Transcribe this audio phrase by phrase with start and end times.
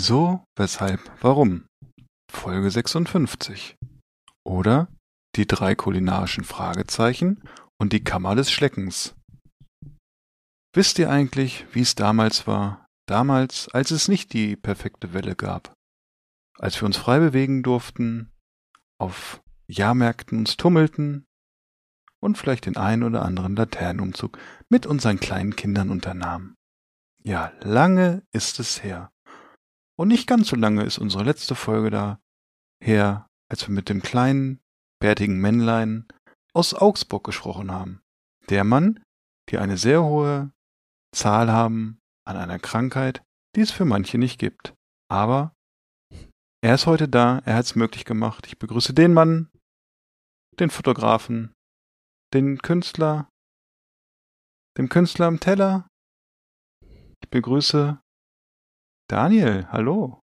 [0.00, 1.66] Wieso, weshalb, warum?
[2.30, 3.74] Folge 56.
[4.46, 4.86] Oder
[5.34, 7.42] die drei kulinarischen Fragezeichen
[7.80, 9.16] und die Kammer des Schleckens.
[10.72, 12.86] Wisst ihr eigentlich, wie es damals war?
[13.08, 15.74] Damals, als es nicht die perfekte Welle gab.
[16.60, 18.30] Als wir uns frei bewegen durften,
[19.00, 21.24] auf Jahrmärkten uns tummelten
[22.22, 26.54] und vielleicht den einen oder anderen Laternenumzug mit unseren kleinen Kindern unternahmen.
[27.24, 29.10] Ja, lange ist es her.
[29.98, 32.20] Und nicht ganz so lange ist unsere letzte Folge da
[32.82, 34.60] her, als wir mit dem kleinen,
[35.00, 36.06] bärtigen Männlein
[36.54, 38.00] aus Augsburg gesprochen haben.
[38.48, 39.02] Der Mann,
[39.50, 40.52] die eine sehr hohe
[41.14, 43.22] Zahl haben an einer Krankheit,
[43.56, 44.74] die es für manche nicht gibt.
[45.10, 45.54] Aber
[46.62, 48.46] er ist heute da, er hat es möglich gemacht.
[48.46, 49.50] Ich begrüße den Mann,
[50.60, 51.52] den Fotografen,
[52.34, 53.28] den Künstler,
[54.76, 55.88] dem Künstler am Teller.
[57.22, 58.00] Ich begrüße
[59.08, 60.20] Daniel, hallo.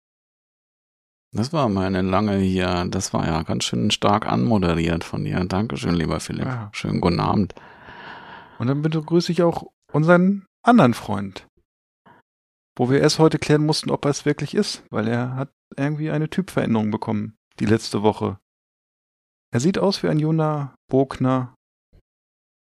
[1.32, 5.44] Das war meine lange hier, das war ja ganz schön stark anmoderiert von dir.
[5.44, 6.46] Dankeschön, lieber Philipp.
[6.46, 6.70] Ja.
[6.72, 7.54] Schönen guten Abend.
[8.58, 11.48] Und dann begrüße ich auch unseren anderen Freund,
[12.78, 16.12] wo wir erst heute klären mussten, ob er es wirklich ist, weil er hat irgendwie
[16.12, 18.38] eine Typveränderung bekommen, die letzte Woche.
[19.52, 21.54] Er sieht aus wie ein junger Bogner,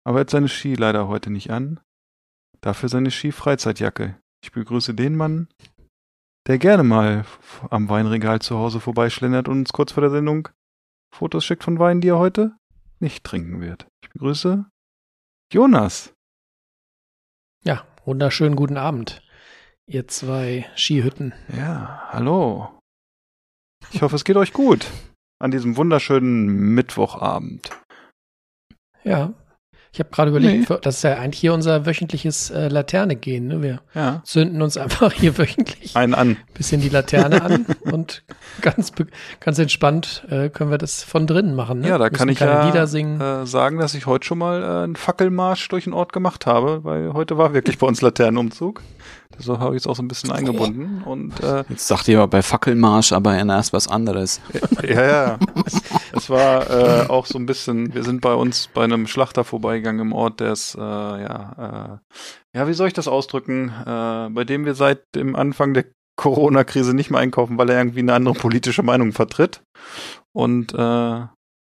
[0.05, 1.81] aber er hat seine Ski leider heute nicht an.
[2.63, 4.19] Dafür seine Ski-Freizeitjacke.
[4.43, 5.49] Ich begrüße den Mann,
[6.47, 7.25] der gerne mal
[7.71, 10.49] am Weinregal zu Hause vorbeischlendert und uns kurz vor der Sendung
[11.15, 12.57] Fotos schickt von Wein, die er heute
[12.99, 13.87] nicht trinken wird.
[14.03, 14.67] Ich begrüße
[15.53, 16.13] Jonas.
[17.65, 19.23] Ja, wunderschönen guten Abend,
[19.87, 21.33] ihr zwei Skihütten.
[21.57, 22.81] Ja, hallo.
[23.93, 24.91] Ich hoffe, es geht euch gut
[25.39, 27.71] an diesem wunderschönen Mittwochabend.
[29.05, 29.35] Ja,
[29.95, 30.77] ich habe gerade überlegt, nee.
[30.83, 33.47] das ist ja eigentlich hier unser wöchentliches äh, Laterne gehen.
[33.47, 33.63] Ne?
[33.63, 34.23] Wir ja.
[34.25, 38.25] zünden uns einfach hier wöchentlich einen an, bisschen die Laterne an und
[38.61, 38.91] ganz
[39.39, 41.79] ganz entspannt äh, können wir das von drinnen machen.
[41.79, 41.91] Ne?
[41.91, 45.69] Ja, da kann ich ja äh, sagen, dass ich heute schon mal äh, einen Fackelmarsch
[45.69, 48.83] durch den Ort gemacht habe, weil heute war wirklich bei uns Laternenumzug.
[49.39, 51.03] So habe ich es auch so ein bisschen eingebunden.
[51.05, 54.41] Und, äh, Jetzt sagt ihr aber bei Fackelmarsch aber erst was anderes.
[54.83, 55.39] Ja, ja.
[56.17, 60.01] es, war äh, auch so ein bisschen, wir sind bei uns bei einem Schlachter vorbeigegangen
[60.01, 62.01] im Ort, der ist, äh, ja,
[62.55, 65.87] äh, ja, wie soll ich das ausdrücken, äh, bei dem wir seit dem Anfang der
[66.17, 69.63] Corona-Krise nicht mehr einkaufen, weil er irgendwie eine andere politische Meinung vertritt.
[70.33, 71.27] Und äh,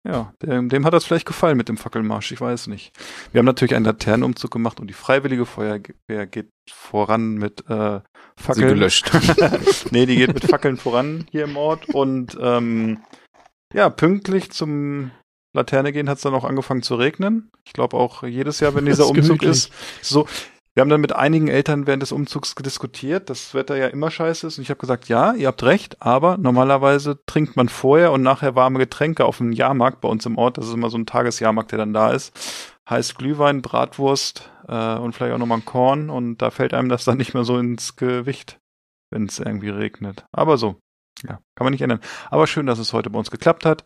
[0.06, 2.92] ja, dem, dem hat das vielleicht gefallen mit dem Fackelmarsch, ich weiß nicht.
[3.32, 8.00] Wir haben natürlich einen Laternenumzug gemacht und die Freiwillige Feuerwehr geht voran mit äh,
[8.36, 8.68] Fackeln.
[8.68, 9.10] Sie gelöscht.
[9.92, 13.02] nee, die geht mit Fackeln voran hier im Ort und ähm,
[13.74, 15.10] ja, pünktlich zum
[15.52, 17.50] Laterne gehen hat es dann auch angefangen zu regnen.
[17.64, 20.26] Ich glaube auch jedes Jahr, wenn dieser Umzug ist, so,
[20.74, 24.10] wir haben dann mit einigen Eltern während des Umzugs diskutiert, dass das Wetter ja immer
[24.10, 24.58] scheiße ist.
[24.58, 28.56] Und ich habe gesagt, ja, ihr habt recht, aber normalerweise trinkt man vorher und nachher
[28.56, 30.58] warme Getränke auf dem Jahrmarkt bei uns im Ort.
[30.58, 32.32] Das ist immer so ein Tagesjahrmarkt, der dann da ist.
[32.90, 36.10] Heißt Glühwein, Bratwurst äh, und vielleicht auch nochmal ein Korn.
[36.10, 38.58] Und da fällt einem das dann nicht mehr so ins Gewicht,
[39.10, 40.24] wenn es irgendwie regnet.
[40.32, 40.80] Aber so,
[41.22, 42.00] ja, kann man nicht ändern.
[42.30, 43.84] Aber schön, dass es heute bei uns geklappt hat.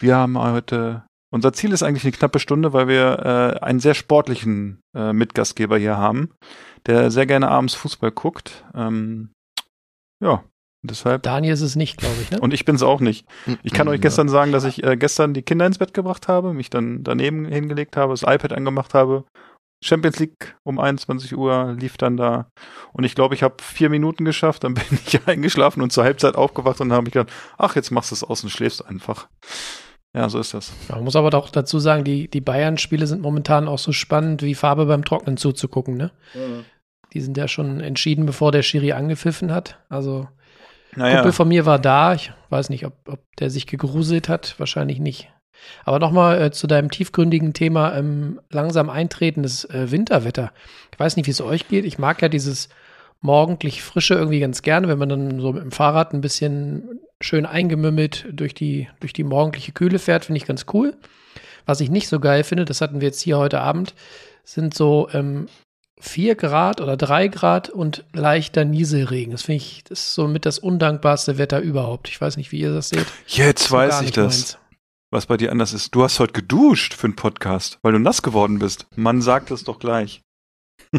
[0.00, 1.04] Wir haben heute
[1.34, 5.76] unser Ziel ist eigentlich eine knappe Stunde, weil wir äh, einen sehr sportlichen äh, Mitgastgeber
[5.76, 6.30] hier haben,
[6.86, 8.64] der sehr gerne abends Fußball guckt.
[8.72, 9.32] Ähm,
[10.22, 10.44] ja,
[10.84, 11.24] deshalb.
[11.24, 12.30] Daniel ist es nicht, glaube ich.
[12.30, 12.38] Ne?
[12.38, 13.26] Und ich bin es auch nicht.
[13.64, 16.54] Ich kann euch gestern sagen, dass ich äh, gestern die Kinder ins Bett gebracht habe,
[16.54, 19.24] mich dann daneben hingelegt habe, das iPad angemacht habe.
[19.84, 22.46] Champions League um 21 Uhr lief dann da
[22.94, 26.36] und ich glaube, ich habe vier Minuten geschafft, dann bin ich eingeschlafen und zur Halbzeit
[26.36, 29.28] aufgewacht und habe ich gedacht, ach, jetzt machst du es aus und schläfst einfach.
[30.14, 30.72] Ja, so ist das.
[30.88, 34.54] Man muss aber doch dazu sagen, die, die Bayern-Spiele sind momentan auch so spannend, wie
[34.54, 36.12] Farbe beim Trocknen zuzugucken, ne?
[36.34, 36.64] Mhm.
[37.12, 39.78] Die sind ja schon entschieden, bevor der Schiri angepfiffen hat.
[39.88, 40.28] Also,
[40.94, 41.16] naja.
[41.16, 42.14] Kumpel von mir war da.
[42.14, 44.54] Ich weiß nicht, ob, ob der sich gegruselt hat.
[44.58, 45.30] Wahrscheinlich nicht.
[45.84, 50.52] Aber nochmal äh, zu deinem tiefgründigen Thema ähm, langsam eintretendes äh, Winterwetter.
[50.92, 51.84] Ich weiß nicht, wie es euch geht.
[51.84, 52.68] Ich mag ja dieses
[53.20, 57.46] morgendlich Frische irgendwie ganz gerne, wenn man dann so mit dem Fahrrad ein bisschen schön
[57.46, 60.94] eingemümmelt durch die, durch die morgendliche Kühle fährt, finde ich ganz cool.
[61.64, 63.94] Was ich nicht so geil finde, das hatten wir jetzt hier heute Abend,
[64.44, 65.46] sind so ähm,
[66.00, 69.32] 4 Grad oder 3 Grad und leichter Nieselregen.
[69.32, 72.08] Das finde ich, das ist somit das undankbarste Wetter überhaupt.
[72.08, 73.06] Ich weiß nicht, wie ihr das seht.
[73.26, 74.24] Jetzt weiß ich das.
[74.24, 74.58] Meins.
[75.14, 75.94] Was bei dir anders ist.
[75.94, 78.88] Du hast heute geduscht für einen Podcast, weil du nass geworden bist.
[78.96, 80.22] Man sagt es doch gleich.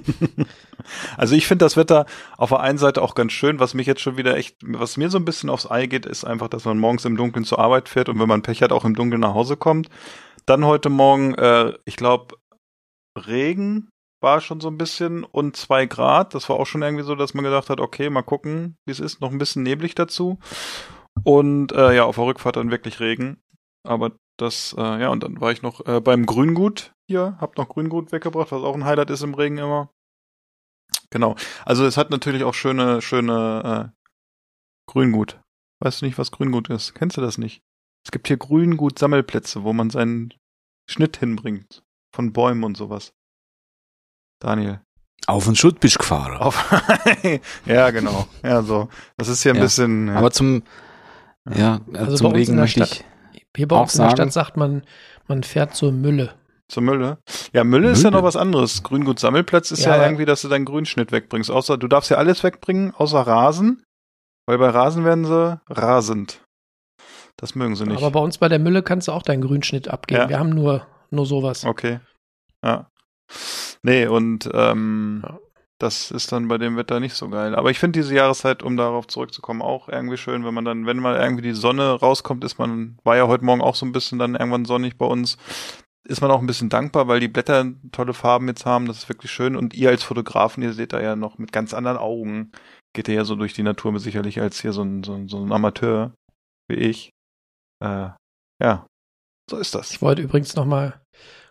[1.17, 2.05] also ich finde das Wetter
[2.37, 5.09] auf der einen Seite auch ganz schön, was mich jetzt schon wieder echt, was mir
[5.09, 7.89] so ein bisschen aufs Ei geht, ist einfach, dass man morgens im Dunkeln zur Arbeit
[7.89, 9.89] fährt und wenn man Pech hat, auch im Dunkeln nach Hause kommt.
[10.45, 12.35] Dann heute Morgen, äh, ich glaube,
[13.17, 13.89] Regen
[14.21, 16.33] war schon so ein bisschen und zwei Grad.
[16.33, 19.01] Das war auch schon irgendwie so, dass man gedacht hat, okay, mal gucken, wie es
[19.01, 19.19] ist.
[19.19, 20.39] Noch ein bisschen neblig dazu.
[21.23, 23.41] Und äh, ja, auf der Rückfahrt dann wirklich Regen.
[23.85, 27.69] Aber das, äh, ja, und dann war ich noch äh, beim Grüngut hier, hab noch
[27.69, 29.89] Grüngut weggebracht, was auch ein Highlight ist im Regen immer.
[31.09, 31.35] Genau.
[31.65, 35.39] Also es hat natürlich auch schöne, schöne äh, Grüngut.
[35.81, 36.93] Weißt du nicht, was Grüngut ist?
[36.95, 37.61] Kennst du das nicht?
[38.05, 40.33] Es gibt hier Grüngut-Sammelplätze, wo man seinen
[40.89, 41.83] Schnitt hinbringt.
[42.13, 43.13] Von Bäumen und sowas.
[44.39, 44.81] Daniel.
[45.27, 46.37] Auf den Schutt bist du gefahren.
[46.37, 46.71] Auf
[47.65, 48.27] ja, genau.
[48.43, 48.89] Ja, so.
[49.17, 49.63] Das ist hier ein ja.
[49.63, 50.07] bisschen.
[50.07, 50.15] Ja.
[50.15, 50.63] Aber zum,
[51.49, 53.03] ja, also zum Regen möchte ich.
[53.55, 54.83] Hier bei uns in der Stadt sagt man,
[55.27, 56.33] man fährt zur Mülle.
[56.67, 57.19] Zur Mülle?
[57.53, 57.93] Ja, Mülle, Mülle?
[57.93, 58.83] ist ja noch was anderes.
[58.83, 61.51] Grüngut-Sammelplatz ist ja, ja irgendwie, dass du deinen Grünschnitt wegbringst.
[61.51, 63.83] Außer, du darfst ja alles wegbringen, außer Rasen.
[64.47, 66.41] Weil bei Rasen werden sie rasend.
[67.37, 67.97] Das mögen sie nicht.
[67.97, 70.21] Aber bei uns bei der Mülle kannst du auch deinen Grünschnitt abgeben.
[70.21, 70.29] Ja.
[70.29, 71.65] Wir haben nur, nur sowas.
[71.65, 71.99] Okay.
[72.63, 72.89] Ja.
[73.83, 75.39] Nee, und ähm, ja.
[75.79, 77.53] Das ist dann bei dem Wetter nicht so geil.
[77.55, 80.99] Aber ich finde diese Jahreszeit, um darauf zurückzukommen, auch irgendwie schön, wenn man dann, wenn
[80.99, 84.17] mal irgendwie die Sonne rauskommt, ist man, war ja heute Morgen auch so ein bisschen
[84.17, 85.37] dann irgendwann sonnig bei uns,
[86.07, 88.85] ist man auch ein bisschen dankbar, weil die Blätter tolle Farben jetzt haben.
[88.85, 89.55] Das ist wirklich schön.
[89.55, 92.51] Und ihr als Fotografen, ihr seht da ja noch mit ganz anderen Augen,
[92.93, 95.43] geht ihr ja so durch die Natur sicherlich als hier so ein, so ein, so
[95.43, 96.13] ein Amateur
[96.69, 97.09] wie ich.
[97.83, 98.09] Äh,
[98.61, 98.87] ja,
[99.49, 99.91] so ist das.
[99.91, 101.01] Ich wollte übrigens noch mal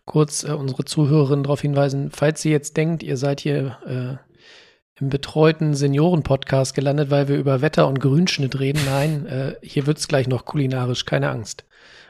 [0.07, 5.09] kurz äh, unsere Zuhörerinnen darauf hinweisen, falls ihr jetzt denkt, ihr seid hier äh, im
[5.09, 8.81] betreuten Senioren-Podcast gelandet, weil wir über Wetter und Grünschnitt reden.
[8.87, 11.65] Nein, äh, hier wird's gleich noch kulinarisch, keine Angst.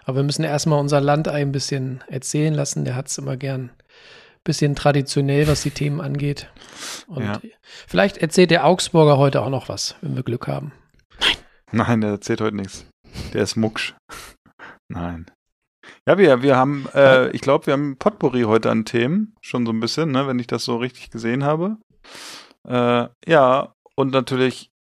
[0.05, 2.85] Aber wir müssen erstmal unser Land ein bisschen erzählen lassen.
[2.85, 3.70] Der hat's immer gern
[4.44, 6.50] bisschen traditionell, was die Themen angeht.
[7.06, 7.41] Und ja.
[7.87, 10.73] vielleicht erzählt der Augsburger heute auch noch was, wenn wir Glück haben.
[11.19, 11.37] Nein.
[11.73, 12.87] Nein, der erzählt heute nichts.
[13.32, 13.94] Der ist mucksch.
[14.88, 15.26] Nein.
[16.06, 19.73] Ja, wir, wir haben, äh, ich glaube, wir haben Potpourri heute an Themen, schon so
[19.73, 21.79] ein bisschen, ne, wenn ich das so richtig gesehen habe.
[22.69, 24.71] Äh, ja, und natürlich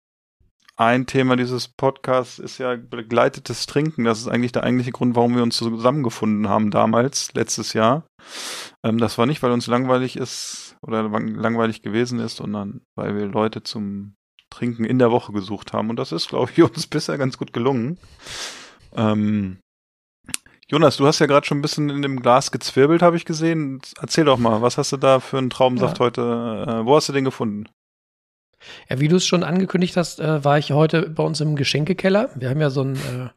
[0.76, 4.04] ein Thema dieses Podcasts ist ja begleitetes Trinken.
[4.04, 8.06] Das ist eigentlich der eigentliche Grund, warum wir uns zusammengefunden haben damals, letztes Jahr.
[8.82, 13.26] Ähm, das war nicht, weil uns langweilig ist oder langweilig gewesen ist, sondern weil wir
[13.26, 14.16] Leute zum
[14.50, 15.90] Trinken in der Woche gesucht haben.
[15.90, 17.98] Und das ist, glaube ich, uns bisher ganz gut gelungen.
[18.96, 19.58] Ähm,
[20.74, 23.80] Jonas, du hast ja gerade schon ein bisschen in dem Glas gezwirbelt, habe ich gesehen.
[24.00, 26.04] Erzähl doch mal, was hast du da für einen Traubensaft ja.
[26.04, 26.20] heute?
[26.20, 27.68] Äh, wo hast du den gefunden?
[28.90, 32.30] Ja, wie du es schon angekündigt hast, äh, war ich heute bei uns im Geschenkekeller.
[32.34, 33.28] Wir haben ja so ein äh,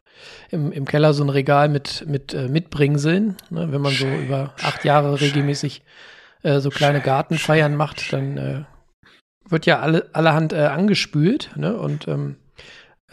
[0.49, 3.37] im, im Keller so ein Regal mit mit äh, Mitbringseln.
[3.51, 3.71] Ne?
[3.71, 5.83] Wenn man so über acht Jahre regelmäßig
[6.41, 8.63] äh, so kleine Gartenfeiern macht, dann äh,
[9.47, 11.51] wird ja alle allerhand äh, angespült.
[11.55, 11.77] Ne?
[11.77, 12.46] Und ähm, äh,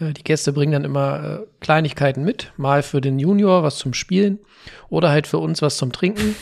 [0.01, 4.41] die Gäste bringen dann immer äh, Kleinigkeiten mit, mal für den Junior was zum Spielen
[4.89, 6.35] oder halt für uns was zum Trinken.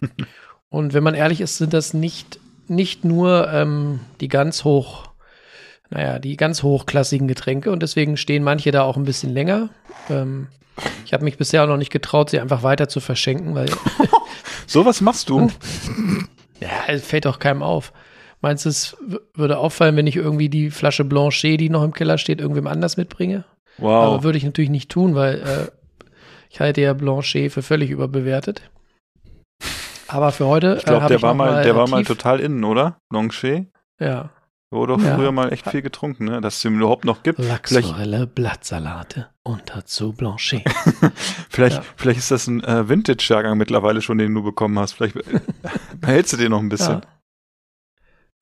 [0.68, 2.38] Und wenn man ehrlich ist, sind das nicht,
[2.68, 5.08] nicht nur ähm, die ganz hoch,
[5.90, 9.70] naja, die ganz hochklassigen Getränke und deswegen stehen manche da auch ein bisschen länger.
[10.10, 10.48] Ähm,
[11.06, 13.70] ich habe mich bisher auch noch nicht getraut, sie einfach weiter zu verschenken, weil.
[14.66, 15.50] so was machst du?
[16.60, 17.94] ja, es fällt doch keinem auf.
[18.40, 18.96] Meinst du, es
[19.34, 22.96] würde auffallen, wenn ich irgendwie die Flasche Blanchet, die noch im Keller steht, irgendwem anders
[22.96, 23.44] mitbringe?
[23.78, 24.04] Wow.
[24.04, 26.06] Aber würde ich natürlich nicht tun, weil äh,
[26.50, 28.62] ich halte ja Blanchet für völlig überbewertet.
[30.06, 30.76] Aber für heute.
[30.78, 32.98] Ich glaube, äh, der, war mal, der war mal total innen, oder?
[33.10, 33.66] Blanchet?
[34.00, 34.30] Ja.
[34.70, 35.16] Wurde doch ja.
[35.16, 36.40] früher mal echt viel getrunken, ne?
[36.42, 37.38] Dass es ihn überhaupt noch gibt.
[37.38, 40.62] Lachsforelle, Blattsalate und dazu Blanchet.
[41.48, 41.84] vielleicht, ja.
[41.96, 44.92] vielleicht ist das ein äh, Vintage-Jahrgang mittlerweile schon, den du bekommen hast.
[44.92, 45.16] Vielleicht
[46.00, 47.00] behältst du den noch ein bisschen.
[47.00, 47.17] Ja.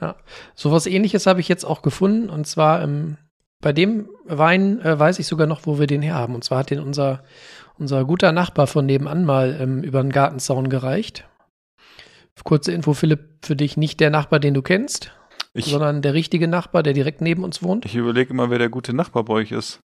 [0.00, 0.16] Ja,
[0.54, 2.28] sowas ähnliches habe ich jetzt auch gefunden.
[2.28, 3.16] Und zwar ähm,
[3.60, 6.34] bei dem Wein äh, weiß ich sogar noch, wo wir den her haben.
[6.34, 7.22] Und zwar hat den unser,
[7.78, 11.24] unser guter Nachbar von nebenan mal ähm, über den Gartenzaun gereicht.
[12.44, 15.10] Kurze Info, Philipp, für dich nicht der Nachbar, den du kennst,
[15.54, 17.86] ich, sondern der richtige Nachbar, der direkt neben uns wohnt.
[17.86, 19.80] Ich überlege immer, wer der gute Nachbar bei euch ist.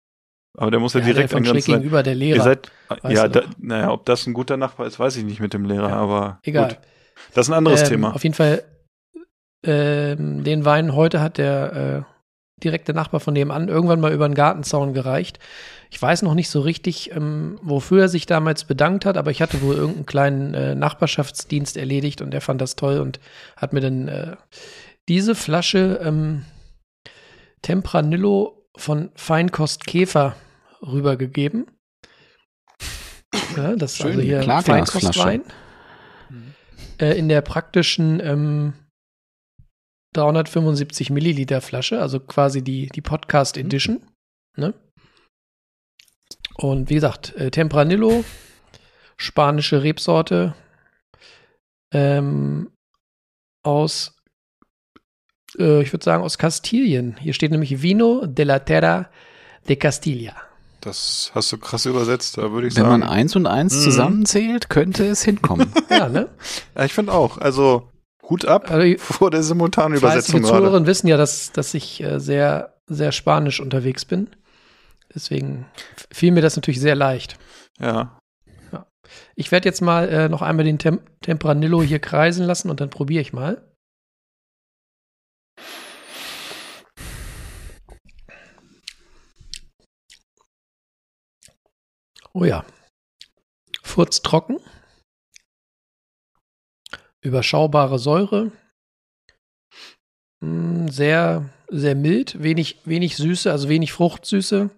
[0.58, 2.36] Aber der muss ja, ja direkt an ganz gegenüber der Lehrer.
[2.36, 2.72] Ihr seid,
[3.08, 5.90] ja, da, naja, ob das ein guter Nachbar ist, weiß ich nicht mit dem Lehrer,
[5.90, 6.68] ja, aber egal.
[6.68, 6.78] Gut.
[7.34, 8.14] Das ist ein anderes ähm, Thema.
[8.14, 8.64] Auf jeden Fall
[9.64, 12.12] ähm, den Wein heute hat der, äh,
[12.64, 15.40] direkte Nachbar von nebenan, irgendwann mal über den Gartenzaun gereicht.
[15.90, 19.42] Ich weiß noch nicht so richtig, ähm, wofür er sich damals bedankt hat, aber ich
[19.42, 23.20] hatte wohl irgendeinen kleinen äh, Nachbarschaftsdienst erledigt und er fand das toll und
[23.58, 24.36] hat mir dann äh,
[25.10, 26.46] diese Flasche ähm,
[27.62, 30.36] Tempranillo von Feinkost Käfer
[30.82, 31.68] rübergegeben.
[33.58, 35.44] Ja, das ist also hier Feinkostwein.
[37.00, 38.74] Äh, in der praktischen ähm,
[40.14, 43.66] 375 Milliliter Flasche, also quasi die, die Podcast mhm.
[43.66, 44.02] Edition.
[44.58, 44.74] Ne?
[46.56, 48.24] Und wie gesagt, äh, Tempranillo,
[49.18, 50.56] spanische Rebsorte
[51.94, 52.72] ähm,
[53.64, 54.16] aus,
[55.58, 57.18] äh, ich würde sagen, aus Kastilien.
[57.18, 59.10] Hier steht nämlich Vino de la Terra
[59.68, 60.36] de Castilla.
[60.82, 62.94] Das hast du krass übersetzt, da würde ich Wenn sagen.
[62.94, 63.82] Wenn man eins und eins mhm.
[63.82, 65.72] zusammenzählt, könnte es hinkommen.
[65.90, 66.30] ja, ne?
[66.76, 67.38] Ja, ich finde auch.
[67.38, 67.91] Also
[68.32, 70.42] Hut ab also, vor der simultanen Übersetzung.
[70.42, 74.30] Die Zuhörerinnen wissen ja, dass, dass ich äh, sehr, sehr spanisch unterwegs bin.
[75.14, 75.66] Deswegen
[76.12, 77.38] fiel mir das natürlich sehr leicht.
[77.78, 78.18] Ja.
[78.72, 78.88] ja.
[79.36, 82.90] Ich werde jetzt mal äh, noch einmal den Tem Tempranillo hier kreisen lassen und dann
[82.90, 83.70] probiere ich mal.
[92.34, 92.64] Oh ja.
[93.84, 94.58] Furz trocken.
[97.22, 98.52] Überschaubare Säure.
[100.44, 102.42] Hm, sehr, sehr mild.
[102.42, 104.70] Wenig, wenig Süße, also wenig Fruchtsüße.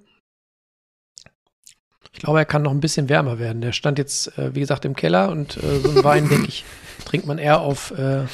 [2.12, 3.62] Ich glaube, er kann noch ein bisschen wärmer werden.
[3.62, 6.64] Der stand jetzt, äh, wie gesagt, im Keller und äh, so einen Wein, denke ich,
[7.06, 8.26] trinkt man eher auf, äh,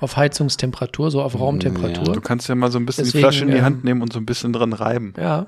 [0.00, 2.06] auf Heizungstemperatur, so auf Raumtemperatur.
[2.06, 3.84] Ja, du kannst ja mal so ein bisschen Deswegen, die Flasche in die Hand ähm,
[3.84, 5.14] nehmen und so ein bisschen dran reiben.
[5.16, 5.46] Ja.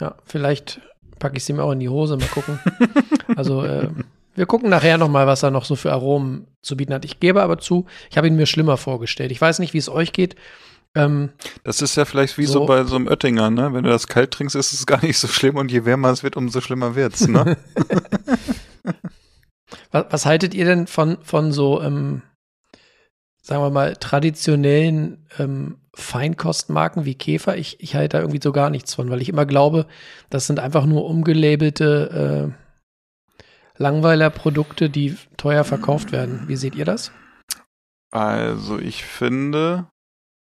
[0.00, 0.80] Ja, vielleicht
[1.18, 2.60] packe ich sie mir auch in die Hose, mal gucken.
[3.36, 3.88] also, äh,
[4.36, 7.04] wir gucken nachher nochmal, was er noch so für Aromen zu bieten hat.
[7.04, 9.32] Ich gebe aber zu, ich habe ihn mir schlimmer vorgestellt.
[9.32, 10.36] Ich weiß nicht, wie es euch geht.
[10.94, 11.30] Ähm,
[11.64, 13.72] das ist ja vielleicht wie so, so, bei so einem Oettinger, ne?
[13.72, 16.22] Wenn du das kalt trinkst, ist es gar nicht so schlimm und je wärmer es
[16.22, 17.56] wird, umso schlimmer wird's, ne?
[19.90, 22.22] was, was, haltet ihr denn von, von so, ähm,
[23.42, 27.56] sagen wir mal, traditionellen ähm, Feinkostmarken wie Käfer?
[27.56, 29.86] Ich, ich halte da irgendwie so gar nichts von, weil ich immer glaube,
[30.30, 32.65] das sind einfach nur umgelabelte äh,
[33.78, 36.44] Langweiler-Produkte, die teuer verkauft werden.
[36.46, 37.12] Wie seht ihr das?
[38.10, 39.86] Also ich finde,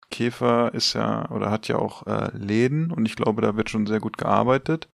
[0.10, 3.88] Käfer ist ja oder hat ja auch äh, Läden und ich glaube, da wird schon
[3.88, 4.90] sehr gut gearbeitet.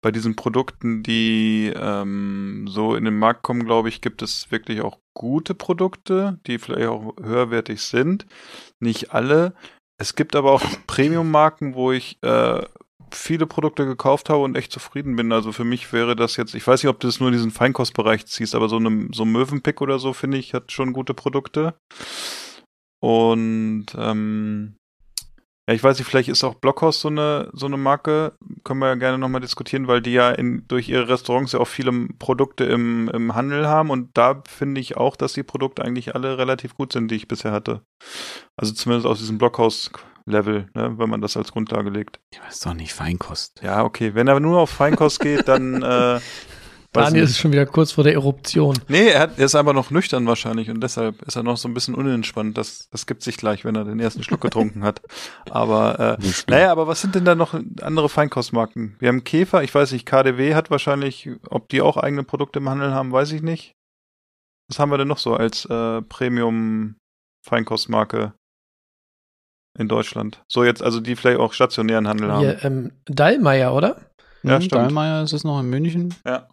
[0.00, 4.82] Bei diesen Produkten, die ähm, so in den Markt kommen, glaube ich, gibt es wirklich
[4.82, 8.26] auch gute Produkte, die vielleicht auch höherwertig sind.
[8.80, 9.54] Nicht alle.
[9.98, 12.62] Es gibt aber auch Premium-Marken, wo ich äh,
[13.14, 15.32] viele Produkte gekauft habe und echt zufrieden bin.
[15.32, 17.50] Also für mich wäre das jetzt, ich weiß nicht, ob du das nur in diesen
[17.50, 21.74] Feinkostbereich ziehst, aber so eine so Möwenpick oder so, finde ich, hat schon gute Produkte.
[23.00, 24.76] Und ähm,
[25.68, 28.32] ja, ich weiß nicht, vielleicht ist auch Blockhaus so eine, so eine Marke.
[28.64, 31.68] Können wir ja gerne nochmal diskutieren, weil die ja in, durch ihre Restaurants ja auch
[31.68, 33.90] viele Produkte im, im Handel haben.
[33.90, 37.28] Und da finde ich auch, dass die Produkte eigentlich alle relativ gut sind, die ich
[37.28, 37.82] bisher hatte.
[38.56, 39.92] Also zumindest aus diesem Blockhaus
[40.26, 42.20] Level, ne, wenn man das als Grundlage legt.
[42.34, 43.60] Ja, ist doch nicht Feinkost.
[43.62, 44.14] Ja, okay.
[44.14, 45.82] Wenn er nur auf Feinkost geht, dann.
[45.82, 46.20] Äh,
[46.92, 48.78] Daniel ist schon wieder kurz vor der Eruption.
[48.88, 51.66] Nee, er, hat, er ist aber noch nüchtern wahrscheinlich und deshalb ist er noch so
[51.66, 52.58] ein bisschen unentspannt.
[52.58, 55.00] Das, das gibt sich gleich, wenn er den ersten Schluck getrunken hat.
[55.48, 58.96] Aber äh, naja, aber was sind denn da noch andere Feinkostmarken?
[58.98, 62.68] Wir haben Käfer, ich weiß nicht, KDW hat wahrscheinlich, ob die auch eigene Produkte im
[62.68, 63.74] Handel haben, weiß ich nicht.
[64.68, 66.96] Was haben wir denn noch so als äh, Premium
[67.46, 68.34] Feinkostmarke?
[69.78, 70.42] In Deutschland.
[70.48, 72.40] So jetzt, also die vielleicht auch stationären Handel haben.
[72.40, 74.12] Hier, ähm, Dallmayr, oder?
[74.42, 74.82] Ja, mhm, stimmt.
[74.82, 76.14] Dallmayr ist es noch in München.
[76.26, 76.48] Ja.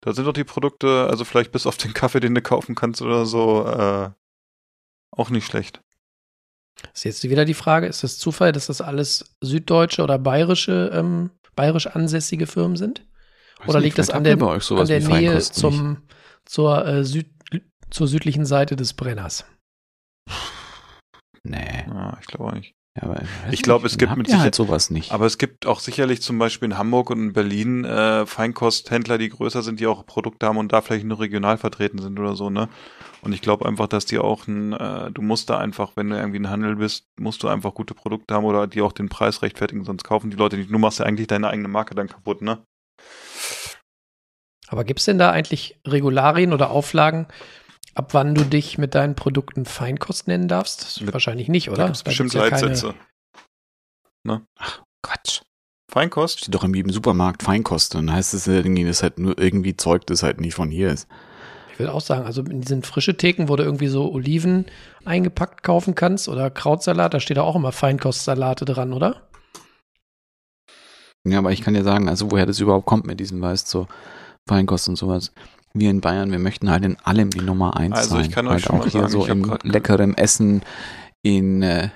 [0.00, 3.02] Da sind doch die Produkte, also vielleicht bis auf den Kaffee, den du kaufen kannst
[3.02, 4.10] oder so, äh,
[5.16, 5.80] auch nicht schlecht.
[6.92, 11.30] Ist jetzt wieder die Frage, ist das Zufall, dass das alles süddeutsche oder bayerische, ähm,
[11.54, 13.06] bayerisch ansässige Firmen sind?
[13.58, 16.02] Weiß oder liegt das an der, an der Nähe zum,
[16.44, 17.30] zur, äh, Süd,
[17.90, 19.44] zur südlichen Seite des Brenners?
[21.44, 21.84] Nee.
[21.86, 22.74] Ja, ich glaube auch nicht.
[22.94, 25.12] Ja, aber ich glaube, es gibt mit Sicherheit halt sowas nicht.
[25.12, 29.30] Aber es gibt auch sicherlich zum Beispiel in Hamburg und in Berlin äh, Feinkosthändler, die
[29.30, 32.50] größer sind, die auch Produkte haben und da vielleicht nur regional vertreten sind oder so,
[32.50, 32.68] ne?
[33.22, 36.16] Und ich glaube einfach, dass die auch ein, äh, du musst da einfach, wenn du
[36.16, 39.40] irgendwie ein Handel bist, musst du einfach gute Produkte haben oder die auch den Preis
[39.40, 40.70] rechtfertigen, sonst kaufen die Leute nicht.
[40.70, 42.58] Du machst ja eigentlich deine eigene Marke dann kaputt, ne?
[44.68, 47.26] Aber gibt es denn da eigentlich Regularien oder Auflagen,
[47.94, 51.00] ab wann du dich mit deinen Produkten Feinkost nennen darfst?
[51.00, 51.78] Mit, Wahrscheinlich nicht, oder?
[51.78, 52.94] Da gibt's bestimmt ja Leitsätze.
[54.24, 54.42] Ne?
[54.58, 55.42] Ach, Quatsch.
[55.90, 56.40] Feinkost?
[56.40, 57.94] Steht doch in jedem Supermarkt Feinkost.
[57.94, 61.06] Dann heißt es irgendwie, das halt nur irgendwie Zeug, das halt nicht von hier ist.
[61.72, 64.66] Ich will auch sagen, also in diesen frische Theken, wo du irgendwie so Oliven
[65.04, 69.28] eingepackt kaufen kannst oder Krautsalat, da steht auch immer Feinkostsalate dran, oder?
[71.26, 73.86] Ja, aber ich kann dir sagen, also woher das überhaupt kommt mit diesem, weißt so
[74.48, 75.32] Feinkost und sowas.
[75.74, 78.24] Wir in Bayern, wir möchten halt in allem die Nummer eins Also sein.
[78.26, 80.62] ich kann euch halt schon auch mal hier sagen, so in leckerem Essen,
[81.22, 81.90] in äh,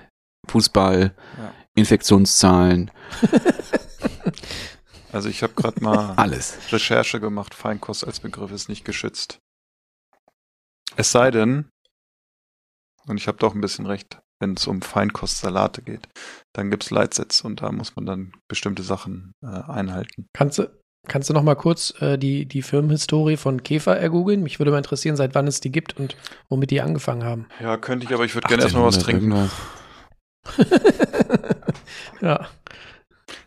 [0.48, 1.52] Fußball, Ja.
[1.74, 2.90] Infektionszahlen,
[5.12, 6.58] Also ich habe gerade mal alles.
[6.72, 7.54] Recherche gemacht.
[7.54, 9.38] Feinkost als Begriff ist nicht geschützt.
[10.96, 11.68] Es sei denn,
[13.06, 16.06] und ich habe doch ein bisschen recht, wenn es um Feinkostsalate geht,
[16.54, 20.26] dann gibt's Leitsätze und da muss man dann bestimmte Sachen äh, einhalten.
[20.34, 20.70] Kannst du,
[21.08, 24.42] kannst du noch mal kurz äh, die, die Firmenhistorie von Käfer ergoogeln?
[24.42, 26.16] Mich würde mal interessieren, seit wann es die gibt und
[26.48, 27.46] womit die angefangen haben.
[27.60, 29.50] Ja, könnte ich, aber ich würde gerne erstmal was 1800 trinken.
[32.20, 32.46] ja.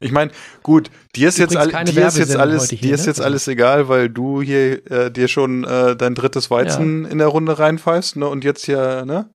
[0.01, 0.31] Ich meine,
[0.63, 3.07] gut, dir ist jetzt, all, dir ist jetzt alles, hier, dir ist ne?
[3.07, 7.17] jetzt Also- alles egal, weil du hier äh, dir schon äh, dein drittes Weizen in
[7.17, 8.27] der Runde reinpfeifst, ne?
[8.27, 9.29] Und jetzt hier, ne?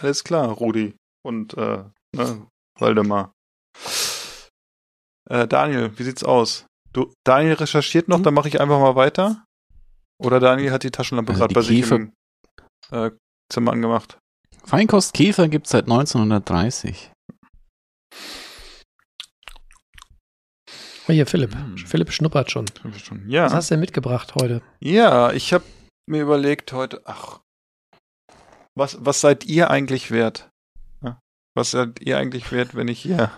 [0.00, 1.84] Alles klar, Rudi und äh,
[2.16, 2.46] ne,
[2.78, 3.32] Waldemar.
[5.28, 6.66] Äh, Daniel, wie sieht's aus?
[6.92, 8.22] Du, Daniel recherchiert noch, Hm?
[8.24, 9.44] dann mache ich einfach mal weiter.
[10.20, 12.12] Oder Daniel hat die Taschenlampe Also gerade die bei sich Käfer- im
[12.90, 13.10] äh,
[13.52, 14.18] Zimmer angemacht.
[14.64, 17.10] Feinkost Käfer gibt's seit 1930.
[21.08, 21.54] Oh, hier, Philipp.
[21.54, 21.76] Hm.
[21.78, 22.66] Philipp schnuppert schon.
[23.26, 23.46] Ja.
[23.46, 24.62] Was hast du denn mitgebracht heute?
[24.80, 25.64] Ja, ich habe
[26.08, 27.40] mir überlegt heute, ach,
[28.76, 30.48] was, was seid ihr eigentlich wert?
[31.54, 33.30] Was seid ihr eigentlich wert, wenn ich hier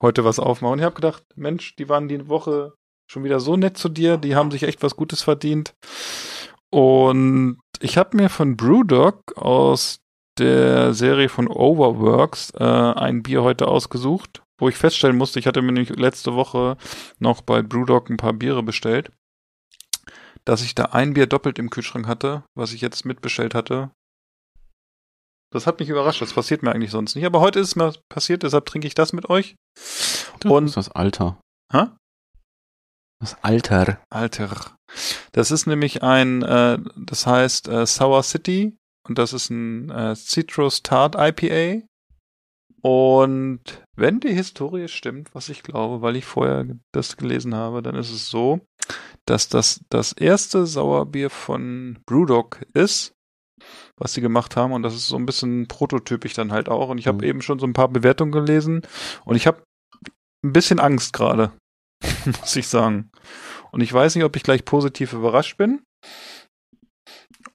[0.00, 0.72] heute was aufmache?
[0.72, 2.72] Und ich habe gedacht, Mensch, die waren die Woche
[3.10, 5.74] schon wieder so nett zu dir, die haben sich echt was Gutes verdient.
[6.70, 10.00] Und ich habe mir von Brewdog aus
[10.38, 15.62] der Serie von Overworks äh, ein Bier heute ausgesucht, wo ich feststellen musste, ich hatte
[15.62, 16.76] mir nämlich letzte Woche
[17.18, 19.10] noch bei Brewdog ein paar Biere bestellt
[20.44, 23.90] dass ich da ein Bier doppelt im Kühlschrank hatte, was ich jetzt mitbestellt hatte.
[25.52, 27.26] Das hat mich überrascht, das passiert mir eigentlich sonst nicht.
[27.26, 29.56] Aber heute ist es mir passiert, deshalb trinke ich das mit euch.
[30.40, 31.38] Das Und- ist das Alter.
[31.70, 31.88] Hä?
[33.20, 34.00] Das Alter.
[34.10, 34.76] Alter.
[35.32, 40.14] Das ist nämlich ein, äh, das heißt äh, Sour City und das ist ein äh,
[40.14, 41.84] Citrus Tart IPA.
[42.80, 47.96] Und wenn die Historie stimmt, was ich glaube, weil ich vorher das gelesen habe, dann
[47.96, 48.60] ist es so,
[49.26, 53.12] dass das das erste Sauerbier von Brewdog ist,
[53.96, 54.72] was sie gemacht haben.
[54.72, 56.88] Und das ist so ein bisschen prototypisch dann halt auch.
[56.88, 57.24] Und ich habe Mhm.
[57.30, 58.82] eben schon so ein paar Bewertungen gelesen
[59.24, 59.60] und ich habe
[60.44, 61.50] ein bisschen Angst gerade,
[62.26, 63.10] muss ich sagen.
[63.70, 65.82] Und ich weiß nicht, ob ich gleich positiv überrascht bin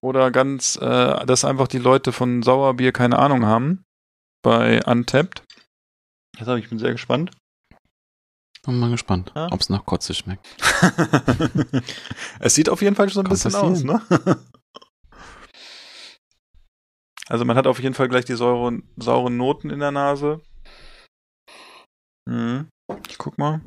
[0.01, 3.83] oder ganz, äh, dass einfach die Leute von Sauerbier keine Ahnung haben
[4.43, 5.43] bei Untapped.
[6.39, 7.31] Habe ich bin sehr gespannt.
[8.65, 9.51] Bin mal gespannt, Ja.
[9.51, 10.47] ob's nach Kotze schmeckt.
[12.39, 14.01] es sieht auf jeden Fall so ein Kann bisschen aus, ne?
[17.29, 20.41] Also man hat auf jeden Fall gleich die sauren, sauren Noten in der Nase.
[22.29, 22.67] Mhm.
[23.07, 23.61] Ich guck mal.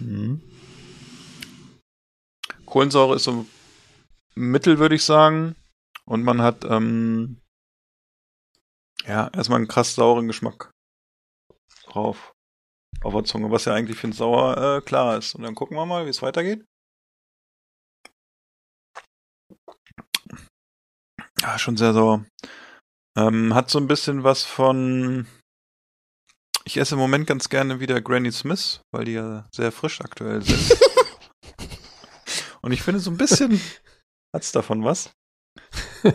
[0.00, 0.42] Mhm.
[2.66, 3.46] Kohlensäure ist so
[4.34, 5.56] mittel, würde ich sagen.
[6.04, 7.40] Und man hat ähm,
[9.04, 10.70] ja erstmal einen krass sauren Geschmack
[11.84, 12.32] drauf
[13.02, 15.34] auf der Zunge, was ja eigentlich für ein Sauer äh, klar ist.
[15.34, 16.64] Und dann gucken wir mal, wie es weitergeht.
[21.40, 22.26] Ja, schon sehr sauer.
[23.16, 25.26] Ähm, hat so ein bisschen was von.
[26.64, 30.42] Ich esse im Moment ganz gerne wieder Granny Smith, weil die ja sehr frisch aktuell
[30.42, 30.78] sind.
[32.62, 33.60] Und ich finde so ein bisschen
[34.34, 35.10] hat's davon was.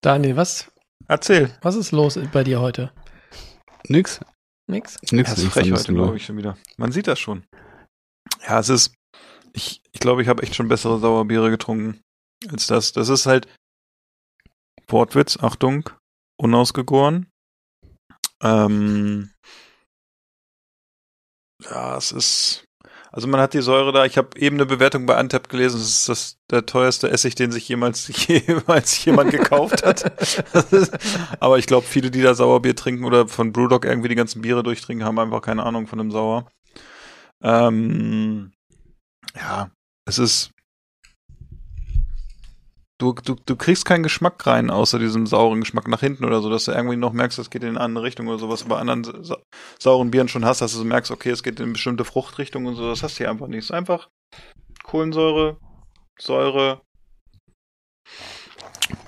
[0.00, 0.70] Daniel, was,
[1.08, 1.56] Erzähl.
[1.62, 2.92] was ist los bei dir heute?
[3.88, 4.20] Nix.
[4.66, 4.96] Nix?
[5.10, 5.30] Nix.
[5.30, 6.56] Ja, ist frech heute, glaube ich, schon wieder.
[6.76, 7.44] Man sieht das schon.
[8.46, 8.94] Ja, es ist.
[9.52, 12.00] Ich, ich glaube, ich habe echt schon bessere Sauerbiere getrunken
[12.48, 12.92] als das.
[12.92, 13.48] Das ist halt
[14.86, 15.90] Wortwitz, Achtung,
[16.36, 17.26] unausgegoren.
[18.42, 19.30] Ähm,
[21.62, 22.64] ja, es ist.
[23.12, 24.04] Also man hat die Säure da.
[24.04, 25.78] Ich habe eben eine Bewertung bei Antep gelesen.
[25.78, 30.12] Das ist das der teuerste Essig, den sich jemals jemals jemand gekauft hat.
[31.40, 34.62] Aber ich glaube, viele, die da Sauerbier trinken oder von Brewdog irgendwie die ganzen Biere
[34.62, 36.46] durchtrinken, haben einfach keine Ahnung von dem Sauer.
[37.42, 38.52] Ähm,
[39.34, 39.70] ja,
[40.06, 40.52] es ist.
[43.00, 46.50] Du, du, du kriegst keinen Geschmack rein, außer diesem sauren Geschmack nach hinten oder so,
[46.50, 48.64] dass du irgendwie noch merkst, es geht in eine andere Richtung oder sowas.
[48.64, 49.38] Bei anderen sa
[49.78, 52.66] sauren Bieren schon hast, dass du so merkst, okay, es geht in eine bestimmte Fruchtrichtung
[52.66, 52.90] und so.
[52.90, 53.60] Das hast du hier einfach nicht.
[53.60, 54.10] Es ist einfach
[54.84, 55.56] Kohlensäure,
[56.20, 56.82] Säure.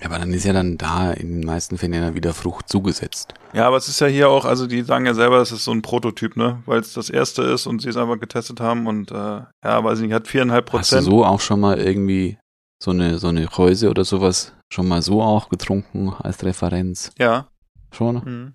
[0.00, 3.34] Ja, aber dann ist ja dann da in den meisten Fällen ja wieder Frucht zugesetzt.
[3.52, 5.72] Ja, aber es ist ja hier auch, also die sagen ja selber, es ist so
[5.72, 6.62] ein Prototyp, ne?
[6.64, 9.98] Weil es das erste ist und sie es einfach getestet haben und äh, ja, weiß
[9.98, 11.00] ich nicht, hat viereinhalb Prozent.
[11.00, 12.38] Hast du so auch schon mal irgendwie
[12.82, 17.12] so eine, so eine Häuse oder sowas schon mal so auch getrunken als Referenz?
[17.16, 17.48] Ja.
[17.92, 18.16] Schon?
[18.16, 18.54] Mhm.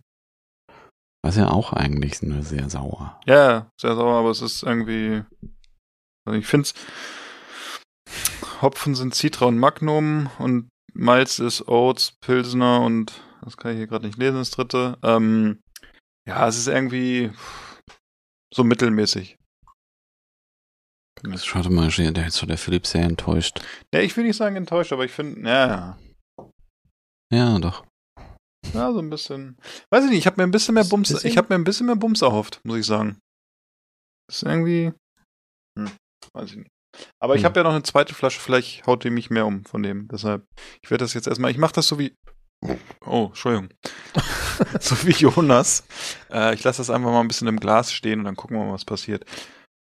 [1.23, 3.19] Was ja auch eigentlich nur sehr sauer.
[3.25, 5.23] Ja, sehr sauer, aber es ist irgendwie,
[6.25, 6.69] also ich finde
[8.61, 13.87] Hopfen sind Citra und Magnum und Malz ist Oats, Pilsner und das kann ich hier
[13.87, 14.97] gerade nicht lesen, das dritte.
[15.03, 15.61] Ähm,
[16.27, 17.31] ja, es ist irgendwie
[18.53, 19.37] so mittelmäßig.
[21.23, 23.61] Das schaut mal, der ist schon der Philipp sehr enttäuscht.
[23.93, 25.97] Ja, ich will nicht sagen enttäuscht, aber ich finde, ja.
[27.33, 27.85] Ja, doch.
[28.73, 29.57] Ja, so ein bisschen.
[29.89, 31.29] Weiß ich nicht, ich habe mir ein bisschen mehr Bums, bisschen?
[31.29, 33.19] ich habe mir ein bisschen mehr Bums erhofft, muss ich sagen.
[34.27, 34.93] Das ist irgendwie.
[35.77, 35.91] Hm,
[36.33, 36.69] weiß ich nicht.
[37.21, 37.39] Aber hm.
[37.39, 40.07] ich habe ja noch eine zweite Flasche, vielleicht haut die mich mehr um von dem.
[40.07, 40.45] Deshalb,
[40.81, 42.13] ich werde das jetzt erstmal, ich mache das so wie.
[43.05, 43.69] Oh, Entschuldigung.
[44.79, 45.83] so wie Jonas.
[46.31, 48.65] Äh, ich lasse das einfach mal ein bisschen im Glas stehen und dann gucken wir
[48.65, 49.25] mal, was passiert.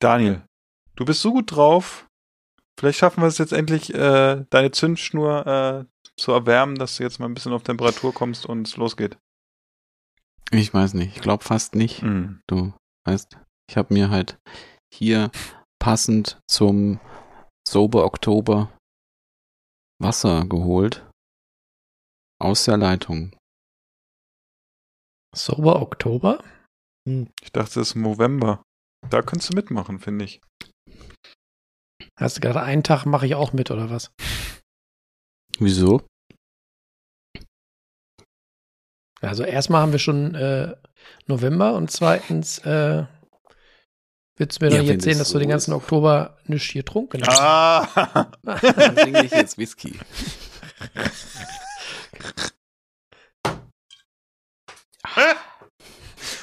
[0.00, 0.42] Daniel,
[0.96, 2.08] du bist so gut drauf.
[2.78, 5.84] Vielleicht schaffen wir es jetzt endlich, äh, deine Zündschnur äh,
[6.16, 9.16] zu erwärmen, dass du jetzt mal ein bisschen auf Temperatur kommst und es losgeht.
[10.50, 11.16] Ich weiß nicht.
[11.16, 12.02] Ich glaube fast nicht.
[12.02, 12.40] Mhm.
[12.46, 12.72] Du
[13.06, 14.38] weißt, ich habe mir halt
[14.92, 15.30] hier
[15.78, 17.00] passend zum
[17.66, 18.70] Sober Oktober
[19.98, 21.08] Wasser geholt.
[22.38, 23.34] Aus der Leitung.
[25.34, 26.44] Sober Oktober?
[27.08, 27.30] Hm.
[27.42, 28.62] Ich dachte, es ist November.
[29.08, 30.40] Da könntest du mitmachen, finde ich.
[32.16, 34.10] Hast du gerade einen Tag mache ich auch mit, oder was?
[35.58, 36.02] Wieso?
[39.20, 40.74] Also erstmal haben wir schon äh,
[41.26, 43.04] November und zweitens äh,
[44.38, 46.84] Willst du mir ja, doch jetzt sehen, dass so du den ganzen Oktober nichts hier
[46.84, 47.40] trunken hast?
[47.40, 48.30] Ah!
[48.42, 49.98] Dann singe ich jetzt Whisky.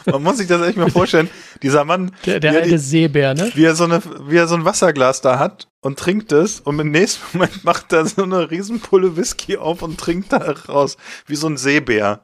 [0.05, 1.29] Man muss sich das echt mal vorstellen.
[1.61, 3.51] Dieser Mann, der, der alte die, Seebär, ne?
[3.55, 6.79] Wie er, so eine, wie er so ein Wasserglas da hat und trinkt es und
[6.79, 10.97] im nächsten Moment macht er so eine Riesenpulle Whisky auf und trinkt da raus.
[11.25, 12.23] Wie so ein Seebär.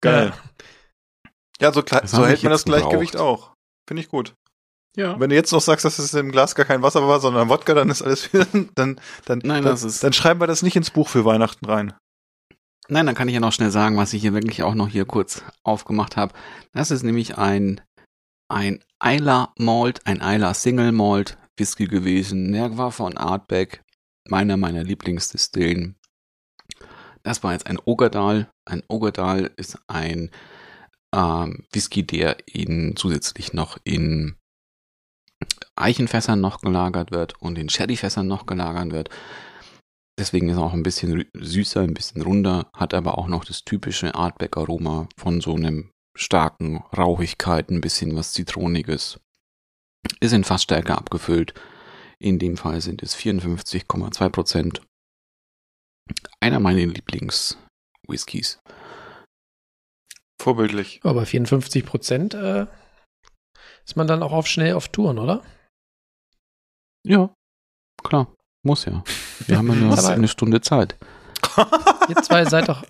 [0.00, 0.32] Geil.
[1.60, 3.22] Ja, ja so, so hält man das Gleichgewicht braucht.
[3.22, 3.54] auch.
[3.86, 4.34] Finde ich gut.
[4.96, 5.20] Ja.
[5.20, 7.74] wenn du jetzt noch sagst, dass es im Glas gar kein Wasser war, sondern Wodka,
[7.74, 10.76] dann ist alles wieder, dann, dann, Nein, dann, das ist dann schreiben wir das nicht
[10.76, 11.94] ins Buch für Weihnachten rein.
[12.92, 15.04] Nein, dann kann ich ja noch schnell sagen, was ich hier wirklich auch noch hier
[15.04, 16.34] kurz aufgemacht habe.
[16.72, 17.80] Das ist nämlich ein,
[18.48, 22.52] ein Isla Malt, ein Isla Single Malt Whisky gewesen.
[22.52, 23.84] Der war von Artback,
[24.28, 26.00] meiner meiner Lieblingsdistillen.
[27.22, 28.50] Das war jetzt ein Ogerdal.
[28.64, 30.32] Ein Ogerdal ist ein
[31.14, 34.34] ähm, Whisky, der in, zusätzlich noch in
[35.76, 39.10] Eichenfässern noch gelagert wird und in Sherryfässern noch gelagert wird.
[40.20, 43.64] Deswegen ist er auch ein bisschen süßer, ein bisschen runder, hat aber auch noch das
[43.64, 49.18] typische Artback-Aroma von so einem starken Rauchigkeit, ein bisschen was Zitroniges.
[50.20, 51.54] Ist in Fassstärke abgefüllt.
[52.18, 54.82] In dem Fall sind es 54,2 Prozent.
[56.38, 58.60] Einer meiner Lieblings-Whiskys.
[60.38, 61.00] Vorbildlich.
[61.02, 62.66] Aber 54 Prozent äh,
[63.86, 65.42] ist man dann auch auf schnell auf Touren, oder?
[67.06, 67.32] Ja,
[68.04, 68.36] klar.
[68.62, 69.02] Muss ja.
[69.46, 70.96] Wir haben ja nur eine Stunde Zeit.
[72.08, 72.84] Ihr zwei seid doch.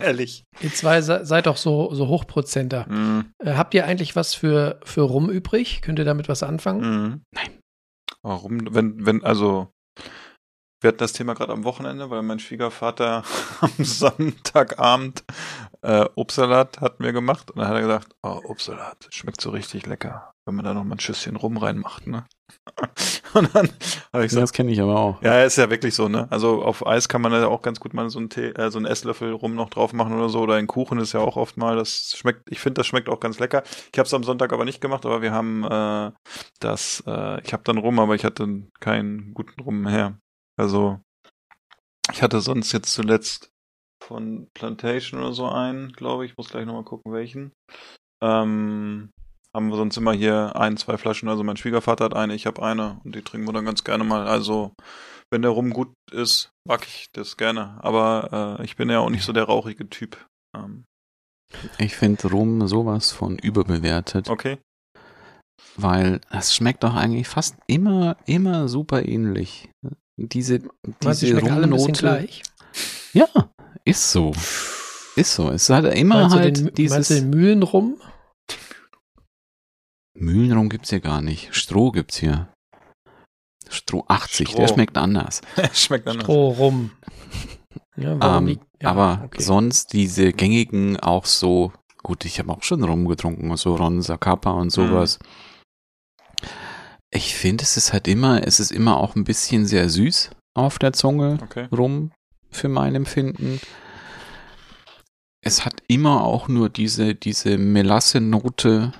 [0.00, 0.44] Ehrlich.
[0.60, 2.86] Ihr zwei seid doch so, so Hochprozenter.
[2.88, 3.32] Mm.
[3.38, 5.80] Äh, habt ihr eigentlich was für, für Rum übrig?
[5.82, 6.80] Könnt ihr damit was anfangen?
[6.80, 7.22] Mm.
[7.32, 7.50] Nein.
[8.22, 8.74] Warum?
[8.74, 9.68] Wenn, wenn, also,
[10.80, 13.22] wir hatten das Thema gerade am Wochenende, weil mein Schwiegervater
[13.60, 15.24] am Sonntagabend
[15.82, 19.86] äh, Obstsalat hat mir gemacht und dann hat er gesagt, oh, Obstsalat schmeckt so richtig
[19.86, 22.26] lecker, wenn man da noch mal ein Schüsschen rum reinmacht, ne?
[23.34, 23.68] und dann
[24.12, 25.22] habe ich gesagt, das kenne ich aber auch.
[25.22, 26.26] Ja, ist ja wirklich so, ne?
[26.30, 28.78] Also auf Eis kann man ja auch ganz gut mal so einen, Tee, äh, so
[28.78, 31.56] einen Esslöffel rum noch drauf machen oder so oder in Kuchen ist ja auch oft
[31.56, 33.62] mal, das schmeckt, ich finde, das schmeckt auch ganz lecker.
[33.92, 36.12] Ich habe es am Sonntag aber nicht gemacht, aber wir haben äh,
[36.60, 38.46] das, äh, ich habe dann rum, aber ich hatte
[38.80, 40.18] keinen guten Rum mehr.
[40.56, 41.00] Also
[42.12, 43.50] ich hatte sonst jetzt zuletzt
[44.04, 46.36] von Plantation oder so einen, glaube ich.
[46.36, 47.52] Muss gleich nochmal gucken, welchen.
[48.22, 49.10] Ähm,
[49.54, 51.28] haben wir sonst immer hier ein, zwei Flaschen.
[51.28, 54.04] Also mein Schwiegervater hat eine, ich habe eine und die trinken wir dann ganz gerne
[54.04, 54.26] mal.
[54.26, 54.72] Also
[55.30, 57.78] wenn der Rum gut ist, mag ich das gerne.
[57.82, 60.26] Aber äh, ich bin ja auch nicht so der rauchige Typ.
[60.56, 60.84] Ähm.
[61.78, 64.28] Ich finde Rum sowas von überbewertet.
[64.28, 64.58] Okay.
[65.76, 69.70] Weil es schmeckt doch eigentlich fast immer, immer super ähnlich.
[70.16, 70.60] Diese,
[71.02, 71.52] diese Rumnote.
[71.52, 72.42] Alle ein bisschen gleich.
[73.12, 73.28] Ja,
[73.84, 74.32] ist so.
[75.16, 75.50] Ist so.
[75.50, 76.94] Es hat immer meinst halt den, dieses.
[76.96, 78.00] Meinst du den Mühlenrum?
[80.14, 81.54] Mühlenrum gibt's hier gar nicht.
[81.54, 82.48] Stroh gibt's hier.
[83.68, 84.60] Stroh 80, Stroh.
[84.60, 85.40] der schmeckt anders.
[85.72, 86.24] schmeckt anders.
[86.24, 86.90] Stroh rum.
[87.96, 89.42] Ja, ähm, ja, aber okay.
[89.42, 91.72] sonst diese gängigen auch so,
[92.02, 95.18] gut, ich habe auch schon rumgetrunken, so Ron Zacapa und sowas.
[95.20, 96.48] Mhm.
[97.10, 100.78] Ich finde, es ist halt immer, es ist immer auch ein bisschen sehr süß auf
[100.78, 101.68] der Zunge okay.
[101.70, 102.10] rum,
[102.50, 103.60] für mein Empfinden.
[105.40, 108.92] Es hat immer auch nur diese, diese Melasse-Note.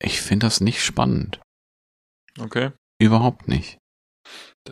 [0.00, 1.40] Ich finde das nicht spannend.
[2.38, 2.70] Okay.
[3.00, 3.78] Überhaupt nicht.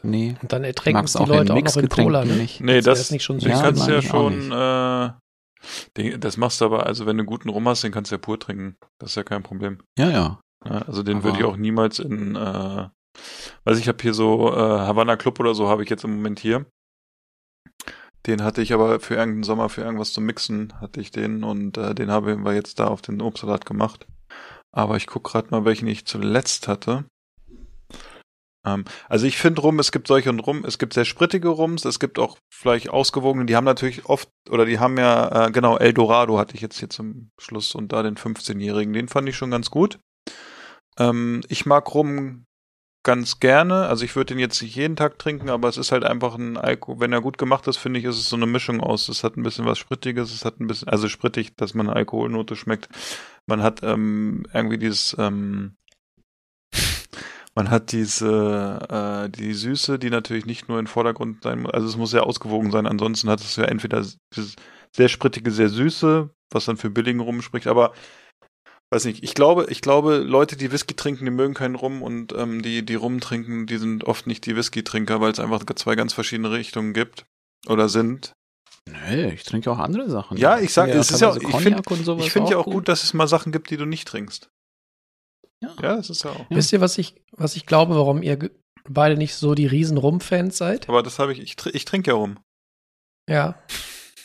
[0.03, 0.37] Nee.
[0.43, 2.35] Und dann ertränken es die Leute auch noch in Cola, ne?
[2.35, 2.61] nicht.
[2.61, 3.49] Nee, das, das nicht schon süß.
[3.49, 7.49] Ja, kannst du ja schon, äh, das machst du aber, also wenn du einen guten
[7.49, 8.77] Rum hast, den kannst du ja pur trinken.
[8.99, 9.83] Das ist ja kein Problem.
[9.99, 10.41] Ja, ja.
[10.65, 12.89] ja also den würde ich auch niemals in, äh,
[13.65, 16.39] weiß ich habe hier so äh, Havana Club oder so habe ich jetzt im Moment
[16.39, 16.67] hier.
[18.27, 21.79] Den hatte ich aber für irgendeinen Sommer, für irgendwas zum Mixen, hatte ich den und
[21.79, 24.07] äh, den haben wir jetzt da auf den Obstsalat gemacht.
[24.77, 27.07] Aber ich gucke gerade mal, welchen ich zuletzt hatte.
[28.67, 31.87] Ähm, also ich finde rum, es gibt solche und rum, es gibt sehr sprittige Rums,
[31.87, 35.79] es gibt auch vielleicht ausgewogene, die haben natürlich oft, oder die haben ja, äh, genau,
[35.79, 39.51] Eldorado hatte ich jetzt hier zum Schluss und da den 15-Jährigen, den fand ich schon
[39.51, 39.99] ganz gut.
[40.99, 42.45] Ähm, ich mag rum
[43.07, 46.03] ganz gerne, also ich würde den jetzt nicht jeden Tag trinken, aber es ist halt
[46.03, 48.81] einfach ein Alkohol, wenn er gut gemacht ist, finde ich, ist es so eine Mischung
[48.81, 51.87] aus, es hat ein bisschen was Sprittiges, es hat ein bisschen, also sprittig, dass man
[51.87, 52.89] eine Alkoholnote schmeckt.
[53.47, 55.77] Man hat ähm, irgendwie dieses, ähm,
[57.55, 61.87] man hat diese äh, die Süße, die natürlich nicht nur im Vordergrund sein muss, also
[61.87, 64.05] es muss sehr ausgewogen sein, ansonsten hat es ja entweder
[64.91, 67.93] sehr sprittige, sehr süße, was dann für billigen Rum spricht, aber
[68.91, 72.33] weiß nicht, ich glaube, ich glaube, Leute, die Whisky trinken, die mögen keinen Rum und
[72.33, 75.97] ähm, die, die Rum trinken, die sind oft nicht die Whisky-Trinker, weil es einfach zwei
[75.97, 77.27] ganz verschiedene Richtungen gibt
[77.67, 78.33] oder sind.
[78.89, 80.37] Nee, ich trinke auch andere Sachen.
[80.37, 81.83] Ja, ich sage, ja, es ist ja, ich finde
[82.21, 84.49] ich finde ja auch gut, gut, dass es mal Sachen gibt, die du nicht trinkst.
[85.61, 86.47] Ja, ja das ist ja auch.
[86.51, 88.51] Wisst ihr, was ich, was ich glaube, warum ihr
[88.89, 90.89] beide nicht so die riesen Rum-Fans seid?
[90.89, 92.39] Aber das habe ich, ich, ich trinke ja Rum.
[93.29, 93.59] Ja.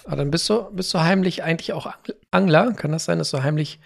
[0.05, 1.91] Aber dann bist du, bist du heimlich eigentlich auch
[2.31, 2.73] Angler?
[2.73, 3.79] Kann das sein, dass du heimlich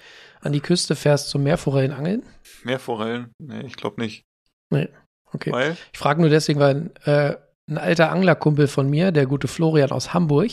[0.45, 2.23] an die Küste fährst zum Meerforellen angeln?
[2.63, 3.31] Meerforellen?
[3.39, 4.23] Nee, ich glaube nicht.
[4.69, 4.89] Nee,
[5.31, 5.51] okay.
[5.51, 5.77] Weil?
[5.91, 7.35] Ich frage nur deswegen, weil äh,
[7.69, 10.51] ein alter Anglerkumpel von mir, der gute Florian aus Hamburg,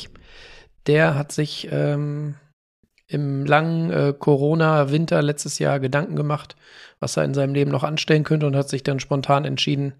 [0.87, 2.35] der hat sich ähm,
[3.07, 6.57] im langen äh, Corona-Winter letztes Jahr Gedanken gemacht,
[7.00, 9.94] was er in seinem Leben noch anstellen könnte und hat sich dann spontan entschieden,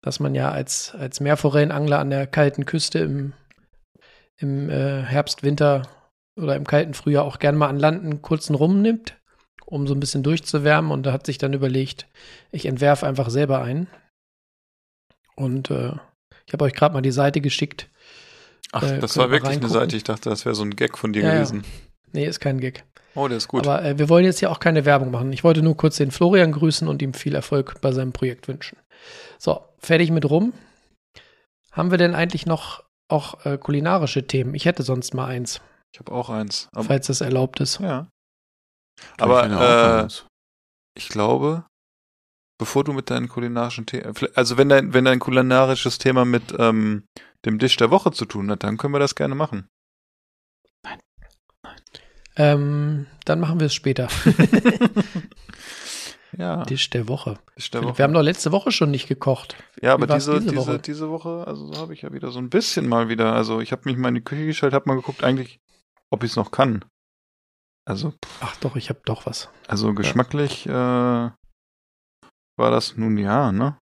[0.00, 3.32] dass man ja als, als Meerforellenangler an der kalten Küste im,
[4.38, 5.82] im äh, Herbst, Winter
[6.36, 9.16] oder im kalten Frühjahr auch gerne mal an Land einen kurzen Rum nimmt,
[9.66, 12.06] um so ein bisschen durchzuwärmen und da hat sich dann überlegt,
[12.50, 13.88] ich entwerfe einfach selber einen.
[15.36, 15.92] Und äh,
[16.46, 17.88] ich habe euch gerade mal die Seite geschickt.
[18.72, 19.96] Ach, äh, das war wirklich eine Seite.
[19.96, 21.62] Ich dachte, das wäre so ein Gag von dir ja, gewesen.
[21.64, 21.68] Ja.
[22.12, 22.84] Nee, ist kein Gag.
[23.14, 23.66] Oh, der ist gut.
[23.66, 25.32] Aber äh, wir wollen jetzt ja auch keine Werbung machen.
[25.32, 28.78] Ich wollte nur kurz den Florian grüßen und ihm viel Erfolg bei seinem Projekt wünschen.
[29.38, 30.52] So, fertig mit rum.
[31.72, 34.54] Haben wir denn eigentlich noch auch äh, kulinarische Themen?
[34.54, 35.60] Ich hätte sonst mal eins.
[35.92, 36.68] Ich habe auch eins.
[36.72, 37.78] falls das erlaubt ist.
[37.80, 38.08] Ja.
[39.18, 40.08] Aber äh,
[40.96, 41.64] ich glaube,
[42.58, 47.06] bevor du mit deinen kulinarischen Themen, also wenn dein, wenn dein kulinarisches Thema mit ähm,
[47.44, 49.68] dem Dish der Woche zu tun hat, dann können wir das gerne machen.
[52.36, 54.08] Ähm, dann machen wir es später.
[56.36, 56.64] ja.
[56.64, 57.38] Tisch der Woche.
[57.54, 57.98] Tisch der Woche.
[57.98, 59.56] Wir haben doch letzte Woche schon nicht gekocht.
[59.80, 60.78] Ja, aber diese, diese, Woche?
[60.80, 63.70] diese Woche, also so habe ich ja wieder so ein bisschen mal wieder, also ich
[63.70, 65.60] habe mich mal in die Küche gestellt, habe mal geguckt, eigentlich,
[66.10, 66.84] ob ich es noch kann.
[67.86, 68.12] Also.
[68.12, 68.42] Pff.
[68.42, 69.50] Ach doch, ich habe doch was.
[69.68, 71.34] Also geschmacklich äh, war
[72.56, 73.78] das nun ja, ne?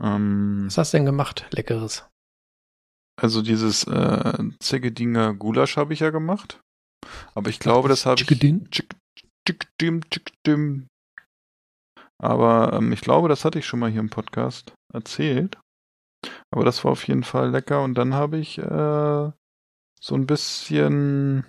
[0.00, 2.06] Ähm, was hast du denn gemacht, Leckeres?
[3.20, 6.60] Also dieses äh, Zegedinger Gulasch habe ich ja gemacht.
[7.34, 8.88] Aber ich glaube, das habe ich.
[12.18, 15.58] Aber ähm, ich glaube, das hatte ich schon mal hier im Podcast erzählt.
[16.50, 17.82] Aber das war auf jeden Fall lecker.
[17.82, 19.30] Und dann habe ich äh,
[20.00, 21.46] so ein bisschen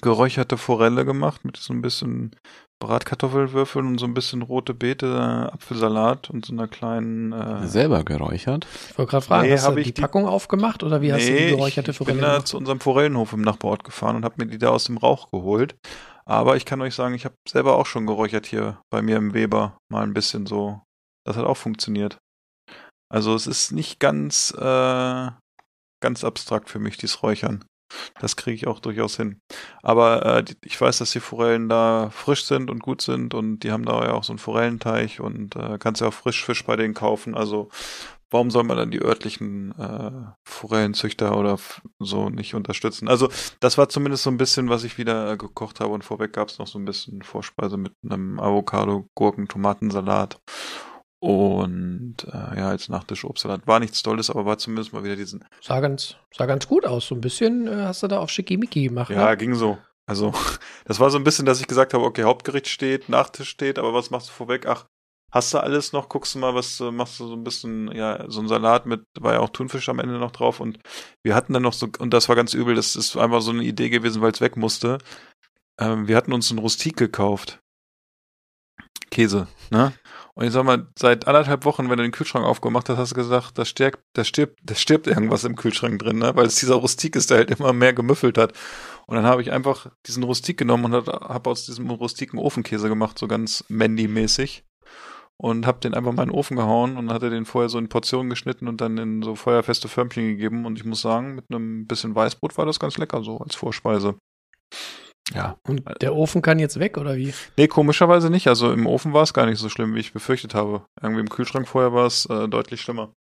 [0.00, 2.36] geräucherte Forelle gemacht mit so ein bisschen
[2.82, 7.32] Bratkartoffelwürfeln und so ein bisschen rote Beete, Apfelsalat und so einer kleinen.
[7.32, 8.66] Äh Selber geräuchert?
[8.90, 11.28] Ich wollte gerade fragen, nee, hast du die, die Packung aufgemacht oder wie nee, hast
[11.28, 14.34] du die geräucherte Forelle Ich bin da zu unserem Forellenhof im Nachbarort gefahren und habe
[14.38, 15.76] mir die da aus dem Rauch geholt.
[16.24, 19.34] Aber ich kann euch sagen, ich habe selber auch schon geräuchert hier bei mir im
[19.34, 20.82] Weber mal ein bisschen so.
[21.26, 22.18] Das hat auch funktioniert.
[23.12, 25.30] Also es ist nicht ganz äh,
[26.00, 27.64] ganz abstrakt für mich, dieses Räuchern.
[28.20, 29.40] Das kriege ich auch durchaus hin.
[29.82, 33.72] Aber äh, ich weiß, dass die Forellen da frisch sind und gut sind und die
[33.72, 36.94] haben da ja auch so einen Forellenteich und äh, kannst ja auch Frischfisch bei denen
[36.94, 37.34] kaufen.
[37.34, 37.68] Also
[38.30, 41.58] warum soll man dann die örtlichen äh, Forellenzüchter oder
[41.98, 43.08] so nicht unterstützen?
[43.08, 43.28] Also
[43.60, 46.48] das war zumindest so ein bisschen, was ich wieder äh, gekocht habe und vorweg gab
[46.48, 50.40] es noch so ein bisschen Vorspeise mit einem Avocado, Gurken, Tomatensalat
[51.20, 53.66] Und äh, ja, als Nachtisch Obstsalat.
[53.66, 55.44] War nichts Tolles, aber war zumindest mal wieder diesen.
[55.60, 57.06] Sah ganz, sah ganz gut aus.
[57.06, 59.10] So ein bisschen äh, hast du da auf Schickimicki gemacht.
[59.10, 59.36] Ja, ne?
[59.36, 59.76] ging so.
[60.06, 60.32] Also,
[60.86, 63.92] das war so ein bisschen, dass ich gesagt habe, okay, Hauptgericht steht, Nachtisch steht, aber
[63.92, 64.66] was machst du vorweg?
[64.66, 64.86] Ach,
[65.30, 66.08] hast du alles noch?
[66.08, 69.02] Guckst du mal, was äh, machst du so ein bisschen, ja, so ein Salat mit,
[69.20, 70.78] war ja auch Thunfisch am Ende noch drauf und
[71.22, 73.62] wir hatten dann noch so, und das war ganz übel, das ist einfach so eine
[73.62, 74.98] Idee gewesen, weil es weg musste.
[75.78, 77.60] Ähm, wir hatten uns einen Rustik gekauft.
[79.10, 79.92] Käse, ne?
[80.34, 83.16] Und ich sag mal, seit anderthalb Wochen, wenn du den Kühlschrank aufgemacht hast, hast du
[83.16, 86.34] gesagt, da stirbt, da stirbt, da stirbt irgendwas im Kühlschrank drin, ne?
[86.34, 88.52] Weil es dieser Rustik ist, der halt immer mehr gemüffelt hat.
[89.06, 93.18] Und dann habe ich einfach diesen Rustik genommen und habe aus diesem Rustiken Ofenkäse gemacht,
[93.18, 94.64] so ganz Mandy-mäßig.
[95.36, 97.88] Und habe den einfach mal in den Ofen gehauen und hatte den vorher so in
[97.88, 100.66] Portionen geschnitten und dann in so feuerfeste Förmchen gegeben.
[100.66, 104.16] Und ich muss sagen, mit einem bisschen Weißbrot war das ganz lecker, so als Vorspeise.
[105.32, 105.56] Ja.
[105.66, 107.32] Und der Ofen kann jetzt weg, oder wie?
[107.56, 108.48] Nee, komischerweise nicht.
[108.48, 110.86] Also im Ofen war es gar nicht so schlimm, wie ich befürchtet habe.
[111.00, 113.14] Irgendwie im Kühlschrank vorher war es äh, deutlich schlimmer.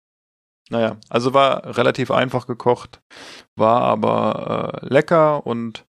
[0.69, 3.01] Naja, also war relativ einfach gekocht,
[3.55, 5.85] war aber äh, lecker und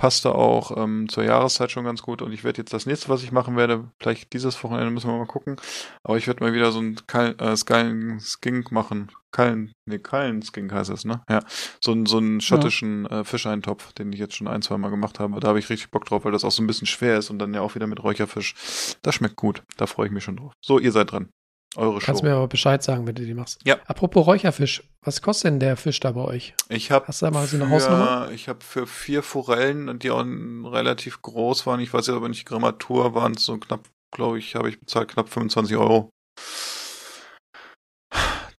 [0.00, 2.22] passte auch ähm, zur Jahreszeit schon ganz gut.
[2.22, 5.18] Und ich werde jetzt das nächste, was ich machen werde, vielleicht dieses Wochenende müssen wir
[5.18, 5.56] mal gucken.
[6.02, 9.12] Aber ich werde mal wieder so ein Kal äh, Skylen Skink machen.
[9.30, 11.20] Kallen, nee, Kallen Skink heißt es, ne?
[11.28, 11.40] Ja.
[11.82, 13.20] So, so einen schottischen ja.
[13.20, 15.38] äh, Fischeintopf, den ich jetzt schon ein, zwei Mal gemacht habe.
[15.38, 17.38] Da habe ich richtig Bock drauf, weil das auch so ein bisschen schwer ist und
[17.38, 18.54] dann ja auch wieder mit Räucherfisch.
[19.02, 19.62] Das schmeckt gut.
[19.76, 20.54] Da freue ich mich schon drauf.
[20.62, 21.28] So, ihr seid dran.
[21.76, 22.26] Eure Kannst Show.
[22.26, 23.60] mir aber Bescheid sagen, wenn du die machst.
[23.64, 23.76] Ja.
[23.86, 26.54] Apropos Räucherfisch, was kostet denn der Fisch da bei euch?
[26.68, 28.30] Ich habe Hast du da mal so eine Hausnummer?
[28.32, 32.44] Ich habe für vier Forellen, die auch relativ groß waren, ich weiß jetzt aber nicht
[32.44, 36.10] Grammatur, waren so knapp, glaube ich, habe ich bezahlt knapp 25 Euro.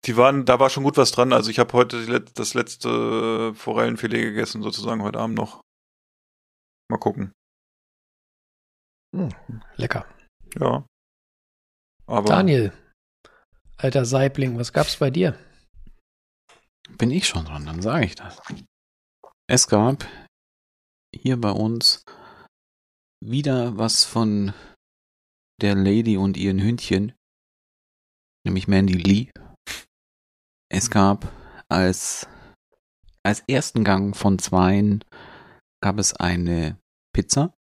[0.04, 1.32] Die waren, da war schon gut was dran.
[1.32, 5.60] Also ich habe heute das letzte Forellenfilet gegessen, sozusagen heute Abend noch.
[6.90, 7.32] Mal gucken.
[9.14, 9.28] Hm,
[9.76, 10.06] lecker.
[10.58, 10.84] Ja.
[12.06, 12.72] Aber Daniel,
[13.82, 15.36] Alter Saibling, was gab's bei dir?
[16.98, 18.40] Bin ich schon dran, dann sage ich das.
[19.48, 20.06] Es gab
[21.12, 22.04] hier bei uns
[23.20, 24.54] wieder was von
[25.60, 27.12] der Lady und ihren Hündchen,
[28.46, 29.32] nämlich Mandy Lee.
[30.70, 31.32] Es gab
[31.68, 32.28] als,
[33.24, 35.04] als ersten Gang von zweien
[35.82, 36.78] gab es eine
[37.12, 37.52] Pizza.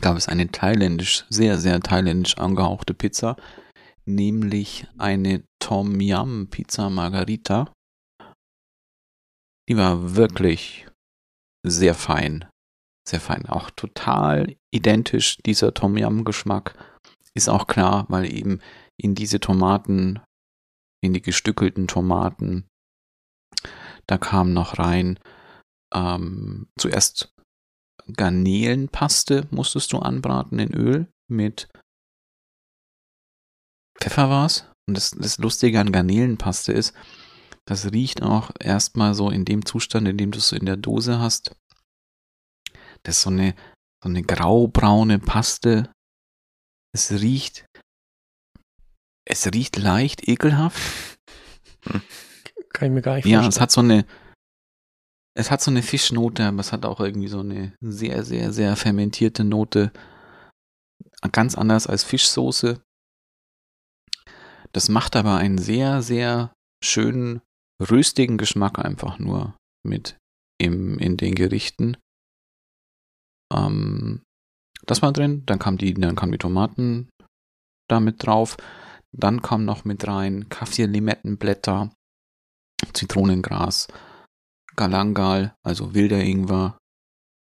[0.00, 3.36] Gab es eine thailändisch, sehr, sehr thailändisch angehauchte Pizza
[4.04, 7.72] nämlich eine Tom Yum Pizza Margarita.
[9.68, 10.86] Die war wirklich
[11.66, 12.48] sehr fein.
[13.08, 13.46] Sehr fein.
[13.46, 16.76] Auch total identisch dieser Tom Yum Geschmack.
[17.34, 18.60] Ist auch klar, weil eben
[19.00, 20.20] in diese Tomaten,
[21.02, 22.66] in die gestückelten Tomaten,
[24.06, 25.18] da kam noch rein
[25.94, 27.32] ähm, zuerst
[28.16, 31.68] Garnelenpaste musstest du anbraten in Öl mit
[34.02, 34.66] Pfeffer war's.
[34.88, 36.92] Und das, das Lustige an Garnelenpaste ist,
[37.64, 41.20] das riecht auch erstmal so in dem Zustand, in dem du es in der Dose
[41.20, 41.54] hast.
[43.04, 43.54] Das ist so eine,
[44.02, 45.92] so eine graubraune Paste.
[46.92, 47.64] Es riecht,
[49.24, 51.18] es riecht leicht ekelhaft.
[52.72, 53.42] Kann ich mir gar nicht vorstellen.
[53.42, 54.04] Ja, es hat so eine,
[55.34, 58.74] es hat so eine Fischnote, aber es hat auch irgendwie so eine sehr, sehr, sehr
[58.74, 59.92] fermentierte Note.
[61.30, 62.82] Ganz anders als Fischsoße.
[64.72, 67.42] Das macht aber einen sehr, sehr schönen,
[67.80, 70.16] röstigen Geschmack einfach nur mit
[70.58, 71.96] im, in den Gerichten.
[73.52, 74.22] Ähm,
[74.86, 77.08] das war drin, dann kam die, dann kamen die Tomaten
[77.88, 78.56] damit drauf.
[79.12, 81.92] Dann kam noch mit rein Kaffee-Limettenblätter,
[82.94, 83.88] Zitronengras,
[84.74, 86.78] Galangal, also wilder Ingwer.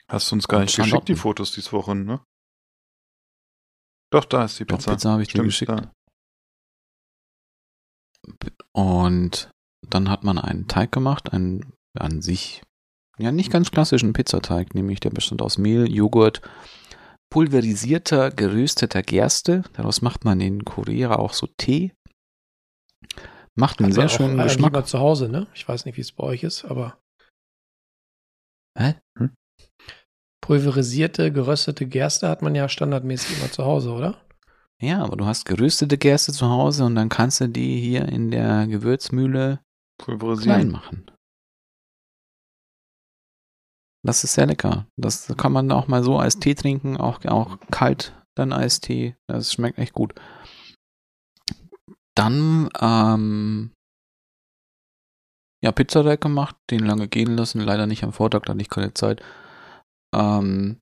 [0.09, 2.22] Hast du uns gar nicht geschickt, die Fotos diese Woche, ne?
[4.12, 4.90] Doch, da ist die Pizza.
[4.90, 5.70] Doch, Pizza habe ich Stimmt, dir geschickt.
[5.70, 5.92] Da.
[8.72, 9.50] Und
[9.88, 12.62] dann hat man einen Teig gemacht, einen an sich
[13.18, 16.42] ja nicht ganz klassischen Pizzateig, nämlich der bestand aus Mehl, Joghurt,
[17.30, 19.62] pulverisierter, gerösteter Gerste.
[19.72, 21.92] Daraus macht man in Korea auch so Tee.
[23.54, 24.72] Macht einen sehr schönen Geschmack.
[24.72, 25.46] Lieber zu Hause, ne?
[25.54, 26.98] Ich weiß nicht, wie es bei euch ist, aber.
[28.78, 28.96] Hä?
[29.18, 29.34] Hm?
[30.42, 34.25] Pulverisierte, geröstete Gerste hat man ja standardmäßig immer zu Hause, oder?
[34.82, 38.30] Ja, aber du hast geröstete Gerste zu Hause und dann kannst du die hier in
[38.30, 39.60] der Gewürzmühle
[39.98, 41.10] klein machen.
[44.04, 44.86] Das ist sehr lecker.
[44.96, 49.16] Das kann man auch mal so als Tee trinken, auch, auch kalt dann Eistee.
[49.26, 50.14] Das schmeckt echt gut.
[52.14, 53.72] Dann, ähm,
[55.64, 58.94] ja, Pizzateig gemacht, den lange gehen lassen, leider nicht am Vortag, da hatte ich keine
[58.94, 59.22] Zeit.
[60.14, 60.78] Ähm,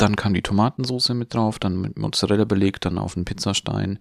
[0.00, 3.98] Dann kam die Tomatensauce mit drauf, dann mit Mozzarella belegt, dann auf den Pizzastein.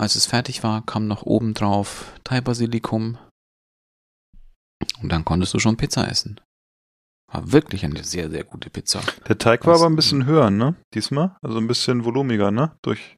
[0.00, 3.18] Als es fertig war, kam noch oben drauf Thai-Basilikum.
[5.00, 6.40] Und dann konntest du schon Pizza essen.
[7.32, 9.00] War wirklich eine sehr, sehr gute Pizza.
[9.28, 10.74] Der Teig war aber ein bisschen höher, ne?
[10.92, 11.36] Diesmal?
[11.40, 12.76] Also ein bisschen volumiger, ne?
[12.82, 13.17] Durch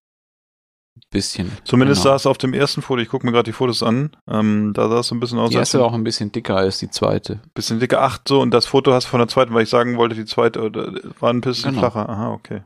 [1.11, 1.51] bisschen.
[1.65, 2.13] Zumindest genau.
[2.13, 4.89] sah es auf dem ersten Foto, ich gucke mir gerade die Fotos an, ähm, da
[4.89, 5.51] sah es so ein bisschen aus.
[5.51, 7.41] Die erste war auch ein bisschen dicker als die zweite.
[7.55, 9.97] Bisschen dicker, ach so, und das Foto hast du von der zweiten, weil ich sagen
[9.97, 11.91] wollte, die zweite äh, war ein bisschen genau.
[11.91, 12.09] flacher.
[12.09, 12.63] Aha, okay.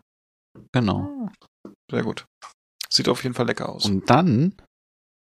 [0.73, 1.29] Genau.
[1.91, 2.27] Sehr gut.
[2.91, 3.87] Sieht auf jeden Fall lecker aus.
[3.87, 4.55] Und dann,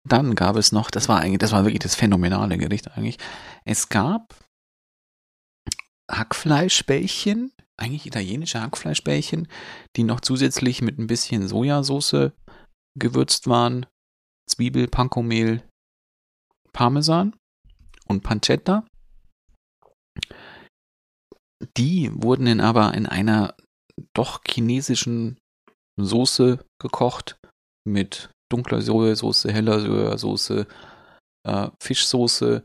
[0.07, 3.17] dann gab es noch, das war eigentlich, das war wirklich das phänomenale Gericht eigentlich.
[3.65, 4.35] Es gab
[6.11, 9.47] Hackfleischbällchen, eigentlich italienische Hackfleischbällchen,
[9.95, 12.31] die noch zusätzlich mit ein bisschen Sojasauce
[12.99, 13.85] gewürzt waren
[14.49, 15.67] Zwiebel, Pankomehl,
[16.73, 17.35] Parmesan
[18.07, 18.85] und Pancetta.
[21.77, 23.55] Die wurden dann aber in einer
[24.13, 25.39] doch chinesischen
[25.99, 27.37] Soße gekocht
[27.87, 30.65] mit dunkler Sojasauce, heller Sojasauce,
[31.47, 32.63] äh, Fischsoße,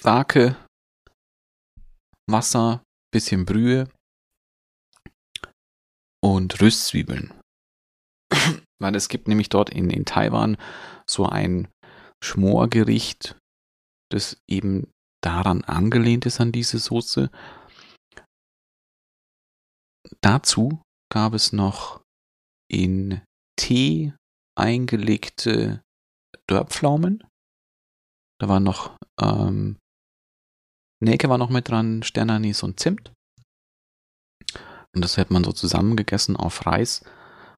[0.00, 0.56] Sake,
[2.28, 2.82] Wasser,
[3.12, 3.88] bisschen Brühe
[6.22, 7.41] und Röstzwiebeln.
[8.80, 10.56] Weil es gibt nämlich dort in, in Taiwan
[11.08, 11.68] so ein
[12.22, 13.38] Schmorgericht,
[14.10, 14.90] das eben
[15.22, 17.30] daran angelehnt ist an diese Soße.
[20.20, 22.02] Dazu gab es noch
[22.70, 23.22] in
[23.56, 24.14] Tee
[24.56, 25.82] eingelegte
[26.48, 27.24] Dörrpflaumen.
[28.40, 29.78] Da war noch ähm,
[31.02, 33.12] Nelke war noch mit dran, Sternanis und Zimt.
[34.94, 37.04] Und das hat man so zusammengegessen auf Reis.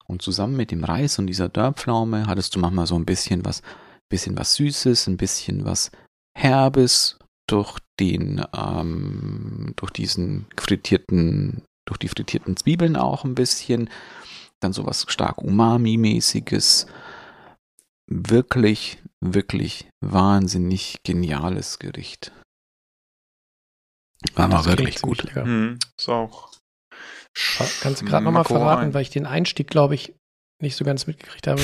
[0.06, 3.62] Und zusammen mit dem Reis und dieser Dörrpflaume hattest du manchmal so ein bisschen was,
[4.08, 5.90] bisschen was Süßes, ein bisschen was
[6.36, 13.88] Herbes durch den, ähm, durch diesen frittierten, durch die frittierten Zwiebeln auch ein bisschen.
[14.60, 16.86] Dann sowas stark Umami-mäßiges.
[18.06, 22.32] Wirklich, wirklich wahnsinnig geniales Gericht.
[24.34, 25.34] War mal wirklich gut.
[25.34, 26.50] Hm, ist auch
[27.80, 30.14] Kannst du gerade nochmal verraten, weil ich den Einstieg, glaube ich,
[30.62, 31.62] nicht so ganz mitgekriegt habe.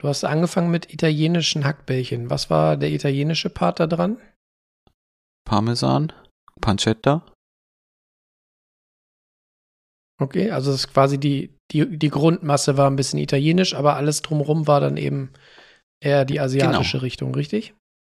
[0.00, 2.30] Du hast angefangen mit italienischen Hackbällchen.
[2.30, 4.18] Was war der italienische Part da dran?
[5.44, 6.12] Parmesan,
[6.60, 7.24] Pancetta.
[10.20, 14.20] Okay, also das ist quasi die, die, die Grundmasse war ein bisschen italienisch, aber alles
[14.22, 15.32] drumherum war dann eben
[16.00, 17.02] eher die asiatische genau.
[17.02, 17.74] Richtung, richtig?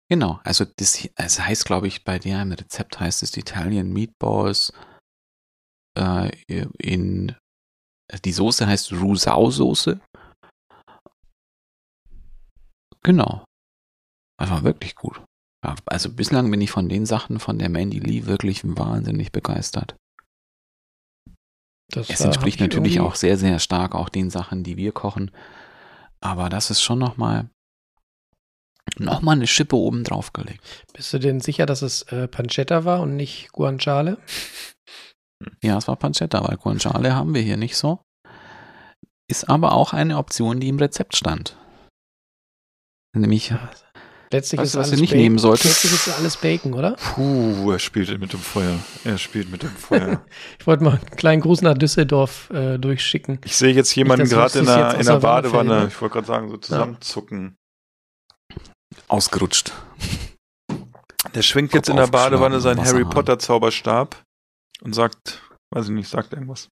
[0.10, 4.74] Genau, also das, das heißt, glaube ich, bei dir im Rezept heißt es Italian Meatballs
[5.98, 6.32] äh,
[6.78, 7.36] in
[8.26, 10.00] die Soße heißt Rusau-Soße.
[13.04, 13.46] Genau.
[14.38, 15.22] Das war wirklich gut.
[15.86, 19.96] Also bislang bin ich von den Sachen von der Mandy Lee wirklich wahnsinnig begeistert.
[21.92, 25.32] Das es entspricht natürlich auch sehr, sehr stark auch den Sachen, die wir kochen.
[26.22, 27.50] Aber das ist schon nochmal
[28.98, 30.64] noch mal eine Schippe oben drauf gelegt.
[30.94, 34.18] Bist du denn sicher, dass es äh, Pancetta war und nicht Guanciale?
[35.64, 38.00] Ja, es war Pancetta, weil Guanciale haben wir hier nicht so.
[39.30, 41.56] Ist aber auch eine Option, die im Rezept stand.
[43.16, 43.54] Nämlich,
[44.32, 45.22] letztlich weißt, ist was du nicht Bacon.
[45.22, 45.66] nehmen solltest.
[45.66, 46.96] Letztlich ist alles Bacon, oder?
[46.96, 48.80] Puh, er spielt mit dem Feuer.
[49.04, 50.26] Er spielt mit dem Feuer.
[50.60, 53.40] ich wollte mal einen kleinen Gruß nach Düsseldorf äh, durchschicken.
[53.46, 56.58] Ich sehe jetzt jemanden gerade in, der, in der Badewanne, ich wollte gerade sagen, so
[56.58, 57.56] zusammenzucken.
[59.08, 59.74] Ausgerutscht.
[61.36, 64.24] Der schwingt jetzt in der Badewanne seinen Harry Potter Zauberstab
[64.82, 66.70] und sagt, weiß ich nicht, sagt irgendwas.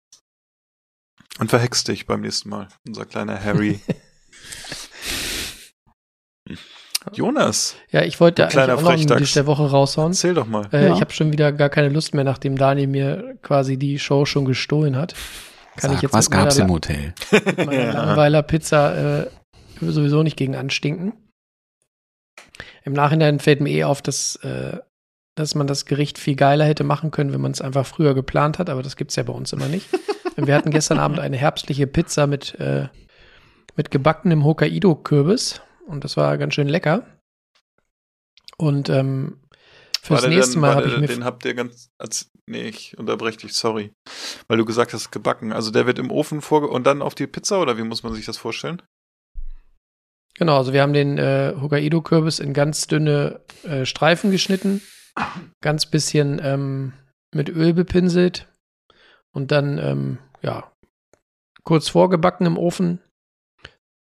[1.40, 3.80] Und verhext dich beim nächsten Mal, unser kleiner Harry.
[7.14, 7.76] Jonas.
[7.92, 10.12] Ja, ich wollte eigentlich auch noch einen Dish der Woche raushauen.
[10.12, 10.68] Erzähl doch mal.
[10.74, 10.94] Äh, ja.
[10.94, 14.46] Ich habe schon wieder gar keine Lust mehr, nachdem Daniel mir quasi die Show schon
[14.46, 15.14] gestohlen hat.
[15.78, 17.14] Kann Sag, ich jetzt was gab's im Hotel?
[17.32, 17.92] Mit meiner ja.
[17.92, 19.30] Langweiler Pizza äh,
[19.80, 21.14] sowieso nicht gegen anstinken.
[22.84, 24.78] Im Nachhinein fällt mir eh auf, dass äh,
[25.38, 28.58] dass man das Gericht viel geiler hätte machen können, wenn man es einfach früher geplant
[28.58, 29.88] hat, aber das gibt es ja bei uns immer nicht.
[30.36, 32.88] Wir hatten gestern Abend eine herbstliche Pizza mit, äh,
[33.76, 37.06] mit gebackenem Hokkaido-Kürbis und das war ganz schön lecker.
[38.58, 39.38] Und ähm,
[40.02, 41.08] fürs war nächste Mal habe ich mir.
[41.08, 41.92] Den habt ihr ganz.
[42.00, 43.94] Als, nee, ich unterbreche dich, sorry.
[44.48, 45.52] Weil du gesagt hast, gebacken.
[45.52, 48.14] Also der wird im Ofen vorge und dann auf die Pizza oder wie muss man
[48.14, 48.82] sich das vorstellen?
[50.36, 54.82] Genau, also wir haben den äh, Hokkaido-Kürbis in ganz dünne äh, Streifen geschnitten
[55.62, 56.94] ganz bisschen ähm,
[57.34, 58.48] mit Öl bepinselt
[59.34, 60.72] und dann, ähm, ja,
[61.64, 63.00] kurz vorgebacken im Ofen.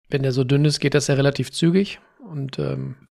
[0.09, 3.07] Wenn der so dünn ist, geht das ja relativ zügig und, ähm,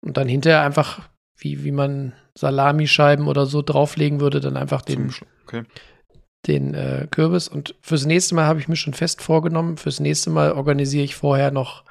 [0.00, 1.08] und dann hinterher einfach,
[1.38, 5.12] wie, wie man Salamischeiben oder so drauflegen würde, dann einfach den,
[5.44, 5.64] okay.
[6.46, 7.46] den äh, Kürbis.
[7.46, 11.14] Und fürs nächste Mal habe ich mir schon fest vorgenommen, fürs nächste Mal organisiere ich
[11.14, 11.84] vorher noch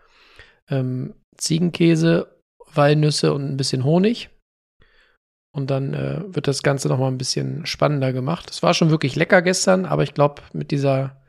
[0.70, 2.42] ähm, Ziegenkäse,
[2.74, 4.30] Walnüsse und ein bisschen Honig.
[5.58, 8.52] Und dann äh, wird das Ganze noch mal ein bisschen spannender gemacht.
[8.52, 11.20] Es war schon wirklich lecker gestern, aber ich glaube, mit dieser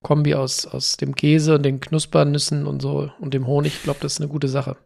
[0.00, 3.98] Kombi aus, aus dem Käse und den Knuspernüssen und so und dem Honig, ich glaube,
[4.00, 4.76] das ist eine gute Sache.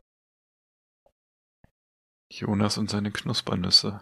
[2.32, 4.00] Jonas und seine Knuspernüsse.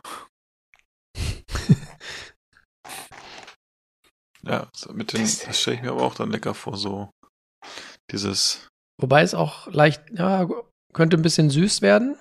[4.44, 7.10] ja, so mit den, das stelle ich mir aber auch dann lecker vor, so
[8.12, 8.68] dieses.
[9.00, 10.48] Wobei es auch leicht, ja,
[10.92, 12.16] könnte ein bisschen süß werden.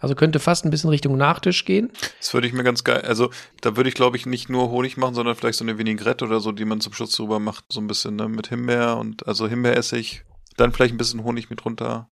[0.00, 1.90] Also könnte fast ein bisschen Richtung Nachtisch gehen.
[2.18, 3.30] Das würde ich mir ganz geil, also
[3.60, 6.40] da würde ich glaube ich nicht nur Honig machen, sondern vielleicht so eine Vinaigrette oder
[6.40, 9.46] so, die man zum Schluss drüber macht, so ein bisschen ne, mit Himbeer und also
[9.46, 10.24] Himbeeressig,
[10.56, 12.08] dann vielleicht ein bisschen Honig mit runter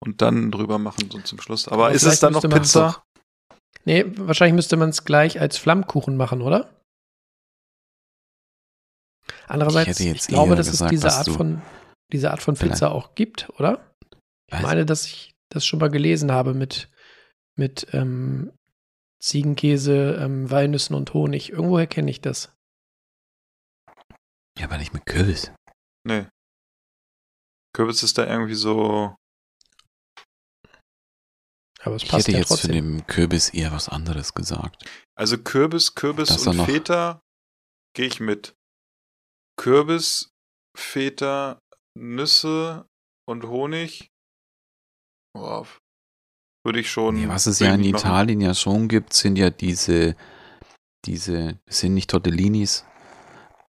[0.00, 1.68] und dann drüber machen so zum Schluss.
[1.68, 3.02] Aber, Aber ist es dann noch Pizza?
[3.84, 6.68] Nee, wahrscheinlich müsste man es gleich als Flammkuchen machen, oder?
[9.46, 11.62] Andererseits, ich, ich glaube, dass gesagt, es diese Art von
[12.12, 13.94] diese Art von Pizza auch gibt, oder?
[14.52, 16.88] Ich meine, dass ich das schon mal gelesen habe mit
[17.60, 18.52] mit ähm,
[19.22, 21.50] Ziegenkäse, ähm, Walnüssen und Honig.
[21.50, 22.52] Irgendwoher kenne ich das.
[24.58, 25.52] Ja, aber nicht mit Kürbis.
[26.04, 26.26] Nee.
[27.74, 29.14] Kürbis ist da irgendwie so.
[31.82, 32.68] Aber es ich passt hätte ja jetzt trotzdem.
[32.68, 34.84] für den Kürbis eher was anderes gesagt.
[35.14, 37.20] Also Kürbis, Kürbis das und Feta
[37.94, 38.54] gehe ich mit.
[39.58, 40.30] Kürbis,
[40.74, 41.58] Feta,
[41.94, 42.86] Nüsse
[43.28, 44.08] und Honig.
[45.34, 45.66] Boah,
[46.64, 47.14] würde ich schon.
[47.16, 47.94] Nee, was es ja in machen.
[47.94, 50.16] Italien ja schon gibt, sind ja diese,
[51.04, 52.84] diese, sind nicht Tortellinis,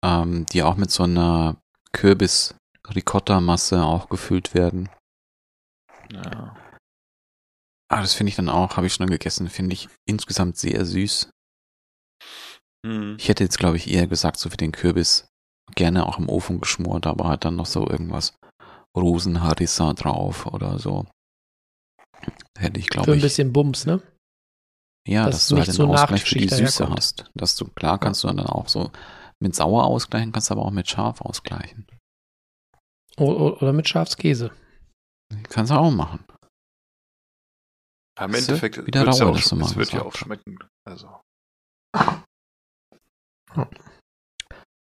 [0.03, 1.57] ähm, die auch mit so einer
[1.93, 4.89] Kürbis-Ricotta-Masse auch gefüllt werden.
[6.11, 6.55] Ja.
[7.89, 11.29] Ah, das finde ich dann auch, habe ich schon gegessen, finde ich insgesamt sehr süß.
[12.85, 13.17] Hm.
[13.19, 15.27] Ich hätte jetzt, glaube ich, eher gesagt, so für den Kürbis
[15.75, 18.33] gerne auch im Ofen geschmort, aber halt dann noch so irgendwas
[18.97, 21.05] Rosenharissa drauf oder so.
[22.57, 23.05] Hätte ich, glaube ich.
[23.05, 24.01] Für ein bisschen Bums, ne?
[25.07, 27.31] Ja, dass, dass du halt den so Ausgleich für die Süße hast.
[27.33, 28.91] Dass du, klar kannst du dann auch so
[29.39, 31.87] mit sauer ausgleichen, kannst aber auch mit scharf ausgleichen.
[33.17, 34.51] Oder mit Schafskäse.
[35.49, 36.23] Kannst du auch machen.
[38.19, 40.59] Ja, Im Endeffekt wieder rauer, ja auch, das es wird ja auch schmecken.
[40.85, 41.21] Also.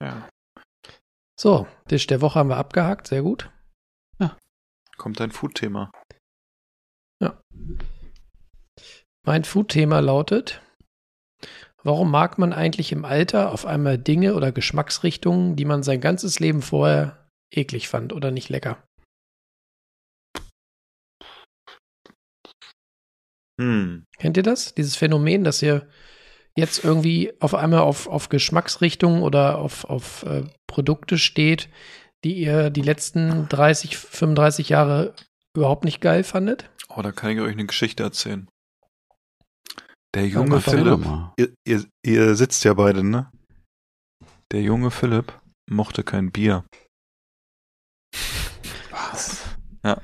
[0.01, 0.29] Ja.
[1.39, 3.51] So, Tisch der Woche haben wir abgehakt, sehr gut.
[4.19, 4.37] Ja.
[4.97, 5.91] Kommt dein Food-Thema.
[7.21, 7.41] Ja.
[9.25, 10.61] Mein Food-Thema lautet,
[11.83, 16.39] warum mag man eigentlich im Alter auf einmal Dinge oder Geschmacksrichtungen, die man sein ganzes
[16.39, 18.83] Leben vorher eklig fand oder nicht lecker?
[23.61, 24.05] Hm.
[24.17, 24.73] Kennt ihr das?
[24.73, 25.87] Dieses Phänomen, dass ihr
[26.55, 31.69] jetzt irgendwie auf einmal auf, auf Geschmacksrichtungen oder auf, auf äh, Produkte steht,
[32.23, 35.13] die ihr die letzten 30, 35 Jahre
[35.55, 36.69] überhaupt nicht geil fandet?
[36.95, 38.47] Oh, da kann ich euch eine Geschichte erzählen.
[40.13, 41.03] Der junge Philipp,
[41.37, 43.31] ihr, ihr, ihr sitzt ja beide, ne?
[44.51, 45.33] Der junge Philipp
[45.67, 46.65] mochte kein Bier.
[48.91, 49.43] Was?
[49.83, 49.99] Ja.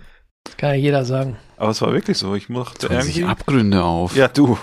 [0.58, 1.38] Kann ja jeder sagen.
[1.58, 2.34] Aber es war wirklich so.
[2.34, 3.12] Ich mochte irgendwie.
[3.12, 4.16] sich Abgründe auf.
[4.16, 4.58] Ja, du.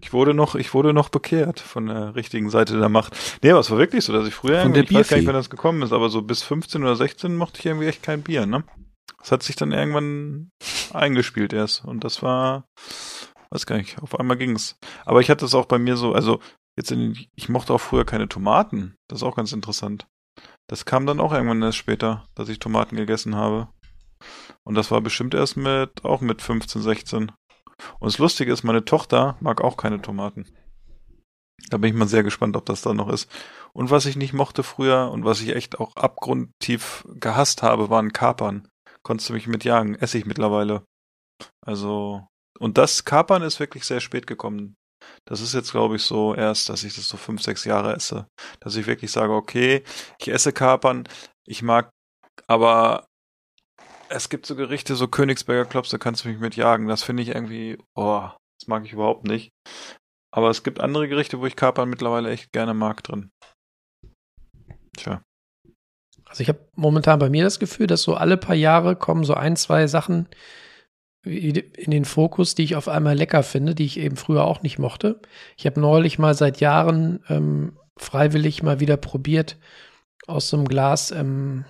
[0.00, 3.16] Ich wurde noch, ich wurde noch bekehrt von der richtigen Seite der Macht.
[3.42, 5.26] Nee, aber es war wirklich so, dass ich früher, von der ich weiß gar nicht,
[5.26, 8.22] wann das gekommen ist, aber so bis 15 oder 16 mochte ich irgendwie echt kein
[8.22, 8.64] Bier, ne?
[9.18, 10.50] Das hat sich dann irgendwann
[10.92, 11.84] eingespielt erst.
[11.84, 12.64] Und das war,
[13.50, 14.76] weiß gar nicht, auf einmal ging's.
[15.04, 16.40] Aber ich hatte es auch bei mir so, also
[16.76, 18.96] jetzt in, ich mochte auch früher keine Tomaten.
[19.08, 20.06] Das ist auch ganz interessant.
[20.68, 23.68] Das kam dann auch irgendwann erst später, dass ich Tomaten gegessen habe.
[24.64, 27.32] Und das war bestimmt erst mit, auch mit 15, 16.
[27.98, 30.46] Und das Lustige ist, meine Tochter mag auch keine Tomaten.
[31.68, 33.30] Da bin ich mal sehr gespannt, ob das da noch ist.
[33.72, 38.12] Und was ich nicht mochte früher und was ich echt auch abgrundtief gehasst habe, waren
[38.12, 38.68] Kapern
[39.02, 39.94] konntest du mich mitjagen.
[39.96, 40.84] Esse ich mittlerweile.
[41.64, 42.26] Also,
[42.58, 44.76] und das Kapern ist wirklich sehr spät gekommen.
[45.26, 48.26] Das ist jetzt, glaube ich, so erst, dass ich das so fünf, sechs Jahre esse.
[48.60, 49.82] Dass ich wirklich sage, okay,
[50.20, 51.08] ich esse Kapern,
[51.46, 51.90] ich mag,
[52.46, 53.06] aber
[54.08, 56.88] es gibt so Gerichte, so Königsberger Klops, da kannst du mich mitjagen.
[56.88, 58.28] Das finde ich irgendwie, oh,
[58.58, 59.50] das mag ich überhaupt nicht.
[60.32, 63.30] Aber es gibt andere Gerichte, wo ich Kapern mittlerweile echt gerne mag drin.
[64.96, 65.22] Tja.
[66.30, 69.34] Also ich habe momentan bei mir das Gefühl, dass so alle paar Jahre kommen so
[69.34, 70.28] ein, zwei Sachen
[71.24, 74.78] in den Fokus, die ich auf einmal lecker finde, die ich eben früher auch nicht
[74.78, 75.20] mochte.
[75.58, 79.58] Ich habe neulich mal seit Jahren ähm, freiwillig mal wieder probiert,
[80.28, 81.64] aus so einem Glas ähm,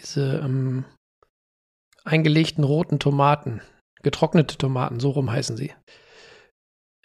[0.00, 0.84] diese ähm,
[2.04, 3.60] eingelegten roten Tomaten,
[4.02, 5.72] getrocknete Tomaten, so rum heißen sie,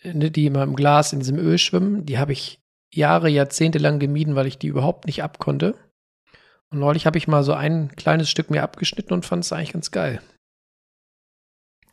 [0.04, 2.06] ne, die immer im Glas in diesem Öl schwimmen.
[2.06, 2.62] Die habe ich
[2.94, 5.76] Jahre, Jahrzehnte lang gemieden, weil ich die überhaupt nicht abkonnte.
[6.74, 9.74] Und neulich habe ich mal so ein kleines Stück mir abgeschnitten und fand es eigentlich
[9.74, 10.22] ganz geil.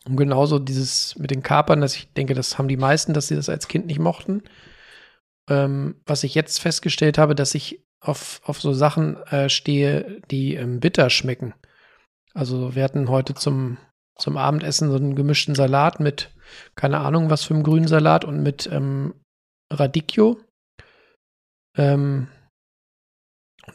[0.06, 3.36] Und genauso dieses mit den Kapern, dass ich denke, das haben die meisten, dass sie
[3.36, 4.42] das als Kind nicht mochten.
[5.50, 10.54] Ähm, was ich jetzt festgestellt habe, dass ich auf, auf so Sachen äh, stehe, die
[10.54, 11.52] ähm, bitter schmecken.
[12.32, 13.76] Also wir hatten heute zum,
[14.16, 16.30] zum Abendessen so einen gemischten Salat mit,
[16.74, 19.12] keine Ahnung, was für einem grünen Salat und mit ähm,
[19.70, 20.40] Radicchio.
[21.76, 22.28] Ähm,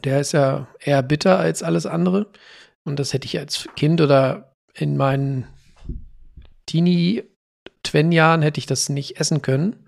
[0.05, 2.27] der ist ja eher bitter als alles andere.
[2.83, 5.47] Und das hätte ich als Kind oder in meinen
[6.67, 9.85] Teenie-Twen-Jahren hätte ich das nicht essen können.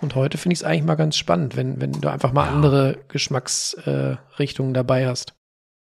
[0.00, 2.52] Und heute finde ich es eigentlich mal ganz spannend, wenn, wenn du einfach mal ja.
[2.52, 5.34] andere Geschmacksrichtungen äh, dabei hast.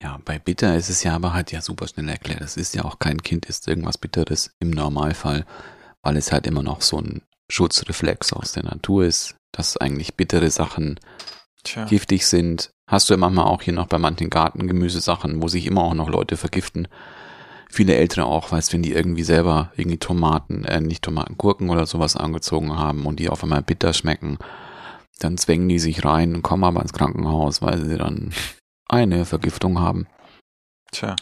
[0.03, 2.41] Ja, bei Bitter ist es ja aber halt ja super schnell erklärt.
[2.41, 5.47] Es ist ja auch kein Kind ist irgendwas Bitteres im Normalfall,
[6.03, 10.51] weil es halt immer noch so ein Schutzreflex aus der Natur ist, dass eigentlich bittere
[10.51, 10.99] Sachen
[11.63, 11.85] Tja.
[11.85, 12.71] giftig sind.
[12.93, 16.09] Hast du ja manchmal auch hier noch bei manchen Gartengemüsesachen, wo sich immer auch noch
[16.09, 16.87] Leute vergiften
[17.73, 21.87] viele Ältere auch, weißt, wenn die irgendwie selber irgendwie Tomaten, äh, nicht Tomaten, Gurken oder
[21.87, 24.39] sowas angezogen haben und die auf einmal bitter schmecken,
[25.19, 28.33] dann zwängen die sich rein und kommen aber ins Krankenhaus, weil sie dann
[28.89, 30.07] eine Vergiftung haben.
[30.93, 31.17] Tja.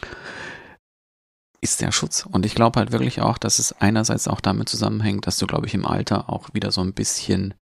[1.61, 2.27] Ist der Schutz.
[2.27, 5.67] Und ich glaube halt wirklich auch, dass es einerseits auch damit zusammenhängt, dass du, glaube
[5.67, 7.55] ich, im Alter auch wieder so ein bisschen,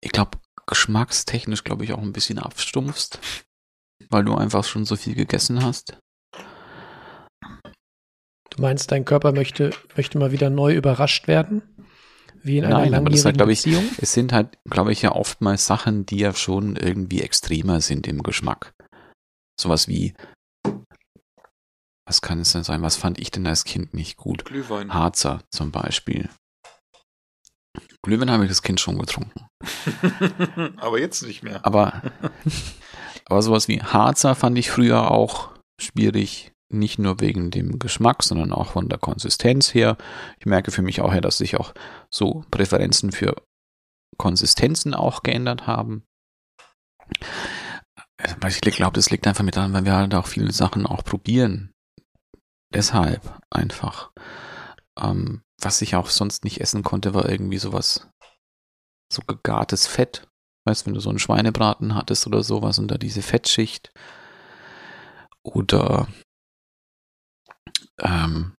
[0.00, 0.38] ich glaube,
[0.70, 3.18] geschmackstechnisch, glaube ich, auch ein bisschen abstumpfst,
[4.08, 5.98] weil du einfach schon so viel gegessen hast.
[8.50, 11.62] Du meinst, dein Körper möchte, möchte mal wieder neu überrascht werden?
[12.42, 15.12] Wie in einer Nein, aber das halt, glaube ich, es sind halt, glaube ich, ja
[15.12, 18.72] oftmals Sachen, die ja schon irgendwie extremer sind im Geschmack.
[19.60, 20.14] Sowas wie,
[22.06, 22.80] was kann es denn sein?
[22.82, 24.46] Was fand ich denn als Kind nicht gut?
[24.46, 24.94] Glühwein.
[24.94, 26.30] Harzer zum Beispiel.
[28.02, 29.46] Glühwein habe ich das Kind schon getrunken.
[30.78, 31.64] aber jetzt nicht mehr.
[31.64, 32.02] Aber,
[33.26, 35.50] aber sowas wie Harzer fand ich früher auch
[35.80, 39.96] schwierig nicht nur wegen dem Geschmack, sondern auch von der Konsistenz her.
[40.38, 41.74] Ich merke für mich auch her, dass sich auch
[42.10, 43.34] so Präferenzen für
[44.16, 46.04] Konsistenzen auch geändert haben.
[48.46, 51.72] Ich glaube, das liegt einfach mit daran, weil wir halt auch viele Sachen auch probieren.
[52.72, 54.12] Deshalb einfach.
[54.98, 58.08] Ähm, was ich auch sonst nicht essen konnte, war irgendwie sowas,
[59.12, 60.26] so gegartes Fett.
[60.66, 63.92] Weißt, wenn du so einen Schweinebraten hattest oder sowas und da diese Fettschicht.
[65.42, 66.06] Oder
[67.98, 68.54] ähm,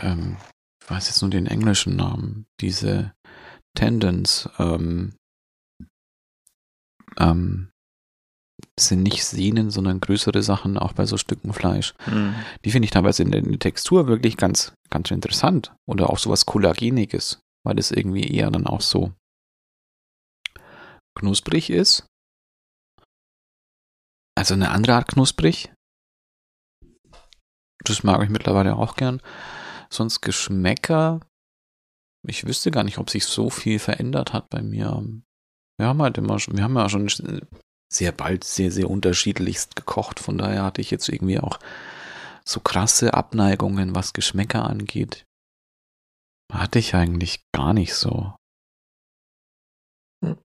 [0.00, 0.36] ähm,
[0.82, 3.14] ich weiß jetzt nur den englischen Namen, diese
[3.74, 5.16] Tendons, ähm,
[7.18, 7.70] ähm,
[8.78, 11.94] sind nicht Sehnen, sondern größere Sachen, auch bei so Stücken Fleisch.
[12.06, 12.34] Mhm.
[12.64, 15.74] Die finde ich teilweise in der, in der, Textur wirklich ganz, ganz interessant.
[15.86, 19.12] Oder auch sowas Kollageniges, weil es irgendwie eher dann auch so
[21.16, 22.06] knusprig ist.
[24.36, 25.70] Also eine andere Art knusprig,
[27.84, 29.20] das mag ich mittlerweile auch gern.
[29.90, 31.20] Sonst Geschmäcker.
[32.26, 35.02] Ich wüsste gar nicht, ob sich so viel verändert hat bei mir.
[35.78, 37.08] Wir haben halt immer schon, wir haben ja schon
[37.92, 40.20] sehr bald sehr, sehr unterschiedlichst gekocht.
[40.20, 41.58] Von daher hatte ich jetzt irgendwie auch
[42.44, 45.24] so krasse Abneigungen, was Geschmäcker angeht.
[46.52, 48.34] Hatte ich eigentlich gar nicht so.
[50.24, 50.38] Hm.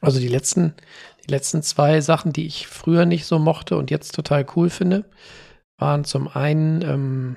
[0.00, 0.74] Also die letzten,
[1.24, 5.08] die letzten zwei Sachen, die ich früher nicht so mochte und jetzt total cool finde,
[5.78, 7.36] waren zum einen ähm,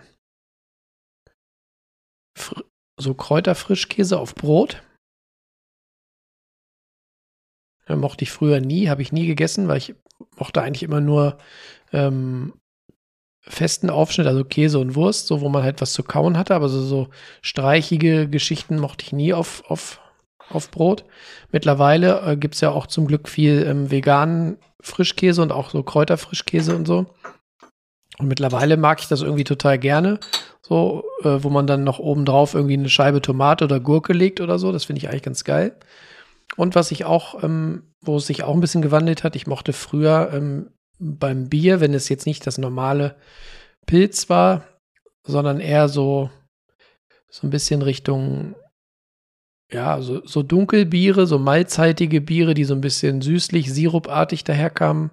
[3.00, 4.84] so Kräuterfrischkäse auf Brot.
[7.88, 9.96] Ja, mochte ich früher nie, habe ich nie gegessen, weil ich
[10.38, 11.38] mochte eigentlich immer nur
[11.92, 12.54] ähm,
[13.42, 16.70] festen Aufschnitt, also Käse und Wurst, so wo man halt was zu kauen hatte, aber
[16.70, 17.10] so, so
[17.42, 20.00] streichige Geschichten mochte ich nie auf, auf,
[20.50, 21.04] auf Brot.
[21.52, 25.84] Mittlerweile äh, gibt es ja auch zum Glück viel ähm, veganen Frischkäse und auch so
[25.84, 27.06] Kräuterfrischkäse und so.
[28.20, 30.20] Und mittlerweile mag ich das irgendwie total gerne.
[30.62, 34.40] So, äh, wo man dann noch oben drauf irgendwie eine Scheibe Tomate oder Gurke legt
[34.40, 34.72] oder so.
[34.72, 35.76] Das finde ich eigentlich ganz geil.
[36.56, 39.74] Und was ich auch, ähm, wo es sich auch ein bisschen gewandelt hat, ich mochte
[39.74, 43.16] früher ähm, beim Bier, wenn es jetzt nicht das normale
[43.86, 44.64] Pilz war,
[45.24, 46.30] sondern eher so,
[47.30, 48.56] so ein bisschen Richtung
[49.74, 55.10] ja, so, so Dunkelbiere, so malzhaltige Biere, die so ein bisschen süßlich, sirupartig daherkamen,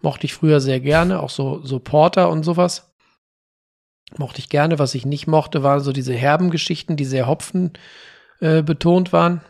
[0.00, 1.20] mochte ich früher sehr gerne.
[1.20, 2.94] Auch so, so Porter und sowas.
[4.16, 4.78] Mochte ich gerne.
[4.78, 7.72] Was ich nicht mochte, waren so diese herben Geschichten, die sehr Hopfen
[8.40, 9.40] äh, betont waren.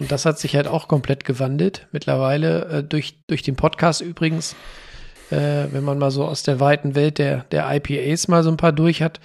[0.00, 1.86] Und das hat sich halt auch komplett gewandelt.
[1.92, 4.56] Mittlerweile äh, durch, durch den Podcast übrigens,
[5.30, 8.56] äh, wenn man mal so aus der weiten Welt der, der IPAs mal so ein
[8.56, 9.20] paar durch hat.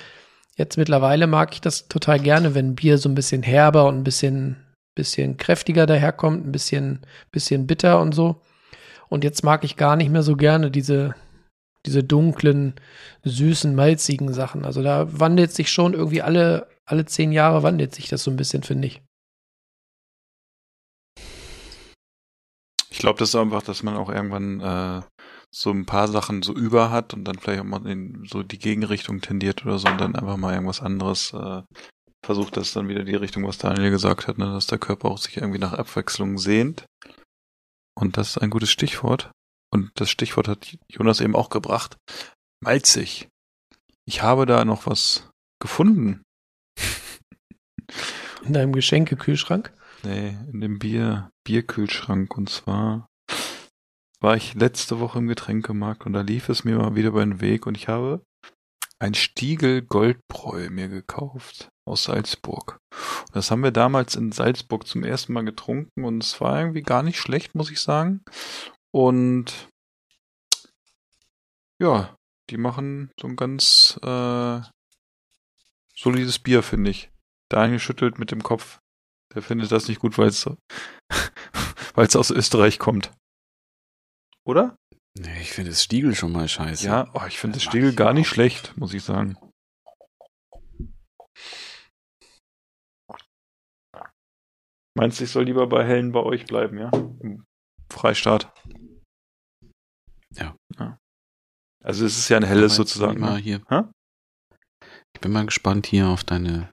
[0.58, 4.04] Jetzt mittlerweile mag ich das total gerne, wenn Bier so ein bisschen herber und ein
[4.04, 4.58] bisschen
[4.96, 7.02] bisschen kräftiger daherkommt, ein bisschen,
[7.32, 8.42] bisschen bitter und so.
[9.10, 11.14] Und jetzt mag ich gar nicht mehr so gerne diese,
[11.86, 12.74] diese dunklen,
[13.24, 14.66] süßen, malzigen Sachen.
[14.66, 18.38] Also da wandelt sich schon irgendwie alle, alle zehn Jahre wandelt sich das so ein
[18.38, 19.02] bisschen, finde ich.
[22.96, 25.02] Ich glaube, das ist einfach, dass man auch irgendwann äh,
[25.54, 28.58] so ein paar Sachen so über hat und dann vielleicht auch mal in so die
[28.58, 31.62] Gegenrichtung tendiert oder so und dann einfach mal irgendwas anderes äh,
[32.26, 35.18] versucht, das dann wieder die Richtung, was Daniel gesagt hat, ne, dass der Körper auch
[35.18, 36.86] sich irgendwie nach Abwechslung sehnt.
[38.00, 39.30] Und das ist ein gutes Stichwort.
[39.74, 41.98] Und das Stichwort hat Jonas eben auch gebracht.
[42.64, 43.28] Malzig.
[44.08, 45.30] Ich habe da noch was
[45.62, 46.24] gefunden.
[48.46, 49.74] In deinem Geschenkekühlschrank?
[50.06, 52.38] Nee, in dem Bier, Bierkühlschrank.
[52.38, 53.08] Und zwar
[54.20, 57.42] war ich letzte Woche im Getränkemarkt und da lief es mir mal wieder über den
[57.42, 58.24] Weg und ich habe
[59.00, 62.78] ein Stiegel Goldbräu mir gekauft aus Salzburg.
[62.92, 66.84] Und das haben wir damals in Salzburg zum ersten Mal getrunken und es war irgendwie
[66.84, 68.24] gar nicht schlecht, muss ich sagen.
[68.92, 69.70] Und
[71.82, 72.16] ja,
[72.52, 74.62] die machen so ein ganz äh,
[75.96, 77.10] solides Bier, finde ich.
[77.50, 78.80] Daniel schüttelt mit dem Kopf.
[79.34, 80.46] Der findet das nicht gut, weil es
[81.96, 83.12] weil es aus Österreich kommt.
[84.46, 84.78] Oder?
[85.18, 86.86] Nee, ich finde das Stiegel schon mal scheiße.
[86.86, 89.38] Ja, oh, ich finde das, das Stiegel gar nicht schlecht, muss ich sagen.
[94.98, 96.90] Meinst du, ich soll lieber bei Hellen bei euch bleiben, ja?
[97.20, 97.46] Im
[97.92, 98.54] Freistaat.
[100.34, 100.56] Ja.
[100.78, 100.98] ja.
[101.84, 103.20] Also es ist ja ein helles sozusagen.
[103.20, 103.40] Mal ne?
[103.40, 103.62] hier.
[103.70, 103.92] Ha?
[105.14, 106.72] Ich bin mal gespannt hier auf deine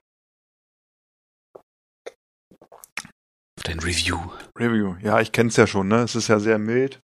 [3.63, 4.19] dein Review.
[4.57, 4.95] Review.
[5.01, 6.03] Ja, ich kenne es ja schon, ne?
[6.03, 6.99] Es ist ja sehr mild.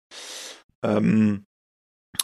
[0.84, 1.44] Ähm,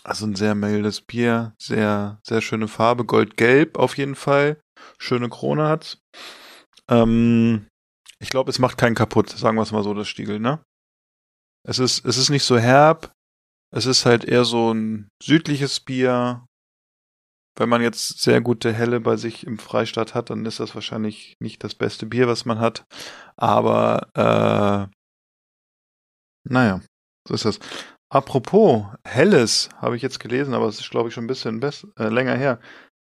[0.02, 4.60] also ein sehr mildes Bier, sehr, sehr schöne Farbe, goldgelb auf jeden Fall.
[4.98, 5.98] Schöne Krone hat's.
[6.88, 7.66] Ähm,
[8.20, 10.62] ich glaube, es macht keinen kaputt, sagen wir es mal so, das Stiegel, ne?
[11.66, 13.12] Es ist, es ist nicht so herb.
[13.74, 16.46] Es ist halt eher so ein südliches Bier.
[17.56, 21.36] Wenn man jetzt sehr gute Helle bei sich im Freistaat hat, dann ist das wahrscheinlich
[21.40, 22.84] nicht das beste Bier, was man hat.
[23.36, 24.92] Aber, äh,
[26.48, 26.80] naja,
[27.28, 27.60] so ist das.
[28.10, 31.62] Apropos Helles, habe ich jetzt gelesen, aber es ist, glaube ich, schon ein bisschen
[31.98, 32.60] äh, länger her,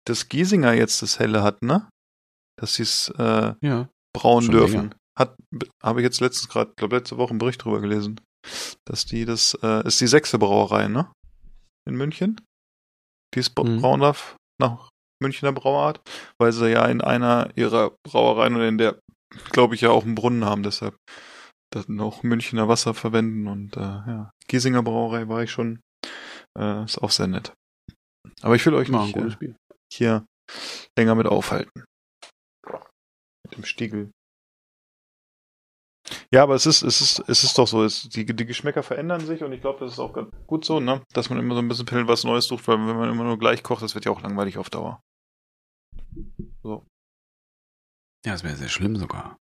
[0.06, 1.88] dass Giesinger jetzt das Helle hat, ne?
[2.58, 4.74] Dass sie es äh, ja, brauen dürfen.
[4.74, 4.96] Länger.
[5.18, 5.36] Hat,
[5.82, 8.20] habe ich jetzt letztens gerade, glaube letzte Woche einen Bericht drüber gelesen.
[8.84, 11.10] Dass die das, äh, ist die sechste Brauerei, ne?
[11.86, 12.40] In München?
[13.34, 13.80] Die es mhm.
[13.80, 14.90] brauen darf nach
[15.22, 16.00] Münchner Brauart,
[16.38, 18.98] weil sie ja in einer ihrer Brauereien oder in der,
[19.50, 20.96] glaube ich, ja auch einen Brunnen haben, deshalb
[21.70, 25.80] dann auch Münchner Wasser verwenden und äh, ja, Giesinger Brauerei war ich schon.
[26.58, 27.52] Äh, ist auch sehr nett.
[28.42, 29.54] Aber ich will euch Mal nicht äh,
[29.92, 30.24] hier
[30.98, 31.84] länger mit aufhalten.
[33.44, 34.10] Mit dem Stiegel.
[36.32, 39.24] Ja, aber es ist, es ist, es ist doch so, es, die, die Geschmäcker verändern
[39.24, 41.02] sich und ich glaube, das ist auch ganz gut so, ne?
[41.12, 43.62] Dass man immer so ein bisschen was Neues sucht, weil wenn man immer nur gleich
[43.62, 45.00] kocht, das wird ja auch langweilig auf Dauer.
[46.62, 46.84] So.
[48.24, 49.38] Ja, das wäre sehr schlimm sogar.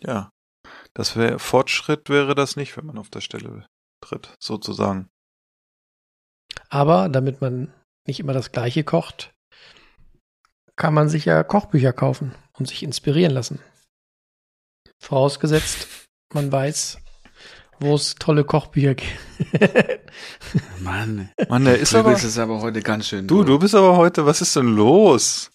[0.00, 0.30] Ja.
[0.94, 3.66] Das wäre Fortschritt wäre das nicht, wenn man auf der Stelle
[4.02, 5.08] tritt, sozusagen.
[6.68, 7.72] Aber damit man
[8.06, 9.32] nicht immer das Gleiche kocht,
[10.76, 13.60] kann man sich ja Kochbücher kaufen und sich inspirieren lassen.
[14.98, 15.99] Vorausgesetzt,
[16.34, 16.98] man weiß,
[17.80, 19.12] wo es tolle Kochbücher gibt.
[20.80, 23.26] Mann, Mann, der ist du aber, bist es aber heute ganz schön.
[23.26, 25.50] Du, du bist aber heute, was ist denn los?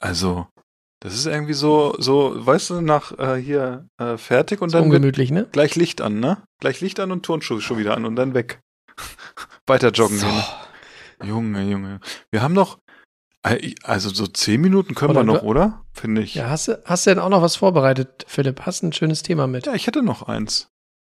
[0.00, 0.46] Also,
[1.00, 4.86] das ist irgendwie so, so, weißt du, nach äh, hier äh, fertig und so dann
[4.86, 5.46] ungemütlich, ne?
[5.52, 6.42] gleich Licht an, ne?
[6.60, 8.60] Gleich Licht an und Turnschuhe schon wieder an und dann weg.
[9.66, 10.26] Weiter joggen so.
[10.26, 10.42] gehen.
[11.24, 12.00] Junge, Junge.
[12.30, 12.78] Wir haben noch,
[13.82, 15.84] also so zehn Minuten können oder wir noch, oder?
[15.92, 16.34] Finde ich.
[16.34, 18.62] Ja, hast du, hast du denn auch noch was vorbereitet, Philipp?
[18.62, 19.66] Hast du ein schönes Thema mit?
[19.66, 20.70] Ja, ich hätte noch eins.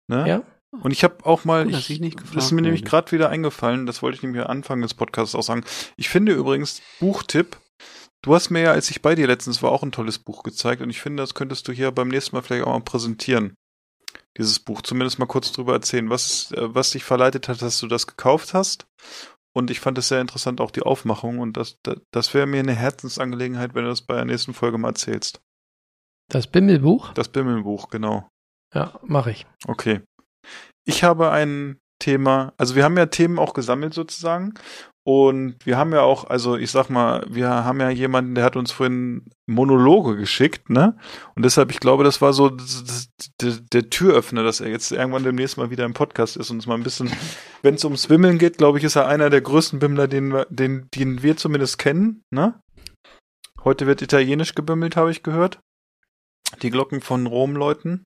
[0.09, 0.29] Ne?
[0.29, 0.43] Ja.
[0.83, 3.11] Und ich habe auch mal, Gut, ich, ich nicht gefragt, das ist mir nämlich gerade
[3.13, 5.65] wieder eingefallen, das wollte ich nämlich am Anfang des Podcasts auch sagen.
[5.97, 7.57] Ich finde übrigens, Buchtipp,
[8.23, 10.83] Du hast mir ja, als ich bei dir letztens war, auch ein tolles Buch gezeigt
[10.83, 13.55] und ich finde, das könntest du hier beim nächsten Mal vielleicht auch mal präsentieren.
[14.37, 14.83] Dieses Buch.
[14.83, 18.55] Zumindest mal kurz drüber erzählen, was, äh, was dich verleitet hat, dass du das gekauft
[18.55, 18.87] hast.
[19.55, 21.39] Und ich fand es sehr interessant, auch die Aufmachung.
[21.39, 24.79] Und das, das, das wäre mir eine Herzensangelegenheit, wenn du das bei der nächsten Folge
[24.79, 25.41] mal erzählst.
[26.31, 27.13] Das Bimmelbuch?
[27.15, 28.29] Das Bimmelbuch, genau.
[28.75, 29.47] Ja, mache ich.
[29.67, 30.03] Okay.
[30.85, 34.55] Ich habe ein Thema, also wir haben ja Themen auch gesammelt sozusagen
[35.09, 38.57] und wir haben ja auch, also ich sag mal, wir haben ja jemanden, der hat
[38.57, 40.99] uns vorhin Monologe geschickt, ne?
[41.35, 42.51] Und deshalb, ich glaube, das war so
[43.41, 46.75] der Türöffner, dass er jetzt irgendwann demnächst mal wieder im Podcast ist und uns mal
[46.75, 47.11] ein bisschen,
[47.63, 50.47] wenn es ums Wimmeln geht, glaube ich, ist er einer der größten Bimmler, den, wir,
[50.51, 52.61] den, den wir zumindest kennen, ne?
[53.65, 55.59] Heute wird italienisch gebimmelt, habe ich gehört.
[56.61, 58.05] die Glocken von Rom läuten.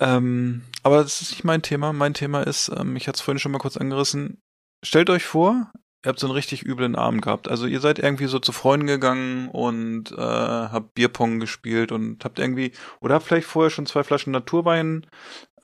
[0.00, 1.92] Ähm, aber das ist nicht mein Thema.
[1.92, 4.40] Mein Thema ist, ähm, ich hatte es vorhin schon mal kurz angerissen.
[4.84, 5.70] Stellt euch vor,
[6.04, 7.48] ihr habt so einen richtig üblen Abend gehabt.
[7.48, 12.38] Also ihr seid irgendwie so zu Freunden gegangen und äh, habt Bierpong gespielt und habt
[12.38, 15.06] irgendwie, oder habt vielleicht vorher schon zwei Flaschen Naturwein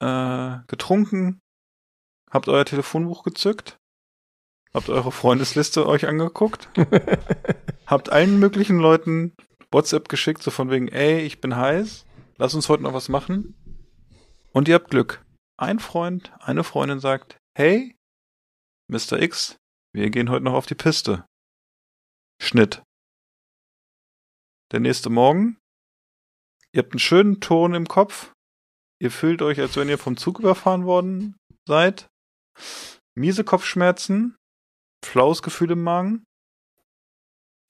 [0.01, 1.41] äh, getrunken,
[2.31, 3.79] habt euer Telefonbuch gezückt,
[4.73, 6.69] habt eure Freundesliste euch angeguckt,
[7.87, 9.35] habt allen möglichen Leuten
[9.73, 12.07] WhatsApp geschickt, so von wegen, ey, ich bin heiß,
[12.37, 13.55] lass uns heute noch was machen.
[14.53, 15.25] Und ihr habt Glück.
[15.57, 17.98] Ein Freund, eine Freundin sagt, hey,
[18.91, 19.21] Mr.
[19.21, 19.59] X,
[19.95, 21.27] wir gehen heute noch auf die Piste.
[22.41, 22.83] Schnitt.
[24.73, 25.59] Der nächste Morgen.
[26.73, 28.33] Ihr habt einen schönen Ton im Kopf.
[29.01, 31.37] Ihr fühlt euch, als wenn ihr vom Zug überfahren worden
[31.67, 32.09] seid.
[33.15, 34.37] Miese Kopfschmerzen.
[35.05, 36.25] Flaues Gefühl im Magen.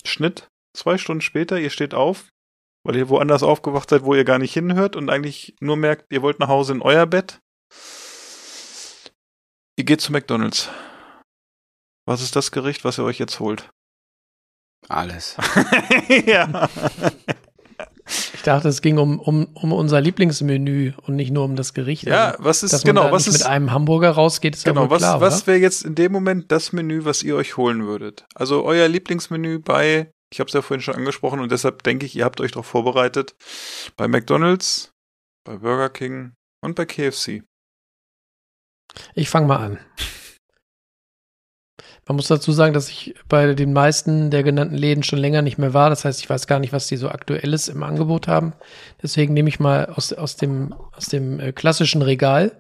[0.05, 0.49] Schnitt.
[0.77, 2.29] Zwei Stunden später, ihr steht auf,
[2.85, 6.23] weil ihr woanders aufgewacht seid, wo ihr gar nicht hinhört und eigentlich nur merkt, ihr
[6.23, 7.41] wollt nach Hause in euer Bett.
[9.77, 10.71] Ihr geht zu McDonalds.
[12.09, 13.69] Was ist das Gericht, was ihr euch jetzt holt?
[14.89, 15.37] Alles.
[16.27, 16.69] ja.
[18.33, 22.05] Ich dachte, es ging um, um, um unser Lieblingsmenü und nicht nur um das Gericht.
[22.05, 24.87] Ja, also, was ist dass genau, was ist mit einem Hamburger rausgeht, ist genau, ja
[24.87, 27.85] wohl was, klar, was wäre jetzt in dem Moment das Menü, was ihr euch holen
[27.85, 28.25] würdet?
[28.35, 32.17] Also euer Lieblingsmenü bei, ich habe es ja vorhin schon angesprochen und deshalb denke ich,
[32.17, 33.37] ihr habt euch darauf vorbereitet,
[33.99, 34.95] bei McDonald's,
[35.45, 36.33] bei Burger King
[36.63, 37.43] und bei KFC.
[39.13, 39.79] Ich fange mal an.
[42.09, 45.59] Man muss dazu sagen, dass ich bei den meisten der genannten Läden schon länger nicht
[45.59, 45.91] mehr war.
[45.91, 48.55] Das heißt, ich weiß gar nicht, was die so aktuelles im Angebot haben.
[49.03, 52.53] Deswegen nehme ich mal aus, aus dem, aus dem äh, klassischen Regal.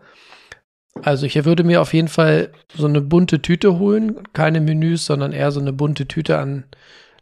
[1.00, 4.22] Also ich würde mir auf jeden Fall so eine bunte Tüte holen.
[4.34, 6.64] Keine Menüs, sondern eher so eine bunte Tüte an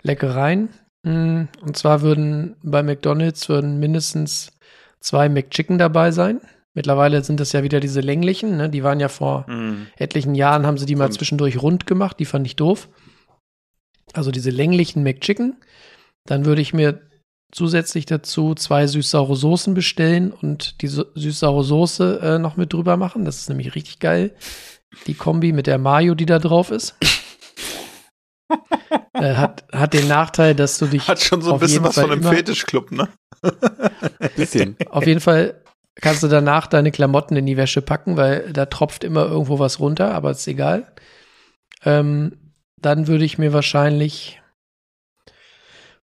[0.03, 0.71] Leckereien.
[1.05, 4.51] Hm, und zwar würden bei McDonald's würden mindestens
[4.99, 6.41] zwei McChicken dabei sein.
[6.77, 8.69] Mittlerweile sind das ja wieder diese länglichen, ne?
[8.69, 9.87] Die waren ja vor mhm.
[9.97, 12.91] etlichen Jahren, haben sie die mal zwischendurch rund gemacht, die fand ich doof.
[14.13, 15.57] Also diese länglichen McChicken.
[16.27, 17.01] Dann würde ich mir
[17.51, 23.25] zusätzlich dazu zwei süß-saure Soßen bestellen und die süß-saure Soße äh, noch mit drüber machen.
[23.25, 24.35] Das ist nämlich richtig geil.
[25.07, 26.95] Die Kombi mit der Mayo, die da drauf ist.
[29.15, 31.09] äh, hat, hat den Nachteil, dass du dich.
[31.09, 33.09] Hat schon so ein bisschen was Fall von einem Fetischclub, ne?
[34.37, 34.77] bisschen.
[34.91, 35.63] Auf jeden Fall
[36.01, 39.81] kannst du danach deine Klamotten in die Wäsche packen, weil da tropft immer irgendwo was
[39.81, 40.93] runter, aber ist egal.
[41.85, 44.41] Ähm, dann würde ich mir wahrscheinlich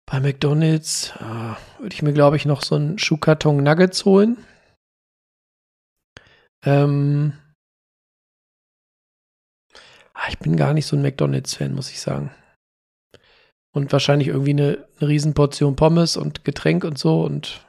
[0.05, 4.37] bei McDonalds, äh, würde ich mir, glaube ich, noch so einen Schuhkarton Nuggets holen.
[6.63, 7.33] Ähm,
[10.13, 12.31] ah, ich bin gar nicht so ein McDonalds-Fan, muss ich sagen.
[13.71, 17.65] Und wahrscheinlich irgendwie eine, eine Riesenportion Pommes und Getränk und so und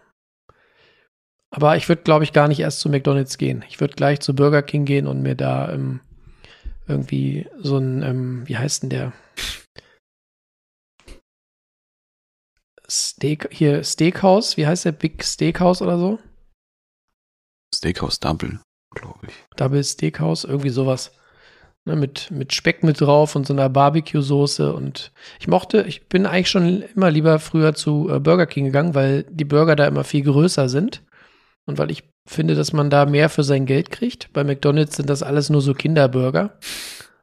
[1.50, 3.64] aber ich würde, glaube ich, gar nicht erst zu McDonalds gehen.
[3.68, 6.00] Ich würde gleich zu Burger King gehen und mir da ähm,
[6.86, 9.12] irgendwie so ein, ähm, wie heißt denn der?
[12.88, 14.92] Steak, hier Steakhouse, wie heißt der?
[14.92, 16.18] Big Steakhouse oder so?
[17.74, 18.60] Steakhouse Double,
[18.94, 19.34] glaube ich.
[19.56, 21.12] Double Steakhouse, irgendwie sowas.
[21.86, 24.72] Ne, mit, mit Speck mit drauf und so einer Barbecue-Soße.
[24.74, 28.94] Und ich mochte, ich bin eigentlich schon immer lieber früher zu äh, Burger King gegangen,
[28.94, 31.02] weil die Burger da immer viel größer sind.
[31.70, 34.32] Und weil ich finde, dass man da mehr für sein Geld kriegt.
[34.32, 36.58] Bei McDonalds sind das alles nur so Kinderburger.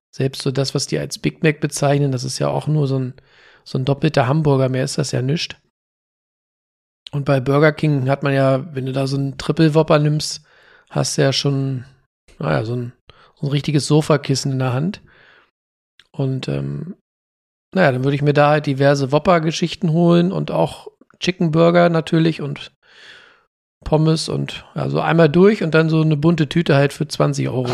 [0.10, 2.98] Selbst so das, was die als Big Mac bezeichnen, das ist ja auch nur so
[2.98, 3.14] ein,
[3.66, 5.60] so ein doppelter Hamburger, mehr ist das ja nicht.
[7.12, 10.46] Und bei Burger King hat man ja, wenn du da so einen Triple Whopper nimmst,
[10.90, 11.84] hast du ja schon,
[12.40, 12.94] naja, so ein,
[13.36, 15.02] so ein richtiges Sofakissen in der Hand.
[16.12, 16.96] Und ähm,
[17.76, 20.88] naja, dann würde ich mir da halt diverse Whopper-Geschichten holen und auch
[21.20, 22.72] Chicken Burger natürlich und
[23.84, 27.70] Pommes und so einmal durch und dann so eine bunte Tüte halt für 20 Euro.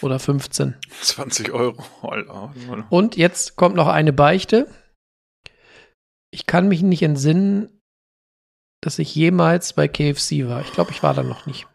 [0.00, 0.74] Oder 15.
[1.02, 1.84] 20 Euro.
[2.90, 4.68] Und jetzt kommt noch eine Beichte.
[6.30, 7.80] Ich kann mich nicht entsinnen,
[8.80, 10.62] dass ich jemals bei KFC war.
[10.62, 11.66] Ich glaube, ich war da noch nicht.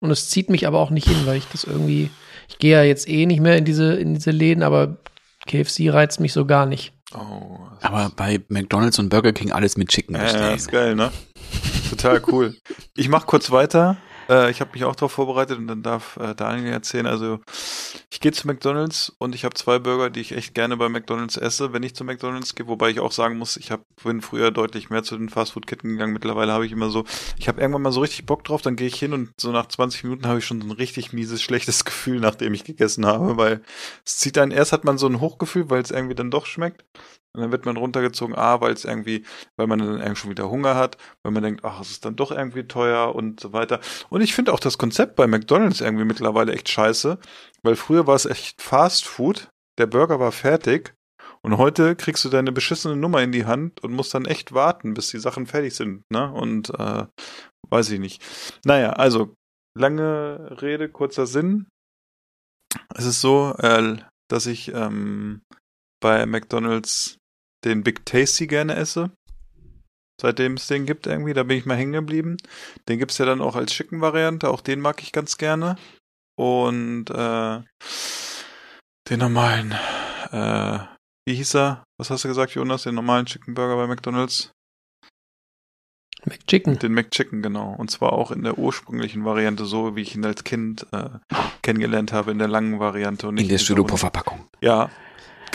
[0.00, 2.10] Und es zieht mich aber auch nicht hin, weil ich das irgendwie.
[2.48, 4.98] Ich gehe ja jetzt eh nicht mehr in diese, in diese Läden, aber
[5.46, 6.93] KFC reizt mich so gar nicht.
[7.14, 10.48] Oh, aber bei McDonalds und Burger King alles mit Chicken bestellen.
[10.50, 11.10] Ja, ist geil, ne?
[11.88, 12.56] Total cool.
[12.96, 13.96] Ich mach kurz weiter.
[14.28, 17.06] Äh, ich habe mich auch darauf vorbereitet und dann darf äh, Daniel erzählen.
[17.06, 17.40] Also
[18.10, 21.36] ich gehe zu McDonald's und ich habe zwei Burger, die ich echt gerne bei McDonald's
[21.36, 22.66] esse, wenn ich zu McDonald's gehe.
[22.66, 26.12] Wobei ich auch sagen muss, ich hab, bin früher deutlich mehr zu den Fastfood-Ketten gegangen.
[26.12, 27.04] Mittlerweile habe ich immer so,
[27.38, 29.66] ich habe irgendwann mal so richtig Bock drauf, dann gehe ich hin und so nach
[29.66, 33.36] 20 Minuten habe ich schon so ein richtig mieses, schlechtes Gefühl, nachdem ich gegessen habe,
[33.36, 33.62] weil
[34.04, 36.84] es zieht einen, erst hat man so ein Hochgefühl, weil es irgendwie dann doch schmeckt.
[37.34, 39.24] Und dann wird man runtergezogen, A, weil es irgendwie,
[39.56, 42.16] weil man dann irgendwie schon wieder Hunger hat, weil man denkt, ach, es ist dann
[42.16, 43.80] doch irgendwie teuer und so weiter.
[44.08, 47.18] Und ich finde auch das Konzept bei McDonalds irgendwie mittlerweile echt scheiße,
[47.62, 50.94] weil früher war es echt Fast Food, der Burger war fertig
[51.44, 54.94] und heute kriegst du deine beschissene Nummer in die Hand und musst dann echt warten,
[54.94, 56.32] bis die Sachen fertig sind, ne?
[56.32, 57.04] Und äh,
[57.68, 58.24] weiß ich nicht.
[58.64, 59.34] Naja, also
[59.76, 61.66] lange Rede, kurzer Sinn.
[62.94, 63.96] Es ist so, äh,
[64.30, 65.42] dass ich ähm,
[66.00, 67.18] bei McDonalds
[67.64, 69.10] den Big Tasty gerne esse.
[70.20, 72.36] Seitdem es den gibt irgendwie, da bin ich mal hängen geblieben.
[72.88, 75.76] Den gibt's ja dann auch als Chicken-Variante, auch den mag ich ganz gerne.
[76.36, 77.60] Und äh,
[79.08, 79.72] den normalen,
[80.30, 80.78] äh,
[81.26, 81.84] wie hieß er?
[81.98, 82.84] Was hast du gesagt, Jonas?
[82.84, 84.52] Den normalen Chicken Burger bei McDonalds?
[86.26, 86.78] McChicken.
[86.78, 87.74] Den McChicken, genau.
[87.76, 91.10] Und zwar auch in der ursprünglichen Variante, so wie ich ihn als Kind äh,
[91.62, 93.28] kennengelernt habe, in der langen Variante.
[93.28, 94.46] Und nicht in der Styroporverpackung.
[94.60, 94.90] Ja,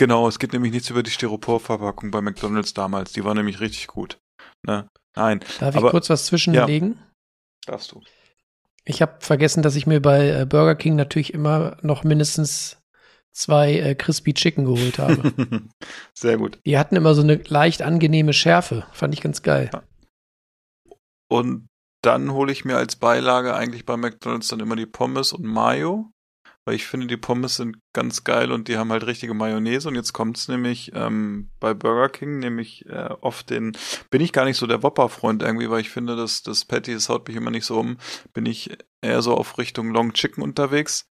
[0.00, 0.26] genau.
[0.26, 3.12] Es geht nämlich nichts über die Styroporverpackung bei McDonalds damals.
[3.12, 4.18] Die war nämlich richtig gut.
[4.66, 4.88] Ne?
[5.14, 5.40] Nein.
[5.60, 6.94] Darf aber, ich kurz was zwischenlegen?
[6.94, 8.00] Ja, darfst du.
[8.84, 12.78] Ich habe vergessen, dass ich mir bei äh, Burger King natürlich immer noch mindestens
[13.32, 15.32] zwei äh, Crispy Chicken geholt habe.
[16.14, 16.58] Sehr gut.
[16.64, 18.86] Die hatten immer so eine leicht angenehme Schärfe.
[18.92, 19.70] Fand ich ganz geil.
[19.72, 19.82] Ja.
[21.28, 21.68] Und
[22.02, 26.10] dann hole ich mir als Beilage eigentlich bei McDonalds dann immer die Pommes und Mayo,
[26.64, 29.88] weil ich finde, die Pommes sind ganz geil und die haben halt richtige Mayonnaise.
[29.88, 33.72] Und jetzt kommt's nämlich ähm, bei Burger King, nämlich äh, oft den,
[34.10, 37.08] bin ich gar nicht so der Whopper-Freund irgendwie, weil ich finde, dass das Patty, das
[37.08, 37.96] haut mich immer nicht so um,
[38.34, 41.06] bin ich eher so auf Richtung Long Chicken unterwegs.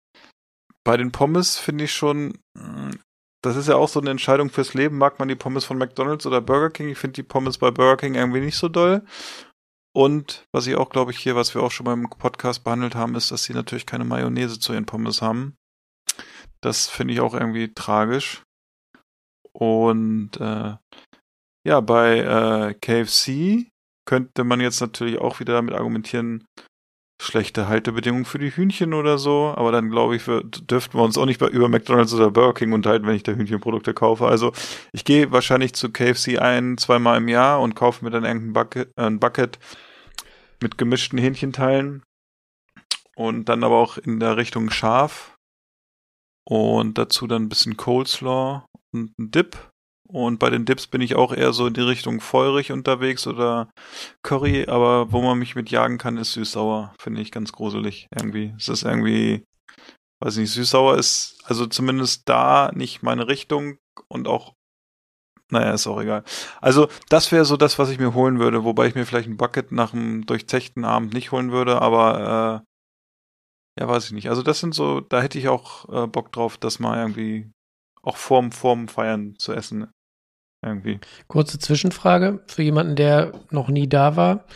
[0.84, 2.98] Bei den Pommes finde ich schon, hm,
[3.42, 4.98] das ist ja auch so eine Entscheidung fürs Leben.
[4.98, 6.88] Mag man die Pommes von McDonalds oder Burger King?
[6.88, 9.04] Ich finde die Pommes bei Burger King irgendwie nicht so doll.
[9.96, 13.14] Und was ich auch, glaube ich, hier, was wir auch schon beim Podcast behandelt haben,
[13.14, 15.56] ist, dass sie natürlich keine Mayonnaise zu ihren Pommes haben.
[16.60, 18.42] Das finde ich auch irgendwie tragisch.
[19.54, 20.74] Und äh,
[21.66, 23.70] ja, bei äh, KFC
[24.06, 26.44] könnte man jetzt natürlich auch wieder damit argumentieren,
[27.22, 31.16] schlechte Haltebedingungen für die Hühnchen oder so, aber dann glaube ich, wir, dürften wir uns
[31.16, 34.26] auch nicht über McDonalds oder Burger King unterhalten, wenn ich da Hühnchenprodukte kaufe.
[34.26, 34.52] Also
[34.92, 38.90] ich gehe wahrscheinlich zu KFC ein, zweimal im Jahr und kaufe mir dann irgendein Bucket,
[38.98, 39.58] äh, ein Bucket
[40.60, 42.02] mit gemischten Hähnchenteilen
[43.14, 45.36] und dann aber auch in der Richtung scharf
[46.44, 49.56] und dazu dann ein bisschen Coleslaw und ein Dip
[50.08, 53.70] und bei den Dips bin ich auch eher so in die Richtung feurig unterwegs oder
[54.22, 56.94] Curry, aber wo man mich mit jagen kann, ist süß-sauer.
[57.00, 58.54] Finde ich ganz gruselig irgendwie.
[58.56, 59.44] Es ist irgendwie,
[60.20, 63.78] weiß nicht, süß-sauer ist also zumindest da nicht meine Richtung
[64.08, 64.54] und auch,
[65.50, 66.24] naja, ist auch egal.
[66.60, 69.36] Also das wäre so das, was ich mir holen würde, wobei ich mir vielleicht ein
[69.36, 72.62] Bucket nach einem durchzechten Abend nicht holen würde, aber
[73.78, 74.28] äh, ja, weiß ich nicht.
[74.28, 77.50] Also das sind so, da hätte ich auch äh, Bock drauf, das mal irgendwie
[78.02, 79.90] auch vorm, vorm Feiern zu essen.
[80.64, 80.98] Irgendwie.
[81.28, 84.46] Kurze Zwischenfrage für jemanden, der noch nie da war.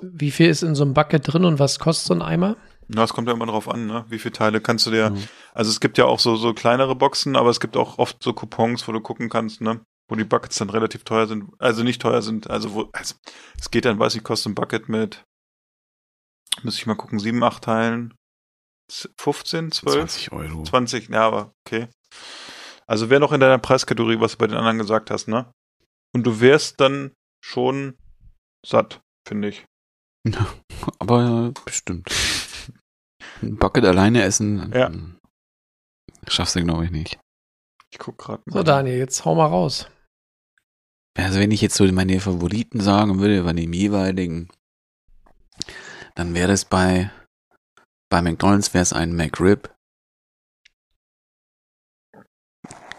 [0.00, 2.56] Wie viel ist in so einem Bucket drin und was kostet so ein Eimer?
[2.88, 4.04] Na, es kommt ja immer drauf an, ne?
[4.08, 5.10] Wie viele Teile kannst du dir.
[5.10, 5.22] Mhm.
[5.54, 8.32] Also es gibt ja auch so, so kleinere Boxen, aber es gibt auch oft so
[8.32, 9.80] Coupons, wo du gucken kannst, ne?
[10.08, 11.48] Wo die Buckets dann relativ teuer sind.
[11.58, 12.90] Also nicht teuer sind, also wo.
[12.92, 13.14] Also,
[13.58, 15.24] es geht dann, weiß ich, kostet ein Bucket mit.
[16.62, 18.14] Müsste ich mal gucken, sieben, acht Teilen.
[19.18, 19.94] 15, 12?
[19.94, 20.62] 20 Euro.
[20.64, 21.88] 20, ja, aber okay.
[22.86, 25.50] Also wäre noch in deiner Preiskategorie, was du bei den anderen gesagt hast, ne?
[26.14, 27.96] Und du wärst dann schon
[28.66, 29.64] satt, finde ich.
[30.28, 30.46] Ja,
[30.98, 32.08] aber bestimmt.
[33.40, 34.90] Ein Bucket alleine essen, ja.
[36.28, 37.18] schaffst du, glaube ich, nicht.
[37.92, 38.54] Ich guck gerade mal.
[38.54, 39.88] So, Daniel, jetzt hau mal raus.
[41.16, 44.48] Also, wenn ich jetzt so meine Favoriten sagen würde, bei dem jeweiligen,
[46.14, 47.10] dann wäre es bei,
[48.10, 49.72] bei McDonalds wäre es ein McRib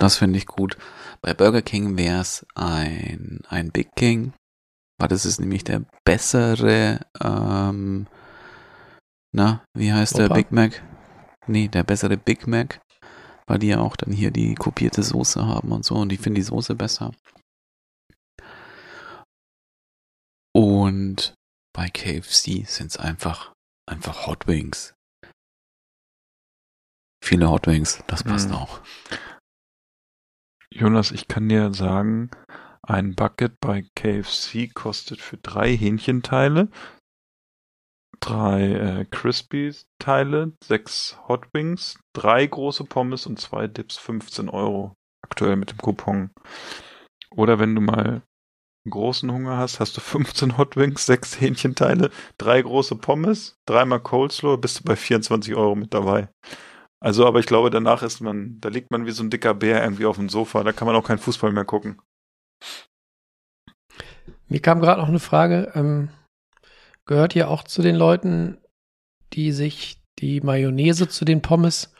[0.03, 0.77] Das finde ich gut.
[1.21, 4.33] Bei Burger King wäre es ein, ein Big King,
[4.99, 8.07] weil das ist nämlich der bessere, ähm,
[9.33, 10.27] na, wie heißt Opa.
[10.27, 10.83] der Big Mac?
[11.47, 12.81] Nee, der bessere Big Mac,
[13.45, 16.39] weil die ja auch dann hier die kopierte Soße haben und so und ich finde
[16.39, 17.13] die Soße besser.
[20.55, 21.33] Und
[21.75, 23.53] bei KFC sind es einfach,
[23.89, 24.93] einfach Hot Wings.
[27.23, 28.55] Viele Hot Wings, das passt mhm.
[28.55, 28.81] auch.
[30.69, 32.29] Jonas, ich kann dir sagen,
[32.81, 36.69] ein Bucket bei KFC kostet für drei Hähnchenteile,
[38.23, 44.93] drei äh, Crispies-Teile, sechs Hot Wings, drei große Pommes und zwei Dips 15 Euro.
[45.21, 46.31] Aktuell mit dem Coupon.
[47.31, 48.21] Oder wenn du mal
[48.89, 54.57] großen Hunger hast, hast du 15 Hot Wings, sechs Hähnchenteile, drei große Pommes, dreimal Coleslaw,
[54.57, 56.29] bist du bei 24 Euro mit dabei.
[57.01, 59.83] Also, aber ich glaube, danach ist man, da liegt man wie so ein dicker Bär
[59.83, 62.01] irgendwie auf dem Sofa, da kann man auch keinen Fußball mehr gucken.
[64.47, 65.71] Mir kam gerade noch eine Frage.
[65.75, 66.09] Ähm,
[67.05, 68.57] gehört ihr auch zu den Leuten,
[69.33, 71.93] die sich die Mayonnaise zu den Pommes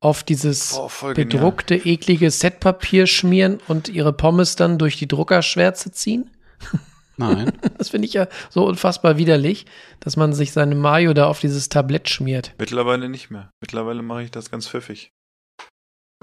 [0.00, 6.30] auf dieses Oh, bedruckte, eklige Setpapier schmieren und ihre Pommes dann durch die Druckerschwärze ziehen?
[7.16, 7.52] Nein.
[7.78, 9.66] Das finde ich ja so unfassbar widerlich,
[10.00, 12.54] dass man sich seine Mayo da auf dieses Tablett schmiert.
[12.58, 13.50] Mittlerweile nicht mehr.
[13.60, 15.12] Mittlerweile mache ich das ganz pfiffig.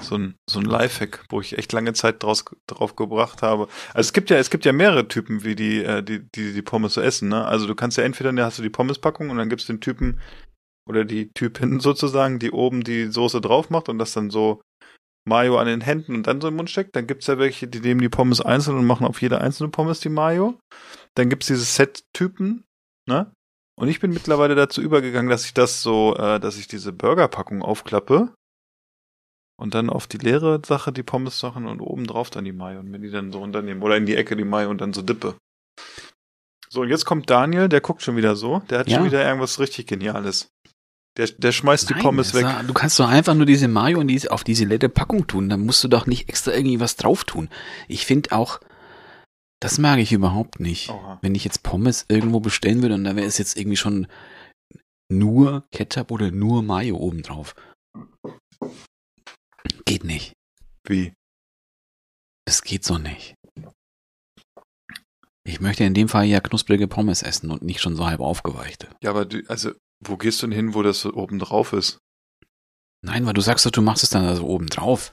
[0.03, 3.67] So ein, so ein Lifehack, wo ich echt lange Zeit draus, drauf gebracht habe.
[3.93, 6.61] Also es gibt ja, es gibt ja mehrere Typen, wie die, äh, die, die, die
[6.61, 7.45] Pommes so essen, ne?
[7.45, 10.19] Also du kannst ja entweder, da hast du die Pommespackung und dann gibt's den Typen
[10.87, 14.61] oder die Typin sozusagen, die oben die Soße drauf macht und das dann so
[15.25, 16.95] Mayo an den Händen und dann so im Mund steckt.
[16.95, 19.99] Dann gibt's ja welche, die nehmen die Pommes einzeln und machen auf jede einzelne Pommes
[19.99, 20.59] die Mayo.
[21.15, 22.65] Dann gibt's diese Set-Typen,
[23.07, 23.31] ne?
[23.75, 27.63] Und ich bin mittlerweile dazu übergegangen, dass ich das so, äh, dass ich diese Burgerpackung
[27.63, 28.33] aufklappe
[29.63, 32.89] und dann auf die leere Sache die Pommes-Sachen und oben drauf dann die Mayo und
[32.91, 33.83] mir die dann so runternehme.
[33.83, 35.35] Oder in die Ecke die Mayo und dann so dippe.
[36.69, 38.59] So, und jetzt kommt Daniel, der guckt schon wieder so.
[38.69, 38.97] Der hat Ja.
[38.97, 40.49] schon wieder irgendwas richtig Geniales.
[41.17, 42.45] Der, der schmeißt die Nein, Pommes das weg.
[42.45, 45.47] war- Du kannst doch einfach nur diese Mayo in diese, auf diese leere Packung tun.
[45.49, 47.49] Da musst du doch nicht extra irgendwie was drauf tun.
[47.87, 48.59] Ich finde auch,
[49.61, 50.89] das mag ich überhaupt nicht.
[50.89, 51.19] Oha.
[51.21, 54.07] Wenn ich jetzt Pommes irgendwo bestellen würde und da wäre es jetzt irgendwie schon
[55.11, 57.55] nur Ketchup oder nur Mayo obendrauf.
[59.85, 60.33] Geht nicht.
[60.87, 61.13] Wie?
[62.45, 63.35] Es geht so nicht.
[65.45, 68.87] Ich möchte in dem Fall ja knusprige Pommes essen und nicht schon so halb aufgeweichte.
[69.03, 69.71] Ja, aber du, also,
[70.05, 71.97] wo gehst du denn hin, wo das so oben drauf ist?
[73.05, 75.11] Nein, weil du sagst doch, du machst es dann also oben drauf.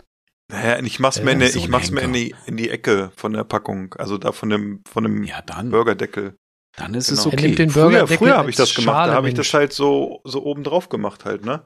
[0.53, 3.11] Naja, ich mach's Ja, mir, in, so ich mach's mir in die, in die Ecke
[3.17, 3.95] von der Packung.
[3.95, 6.37] Also da von dem, von dem Ja, dann, Burgerdeckel.
[6.77, 7.21] dann ist Genau.
[7.21, 7.55] es okay.
[7.57, 8.95] Früher, Burgerdeckel früher habe ich das gemacht.
[8.95, 11.65] Schale, da habe ich das halt so, so oben drauf gemacht halt, ne?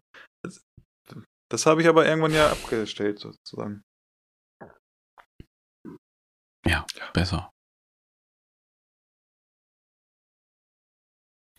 [1.50, 3.82] Das, habe ich aber irgendwann ja abgestellt sozusagen.
[7.12, 7.50] Besser.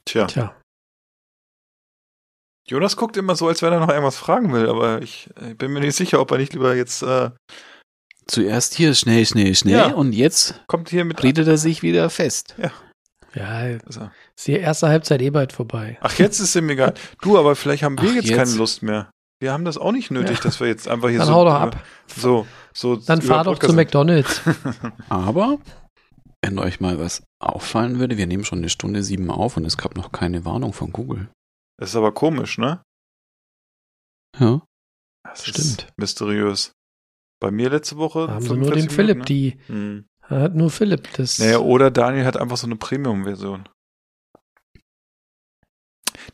[0.05, 0.27] Tja.
[0.27, 0.61] Tja,
[2.67, 5.71] Jonas guckt immer so, als wenn er noch irgendwas fragen will, aber ich äh, bin
[5.71, 7.31] mir nicht sicher, ob er nicht lieber jetzt äh,
[8.27, 9.93] Zuerst hier schnell, schnell, schnell Ja.
[9.93, 11.21] und jetzt kommt hier mit.
[11.23, 12.55] redet er sich wieder fest.
[13.35, 15.97] ja, Also, ist die erste Halbzeit eh bald vorbei.
[16.01, 16.95] ach, jetzt ist ihm egal.
[17.21, 18.35] Du, aber vielleicht haben wir Ach, jetzt, jetzt.
[18.37, 19.11] keine Lust mehr.
[19.41, 20.43] Wir haben das auch nicht nötig, Ja.
[20.43, 21.33] dass wir jetzt einfach hier Dann so.
[21.33, 21.83] hau doch ab.
[22.07, 22.95] So, so.
[22.95, 24.41] Dann fahr doch Podcast- zu McDonalds.
[25.09, 25.57] Aber,
[26.43, 29.77] wenn euch mal was auffallen würde, wir nehmen schon eine Stunde sieben auf und es
[29.77, 31.29] gab noch keine Warnung von Google.
[31.77, 32.81] Das ist aber komisch, ne?
[34.39, 34.61] Ja.
[35.23, 35.57] Das Stimmt.
[35.57, 36.71] Ist mysteriös.
[37.41, 38.27] Bei mir letzte Woche.
[38.27, 39.75] Da haben sie nur 45 den Philipp, Minuten, die ne?
[39.75, 40.05] Hm.
[40.29, 41.39] da hat nur Philipp das.
[41.39, 43.67] Naja, oder Daniel hat einfach so eine Premium-Version.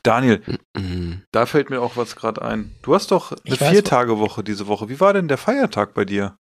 [0.04, 0.42] Daniel,
[0.78, 1.24] Mhm.
[1.32, 2.76] da fällt mir auch was gerade ein.
[2.82, 4.90] Du hast doch eine Vier-Tage-Woche diese Woche.
[4.90, 6.36] Wie war denn der Feiertag bei dir?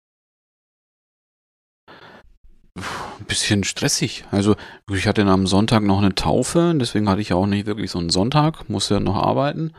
[2.75, 4.25] Ein bisschen stressig.
[4.31, 4.55] Also,
[4.91, 8.09] ich hatte am Sonntag noch eine Taufe, deswegen hatte ich auch nicht wirklich so einen
[8.09, 9.73] Sonntag, musste ja noch arbeiten.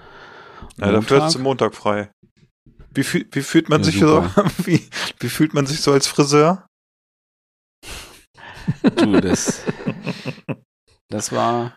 [0.77, 2.11] Na, dafür hast du Montag frei.
[2.93, 4.23] Wie, fühl, wie fühlt man Ja, sich so?
[4.23, 4.51] super.
[4.65, 4.89] Wie,
[5.21, 6.67] wie fühlt man sich so als Friseur?
[8.97, 9.63] Du, das,
[11.09, 11.77] das war,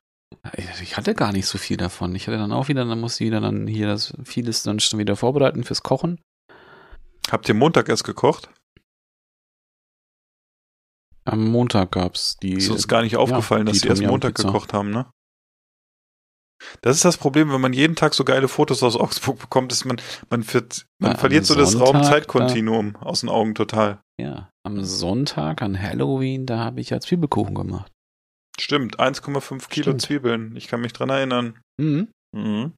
[0.82, 2.16] ich hatte gar nicht so viel davon.
[2.16, 5.00] Ich hatte dann auch wieder, dann musste ich wieder dann hier das vieles dann schon
[5.00, 6.20] wieder vorbereiten fürs Kochen.
[7.30, 8.50] Habt ihr Montag erst gekocht?
[11.24, 12.54] Am Montag gab's die.
[12.54, 14.48] Ist uns gar nicht aufgefallen, die dass die erst Montag Pizza.
[14.48, 15.12] gekocht haben, ne?
[16.82, 19.86] Das ist das Problem, wenn man jeden Tag so geile Fotos aus Augsburg bekommt, ist
[19.86, 24.02] man, man, wird, man Ja, verliert so das Raum-Zeit-Kontinuum aus den Augen total.
[24.20, 27.92] Ja, am Sonntag an Halloween, da habe ich ja Zwiebelkuchen gemacht.
[28.62, 30.01] Stimmt, 1,5 Kilo Stimmt.
[30.03, 30.55] Zwiebeln.
[30.55, 31.59] Ich kann mich dran erinnern.
[31.78, 32.09] Mhm.
[32.32, 32.74] Mhm.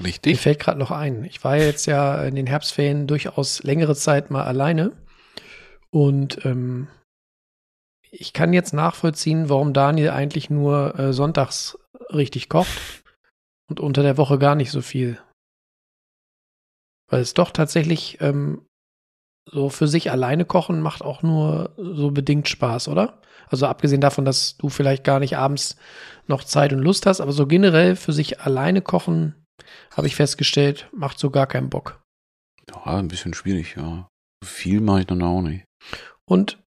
[0.00, 0.40] Mir Richtig.
[0.40, 1.24] fällt gerade noch ein.
[1.24, 4.96] Ich war jetzt ja in den Herbstferien durchaus längere Zeit mal alleine.
[5.90, 6.88] Und ähm,
[8.10, 11.78] ich kann jetzt nachvollziehen, warum Daniel eigentlich nur äh, sonntags
[12.10, 13.02] richtig kocht
[13.68, 15.20] und unter der Woche gar nicht so viel.
[17.10, 18.66] Weil es doch tatsächlich ähm,
[19.50, 23.20] so für sich alleine kochen macht auch nur so bedingt Spaß, oder?
[23.48, 25.76] Also abgesehen davon, dass du vielleicht gar nicht abends
[26.26, 29.34] noch Zeit und Lust hast, aber so generell für sich alleine kochen
[29.96, 32.00] habe ich festgestellt, macht so gar keinen Bock.
[32.70, 34.08] Ja, ein bisschen schwierig, ja.
[34.44, 35.64] Viel mache ich dann auch nicht.
[36.28, 36.62] Und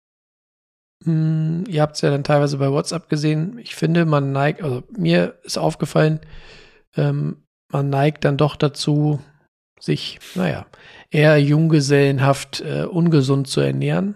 [1.05, 3.59] mh, ihr habt es ja dann teilweise bei WhatsApp gesehen.
[3.59, 6.21] Ich finde, man neigt, also mir ist aufgefallen,
[6.97, 9.21] ähm, man neigt dann doch dazu,
[9.81, 10.67] sich, naja,
[11.11, 14.15] eher junggesellenhaft äh, ungesund zu ernähren.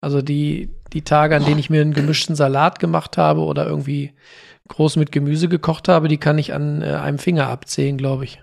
[0.00, 4.14] Also die, die Tage, an denen ich mir einen gemischten Salat gemacht habe oder irgendwie
[4.68, 8.42] groß mit Gemüse gekocht habe, die kann ich an äh, einem Finger abzählen, glaube ich.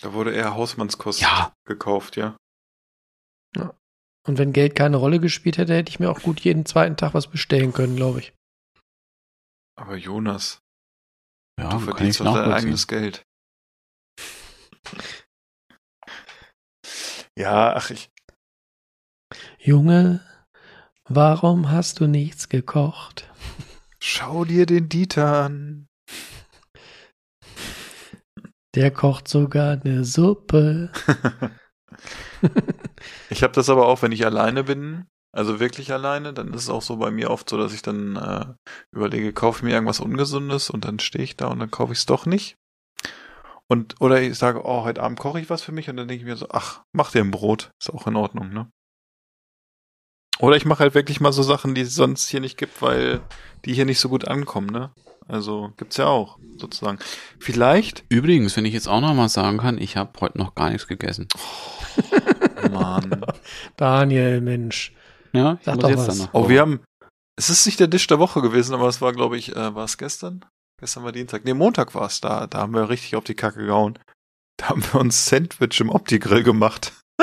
[0.00, 1.52] Da wurde eher Hausmannskost Ja.
[1.66, 2.36] gekauft, ja.
[4.26, 7.14] Und wenn Geld keine Rolle gespielt hätte, hätte ich mir auch gut jeden zweiten Tag
[7.14, 8.34] was bestellen können, glaube ich.
[9.76, 10.60] Aber Jonas,
[11.58, 13.22] Ja, du verdienst doch dein eigenes Geld.
[17.36, 18.10] Ja, ach, ich,
[19.58, 20.20] Junge,
[21.04, 23.30] warum hast du nichts gekocht?
[24.00, 25.88] schau dir den Dieter an.
[28.74, 30.92] Der kocht sogar eine Suppe.
[33.30, 36.68] Ich habe das aber auch, wenn ich alleine bin, also wirklich alleine, dann ist es
[36.68, 38.54] auch so bei mir oft so, dass ich dann äh,
[38.92, 42.00] überlege, kaufe ich mir irgendwas Ungesundes und dann stehe ich da und dann kaufe ich
[42.00, 42.56] es doch nicht.
[43.70, 46.22] Und oder ich sage, oh, heute Abend koche ich was für mich und dann denke
[46.22, 48.70] ich mir so, ach, mach dir ein Brot, ist auch in Ordnung, ne?
[50.40, 53.20] Oder ich mache halt wirklich mal so Sachen, die es sonst hier nicht gibt, weil
[53.64, 54.90] die hier nicht so gut ankommen, ne?
[55.26, 56.98] Also gibt's ja auch, sozusagen.
[57.38, 60.70] Vielleicht, Übrigens, wenn ich jetzt auch noch mal sagen kann, ich habe heute noch gar
[60.70, 61.28] nichts gegessen.
[62.72, 63.26] Mann.
[63.76, 64.94] Daniel, Mensch.
[65.34, 66.06] Ja, ich Sag muss doch jetzt was.
[66.06, 66.34] dann noch.
[66.34, 66.80] Oh, wir haben.
[67.36, 69.84] Es ist nicht der Dish der Woche gewesen, aber es war, glaube ich, äh, war
[69.84, 70.44] es gestern?
[70.78, 71.44] Gestern war Dienstag.
[71.44, 72.46] Nee, Montag war es da.
[72.46, 73.98] Da haben wir richtig auf die Kacke gehauen.
[74.56, 76.92] Da haben wir uns Sandwich im Opti-Grill gemacht.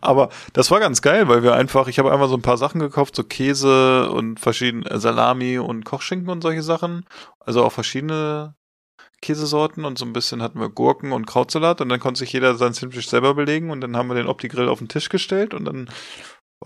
[0.00, 2.80] aber das war ganz geil, weil wir einfach, ich habe einmal so ein paar Sachen
[2.80, 7.06] gekauft, so Käse und verschiedene äh, Salami und Kochschinken und solche Sachen.
[7.38, 8.56] Also auch verschiedene
[9.22, 12.56] Käsesorten und so ein bisschen hatten wir Gurken und Krautsalat und dann konnte sich jeder
[12.56, 15.64] sein Sandwich selber belegen und dann haben wir den Opti-Grill auf den Tisch gestellt und
[15.64, 15.88] dann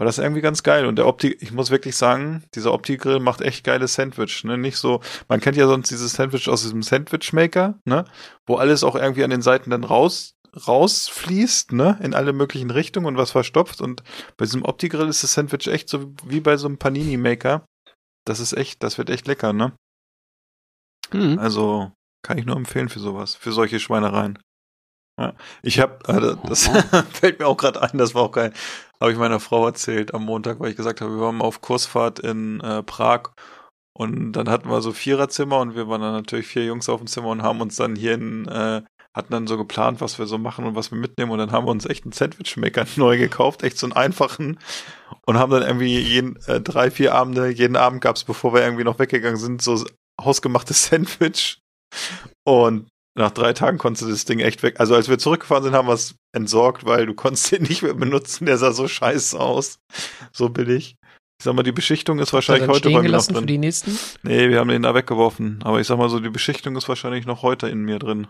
[0.01, 0.87] war das irgendwie ganz geil.
[0.87, 4.57] Und der Opti, ich muss wirklich sagen, dieser Opti-Grill macht echt geile Sandwich, ne?
[4.57, 8.07] Nicht so, man kennt ja sonst dieses Sandwich aus diesem Sandwich-Maker, ne?
[8.47, 10.37] Wo alles auch irgendwie an den Seiten dann raus,
[10.67, 11.99] rausfließt, ne?
[12.03, 13.83] In alle möglichen Richtungen und was verstopft.
[13.83, 14.03] Und
[14.39, 17.67] bei diesem Opti-Grill ist das Sandwich echt so wie bei so einem Panini-Maker.
[18.25, 19.75] Das ist echt, das wird echt lecker, ne?
[21.13, 21.39] Mhm.
[21.39, 24.39] Also, kann ich nur empfehlen für sowas, für solche Schweinereien.
[25.21, 25.35] Ja.
[25.63, 26.69] Ich habe, äh, das
[27.13, 28.55] fällt mir auch gerade ein, das war auch geil.
[29.01, 32.21] Habe ich meiner Frau erzählt am Montag, weil ich gesagt habe, wir waren auf Kursfahrt
[32.21, 33.33] in äh, Prag
[33.93, 37.07] und dann hatten wir so Viererzimmer und wir waren dann natürlich vier Jungs auf dem
[37.07, 38.81] Zimmer und haben uns dann hier in, äh,
[39.15, 41.67] hatten dann so geplant, was wir so machen und was wir mitnehmen und dann haben
[41.67, 44.59] wir uns echt einen Sandwich-Maker neu gekauft, echt so einen einfachen
[45.27, 48.85] und haben dann irgendwie jeden, äh, drei, vier Abende, jeden Abend gab's, bevor wir irgendwie
[48.85, 49.85] noch weggegangen sind, so
[50.19, 51.61] hausgemachtes Sandwich
[52.45, 54.79] und nach drei Tagen konntest du das Ding echt weg.
[54.79, 57.95] Also als wir zurückgefahren sind, haben wir es entsorgt, weil du konntest den nicht mehr
[57.95, 58.47] benutzen.
[58.47, 59.79] Der sah so scheiße aus.
[60.33, 60.95] So billig.
[61.41, 63.47] Ich sag mal, die Beschichtung ist wahrscheinlich heute bei mir noch gelassen für drin.
[63.47, 63.99] die nächsten?
[64.23, 65.61] Nee, wir haben den da weggeworfen.
[65.65, 68.27] Aber ich sag mal so, die Beschichtung ist wahrscheinlich noch heute in mir drin.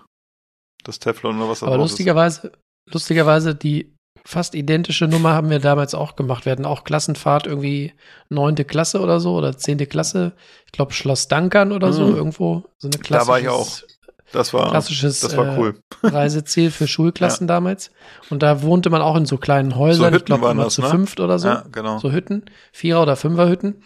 [0.84, 1.90] Das Teflon oder was da Aber drauf ist.
[1.92, 2.52] lustigerweise,
[2.90, 3.92] lustigerweise, die
[4.24, 6.44] fast identische Nummer haben wir damals auch gemacht.
[6.44, 7.92] Wir hatten auch Klassenfahrt irgendwie
[8.28, 10.32] neunte Klasse oder so oder zehnte Klasse.
[10.66, 12.16] Ich glaube Schloss Dankern oder so Mhm.
[12.16, 12.64] irgendwo.
[12.78, 13.98] So eine Da war ich klassisches-
[14.32, 15.80] Das war, klassisches das war äh, cool.
[16.02, 17.90] Reiseziel für Schulklassen damals.
[18.30, 20.88] Und da wohnte man auch in so kleinen Häusern, ich Hütten glaube immer zu ne?
[20.88, 21.48] fünft oder so.
[21.48, 21.98] Ja, genau.
[21.98, 23.82] So Hütten, Vierer- oder Fünferhütten.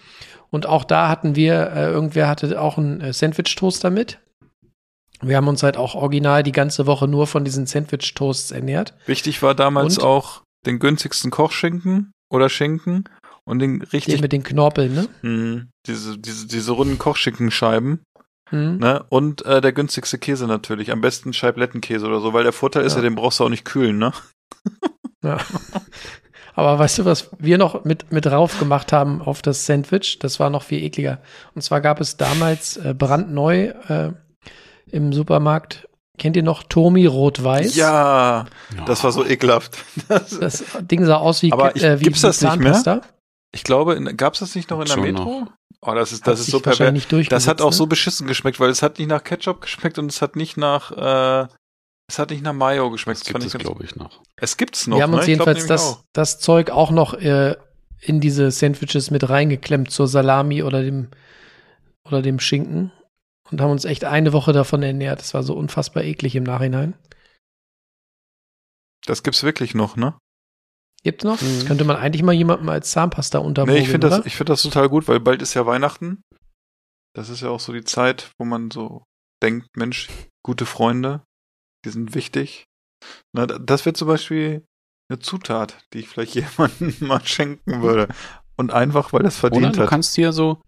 [0.50, 4.20] Und auch da hatten wir, äh, irgendwer hatte auch einen äh, Sandwich-Toaster mit.
[5.20, 8.94] Wir haben uns halt auch original die ganze Woche nur von diesen Sandwich-Toasts ernährt.
[9.06, 10.04] Wichtig war damals Und?
[10.04, 13.04] auch den günstigsten Kochschinken oder Schinken
[13.44, 15.08] und den Den richtig, mit den Knorpeln, ne?
[15.22, 18.00] mh, diese, diese, diese runden Kochschinkenscheiben.
[18.50, 18.76] Mhm.
[18.78, 19.04] Ne?
[19.08, 20.90] Und äh, der günstigste Käse natürlich.
[20.92, 23.02] Am besten Scheiblettenkäse oder so, weil der Vorteil ist ja, Ja.
[23.08, 24.12] den brauchst du auch nicht kühlen, ne?
[25.22, 25.38] Ja.
[26.54, 30.18] Aber weißt du, was wir noch mit, mit drauf gemacht haben auf das Sandwich?
[30.20, 31.20] Das war noch viel ekliger.
[31.54, 34.12] Und zwar gab es damals äh, brandneu äh,
[34.92, 35.88] im Supermarkt,
[36.18, 37.74] kennt ihr noch Tomi Rot-Weiß?
[37.74, 38.44] Ja,
[38.86, 39.78] das war so ekelhaft.
[40.08, 43.00] Das, Das Ding sah aus wie, Aber ich- äh, wie, gibt's das nicht mehr?
[43.52, 45.48] Ich glaube, in, gab's das nicht noch in der Metro?
[45.86, 47.28] Oh, das ist, Hat das ist so wahrscheinlich pervers.
[47.28, 47.88] Das hat auch so ne?
[47.88, 51.46] beschissen geschmeckt, weil es hat nicht nach Ketchup geschmeckt und es hat nicht nach, äh,
[52.08, 53.20] es hat nicht nach Mayo geschmeckt.
[53.20, 54.22] Das Das gibt es, glaube ich, noch.
[54.36, 54.96] Es gibt's noch.
[54.96, 55.34] Wir haben uns ne?
[55.36, 57.56] Glaub jedenfalls nämlich das, das Zeug auch noch äh,
[58.00, 61.08] in diese Sandwiches mit reingeklemmt zur Salami oder dem,
[62.06, 62.90] oder dem Schinken
[63.50, 65.20] und haben uns echt eine Woche davon ernährt.
[65.20, 66.94] Das war so unfassbar eklig im Nachhinein.
[69.04, 70.14] Das gibt's wirklich noch, ne?
[71.04, 71.38] Gibt's noch?
[71.38, 74.26] Das könnte man eigentlich mal jemandem als Zahnpasta untermogeln, Nee, ich finde das, oder?
[74.26, 76.22] ich finde das total gut, weil bald ist ja Weihnachten.
[77.14, 79.04] Das ist ja auch so die Zeit, wo man so
[79.42, 80.08] denkt, Mensch,
[80.44, 81.22] gute Freunde,
[81.84, 82.64] die sind wichtig.
[83.34, 84.64] Na, da- das wäre zum Beispiel
[85.10, 88.08] eine Zutat, die ich vielleicht jemandem mal schenken würde.
[88.56, 89.90] Und einfach, weil das Oder verdient du hat.
[89.90, 90.62] kannst dir so,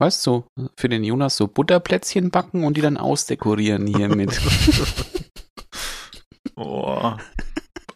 [0.00, 0.44] weißt du,
[0.78, 4.30] für den Jonas so Butterplätzchen backen und die dann ausdekorieren hier mit.
[6.54, 7.14] Oh.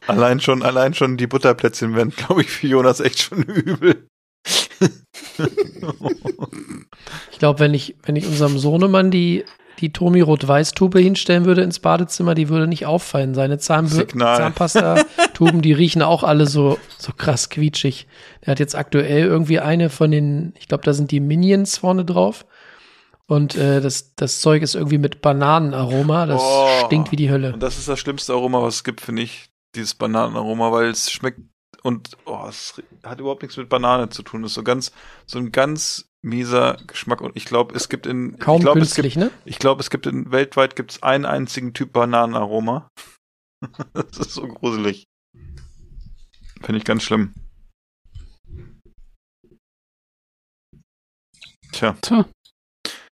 [0.06, 4.08] Allein schon, allein schon die Butterplätzchen wären, glaube ich, für Jonas echt schon übel.
[7.32, 9.44] Ich glaube, wenn ich, wenn ich unserem Sohnemann die
[9.80, 13.34] die Tomi Rot-Weiß-Tube hinstellen würde ins Badezimmer, die würde nicht auffallen.
[13.34, 18.06] Seine Zahnpasta-Tuben, die riechen auch alle so, so krass quietschig.
[18.44, 22.04] Der hat jetzt aktuell irgendwie eine von den, ich glaube, da sind die Minions vorne
[22.04, 22.46] drauf.
[23.26, 26.26] Und äh, das, das Zeug ist irgendwie mit Bananenaroma.
[26.26, 27.54] Das oh, stinkt wie die Hölle.
[27.54, 29.50] Und das ist das schlimmste Aroma, was es gibt, finde ich.
[29.76, 31.40] Dieses Bananenaroma, weil es schmeckt
[31.82, 34.42] und oh, es hat überhaupt nichts mit Banane zu tun.
[34.42, 34.90] Das ist so ganz,
[35.26, 37.20] so ein ganz mieser Geschmack.
[37.20, 39.38] Und ich glaube, es gibt in kaum ich glaub, künstlich, es gibt, ne?
[39.44, 42.90] Ich glaube, es gibt in weltweit gibt es einen einzigen Typ Bananenaroma.
[43.92, 45.04] das ist so gruselig.
[46.60, 47.34] Finde ich ganz schlimm.
[51.70, 51.96] Tja.
[52.00, 52.26] Tja.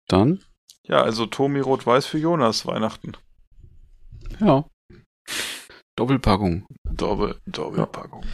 [0.06, 0.44] Dann?
[0.84, 3.16] Ja, also Tomi Rot-Weiß für Jonas Weihnachten.
[4.38, 4.64] Ja.
[5.96, 6.66] Doppelpackung.
[6.84, 8.24] Doppel, Doppelpackung.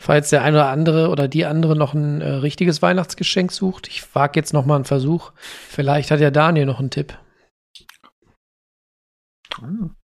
[0.00, 4.14] Falls der eine oder andere oder die andere noch ein äh, richtiges Weihnachtsgeschenk sucht, ich
[4.14, 5.32] wage jetzt noch mal einen Versuch.
[5.34, 7.18] Vielleicht hat ja Daniel noch einen Tipp.
[9.58, 9.96] Hm.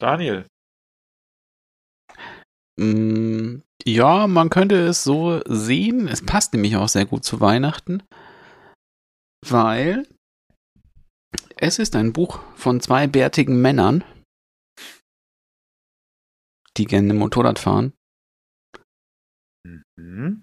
[0.00, 0.46] Daniel.
[2.76, 6.08] Mm, ja, man könnte es so sehen.
[6.08, 8.02] Es passt nämlich auch sehr gut zu Weihnachten
[9.50, 10.06] weil
[11.56, 14.04] es ist ein Buch von zwei bärtigen Männern,
[16.76, 17.92] die gerne Motorrad fahren.
[19.96, 20.42] Mhm.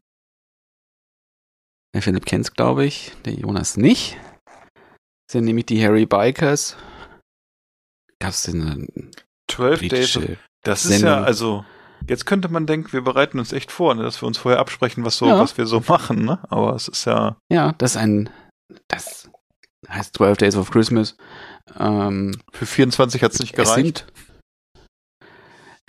[1.94, 4.18] Der Philipp kennt es, glaube ich, der Jonas nicht.
[5.28, 6.78] Das sind nämlich die Harry Bikers.
[8.20, 9.12] Gab es denn eine
[9.50, 10.20] 12 Days?
[10.64, 10.96] Das Sendung?
[10.96, 11.66] ist ja, also,
[12.08, 15.04] jetzt könnte man denken, wir bereiten uns echt vor, ne, dass wir uns vorher absprechen,
[15.04, 15.40] was so, ja.
[15.40, 16.40] was wir so machen, ne?
[16.50, 17.38] Aber es ist ja.
[17.52, 18.30] Ja, das ist ein
[18.88, 19.30] das
[19.90, 21.18] heißt 12 Days of Christmas.
[21.78, 24.06] Ähm, Für 24 hat es nicht gereicht.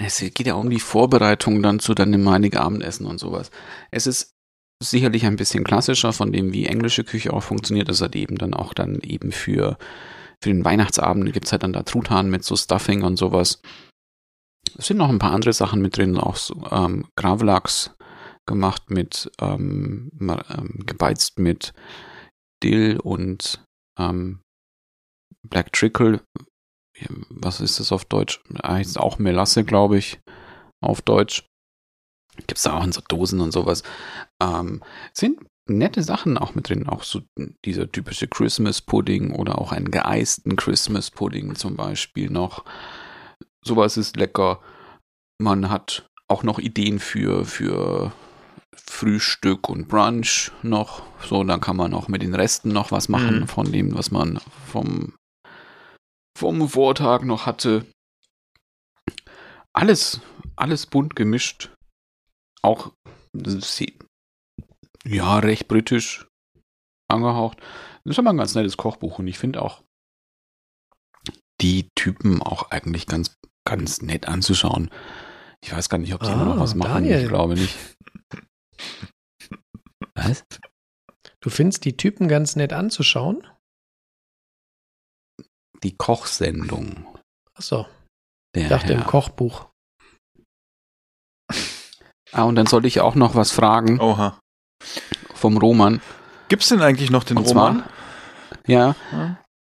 [0.05, 3.51] Es, geht ja um die Vorbereitung dann zu dann dem Abendessen und sowas.
[3.91, 4.33] Es ist
[4.83, 7.89] sicherlich ein bisschen klassischer von dem, wie englische Küche auch funktioniert.
[7.89, 9.79] Das hat eben dann auch dann eben für,
[10.43, 13.61] für den Weihnachtsabend gibt es halt dann da Truthahn mit so Stuffing und sowas.
[14.79, 17.95] Es sind noch ein paar andere Sachen mit drin, auch so ähm, Gravlax
[18.47, 21.73] gemacht mit ähm, ähm, gebeizt mit
[22.63, 23.65] Dill und
[23.99, 24.41] ähm,
[25.49, 26.21] Black Trickle.
[27.31, 28.41] Was ist das auf Deutsch?
[28.65, 30.21] Heißt auch Melasse, glaube ich,
[30.81, 31.47] auf Deutsch.
[32.37, 33.83] Gibt es da auch in so Dosen und sowas.
[34.43, 36.89] Ähm, sind nette Sachen auch mit drin.
[36.89, 37.21] Auch so
[37.65, 42.65] dieser typische Christmas Pudding oder auch einen geeisten Christmas Pudding zum Beispiel noch.
[43.65, 44.61] Sowas ist lecker.
[45.39, 48.13] Man hat auch noch Ideen für, für
[48.75, 51.03] Frühstück und Brunch noch.
[51.25, 53.49] So, dann kann man auch mit den Resten noch was machen mhm.
[53.49, 55.15] von dem, was man vom,
[56.37, 57.87] vom Vortag noch hatte.
[59.75, 60.21] Alles,
[60.57, 61.71] alles bunt gemischt.
[62.63, 62.93] Auch,
[65.05, 66.27] ja, recht britisch
[67.11, 67.59] angehaucht.
[68.05, 69.83] Das ist aber ein ganz nettes Kochbuch und ich finde auch
[71.61, 73.37] die Typen auch eigentlich ganz,
[73.67, 74.91] ganz nett anzuschauen.
[75.65, 77.05] Ich weiß gar nicht, ob die ah, immer noch was machen.
[77.05, 77.23] Daniel.
[77.23, 77.77] Ich glaube nicht.
[80.15, 80.45] Was?
[81.41, 83.47] Du findest die Typen ganz nett anzuschauen?
[85.83, 87.07] Die Kochsendung.
[87.55, 87.87] Achso.
[88.55, 89.03] Ich dachte Herr.
[89.03, 89.67] im Kochbuch.
[92.33, 94.01] Ah, und dann sollte ich auch noch was fragen.
[94.01, 94.39] Oha.
[95.35, 96.01] Vom Roman.
[96.49, 97.83] Gibt's denn eigentlich noch den und Roman?
[97.83, 97.89] Zwar,
[98.67, 98.95] ja.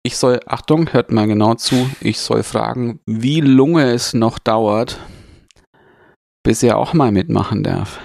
[0.02, 1.90] Ich soll, Achtung, hört mal genau zu.
[2.00, 4.98] Ich soll fragen, wie lange es noch dauert,
[6.42, 8.00] bis er auch mal mitmachen darf.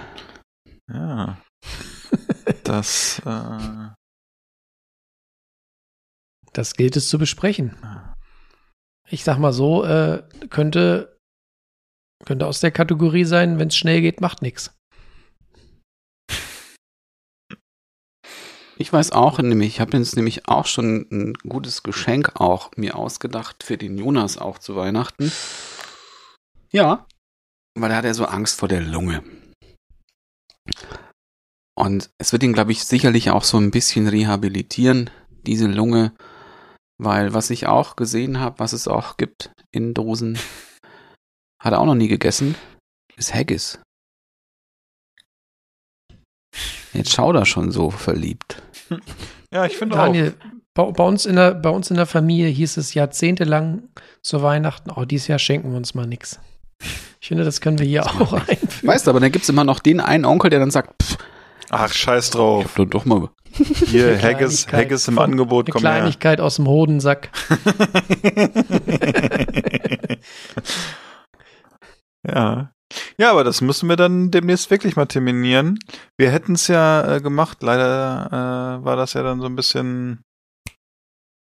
[0.91, 1.37] Ja.
[2.63, 3.78] Das, äh
[6.59, 7.73] das gilt es zu besprechen.
[9.09, 11.17] Ich sag mal so, äh, könnte,
[12.25, 14.75] könnte aus der Kategorie sein, wenn es schnell geht, macht nichts.
[18.77, 22.97] Ich weiß auch, nämlich, ich habe jetzt nämlich auch schon ein gutes Geschenk auch mir
[22.97, 25.31] ausgedacht für den Jonas auch zu Weihnachten.
[26.73, 27.07] Ja,
[27.75, 29.23] weil er hat ja so Angst vor der Lunge.
[31.77, 35.09] Und es wird ihn, glaube ich, sicherlich auch so ein bisschen rehabilitieren,
[35.45, 36.13] diese Lunge,
[36.99, 40.37] weil was ich auch gesehen habe, was es auch gibt in Dosen,
[41.59, 42.55] hat er auch noch nie gegessen,
[43.15, 43.79] ist Haggis.
[46.93, 48.61] Jetzt schaut er schon so verliebt.
[49.51, 50.05] Ja, ich finde auch.
[50.05, 50.35] Daniel,
[50.75, 53.89] bei, bei, uns in der, bei uns in der Familie hieß es jahrzehntelang
[54.21, 56.39] zu Weihnachten, oh, dieses Jahr schenken wir uns mal nichts.
[57.19, 58.87] Ich finde, das können wir hier auch einführen.
[58.87, 61.17] Weißt du, aber dann gibt es immer noch den einen Onkel, der dann sagt, pff,
[61.69, 62.65] Ach, scheiß drauf.
[62.73, 63.29] Ich hab doch mal.
[63.85, 65.67] Hier, Haggis, Haggis im Angebot.
[65.67, 66.45] Eine Kleinigkeit her.
[66.45, 67.29] aus dem Hodensack.
[72.27, 72.73] ja.
[73.19, 75.77] Ja, aber das müssen wir dann demnächst wirklich mal terminieren.
[76.17, 77.61] Wir hätten es ja äh, gemacht.
[77.61, 80.23] Leider äh, war das ja dann so ein bisschen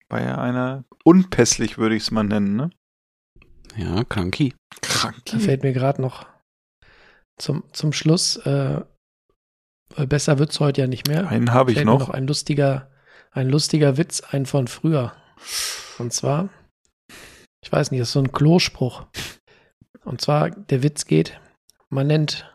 [0.08, 2.70] War ja einer unpässlich, würde ich es mal nennen, ne?
[3.76, 4.56] Ja, Kranki.
[4.82, 5.32] Kranki.
[5.32, 6.26] Da fällt mir gerade noch
[7.38, 8.80] zum, zum Schluss, äh,
[9.94, 11.28] weil besser wird's heute ja nicht mehr.
[11.28, 12.00] Einen habe ich noch.
[12.00, 12.90] noch ein lustiger,
[13.30, 15.12] ein lustiger Witz, ein von früher.
[15.98, 16.48] Und zwar,
[17.62, 19.06] ich weiß nicht, das ist so ein Klospruch.
[20.04, 21.38] Und zwar, der Witz geht,
[21.90, 22.50] man nennt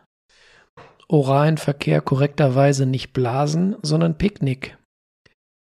[1.08, 4.76] oralen Verkehr korrekterweise nicht Blasen, sondern Picknick.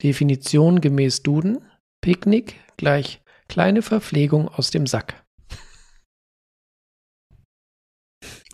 [0.01, 1.65] Definition gemäß Duden,
[2.01, 5.23] Picknick gleich kleine Verpflegung aus dem Sack.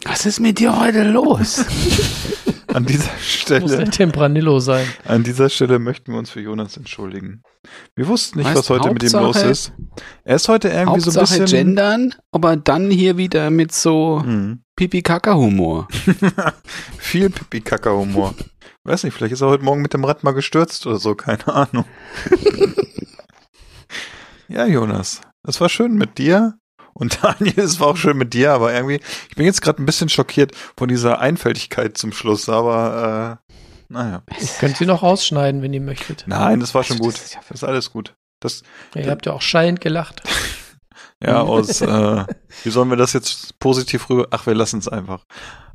[0.05, 1.65] Was ist mit dir heute los?
[2.73, 3.61] An dieser Stelle.
[3.61, 4.87] Muss der Tempranillo sein.
[5.05, 7.43] An dieser Stelle möchten wir uns für Jonas entschuldigen.
[7.95, 9.73] Wir wussten nicht, weißt, was heute Hauptsache, mit ihm los ist.
[10.23, 11.67] Er ist heute irgendwie Hauptsache so ein bisschen.
[11.67, 14.63] gendern, aber dann hier wieder mit so hm.
[14.75, 15.87] Pipi-Kaka-Humor.
[16.97, 18.33] Viel Pipi-Kaka-Humor.
[18.83, 21.47] Weiß nicht, vielleicht ist er heute Morgen mit dem Rad mal gestürzt oder so, keine
[21.47, 21.85] Ahnung.
[24.49, 26.57] ja, Jonas, es war schön mit dir.
[26.93, 28.99] Und Daniel, es war auch schön mit dir, aber irgendwie,
[29.29, 33.53] ich bin jetzt gerade ein bisschen schockiert von dieser Einfältigkeit zum Schluss, aber äh,
[33.93, 34.23] naja.
[34.39, 36.25] Ich könnt sie noch rausschneiden, wenn ihr möchtet.
[36.27, 37.15] Nein, das war schon gut.
[37.15, 38.15] Das ist alles gut.
[38.39, 38.63] Das,
[38.95, 40.23] ja, ihr habt ja auch schallend gelacht.
[41.23, 42.25] ja, aus, äh,
[42.63, 44.27] wie sollen wir das jetzt positiv rüber?
[44.31, 45.25] Ach, wir lassen es einfach.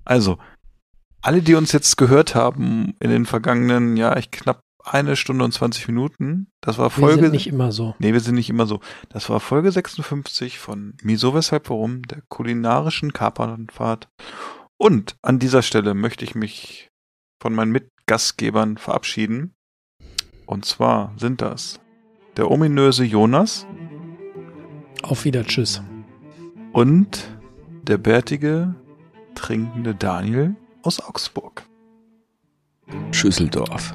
[0.05, 0.39] Also,
[1.23, 4.61] alle, die uns jetzt gehört haben in den vergangenen, ja, ich knapp
[4.95, 6.49] eine Stunde und 20 Minuten.
[6.61, 7.17] Das war Folge.
[7.17, 7.95] Wir sind nicht immer so.
[7.99, 8.81] Nee, wir sind nicht immer so.
[9.09, 14.09] Das war Folge 56 von Miso Weshalb Warum, der kulinarischen Kapernfahrt.
[14.77, 16.91] Und an dieser Stelle möchte ich mich
[17.41, 19.55] von meinen Mitgastgebern verabschieden.
[20.47, 21.81] Und zwar sind das
[22.37, 23.67] der ominöse Jonas.
[25.03, 25.83] Auf wieder, tschüss.
[26.73, 27.29] Und
[27.83, 28.75] der bärtige,
[29.35, 31.65] trinkende Daniel aus Augsburg.
[33.13, 33.95] Schüsseldorf.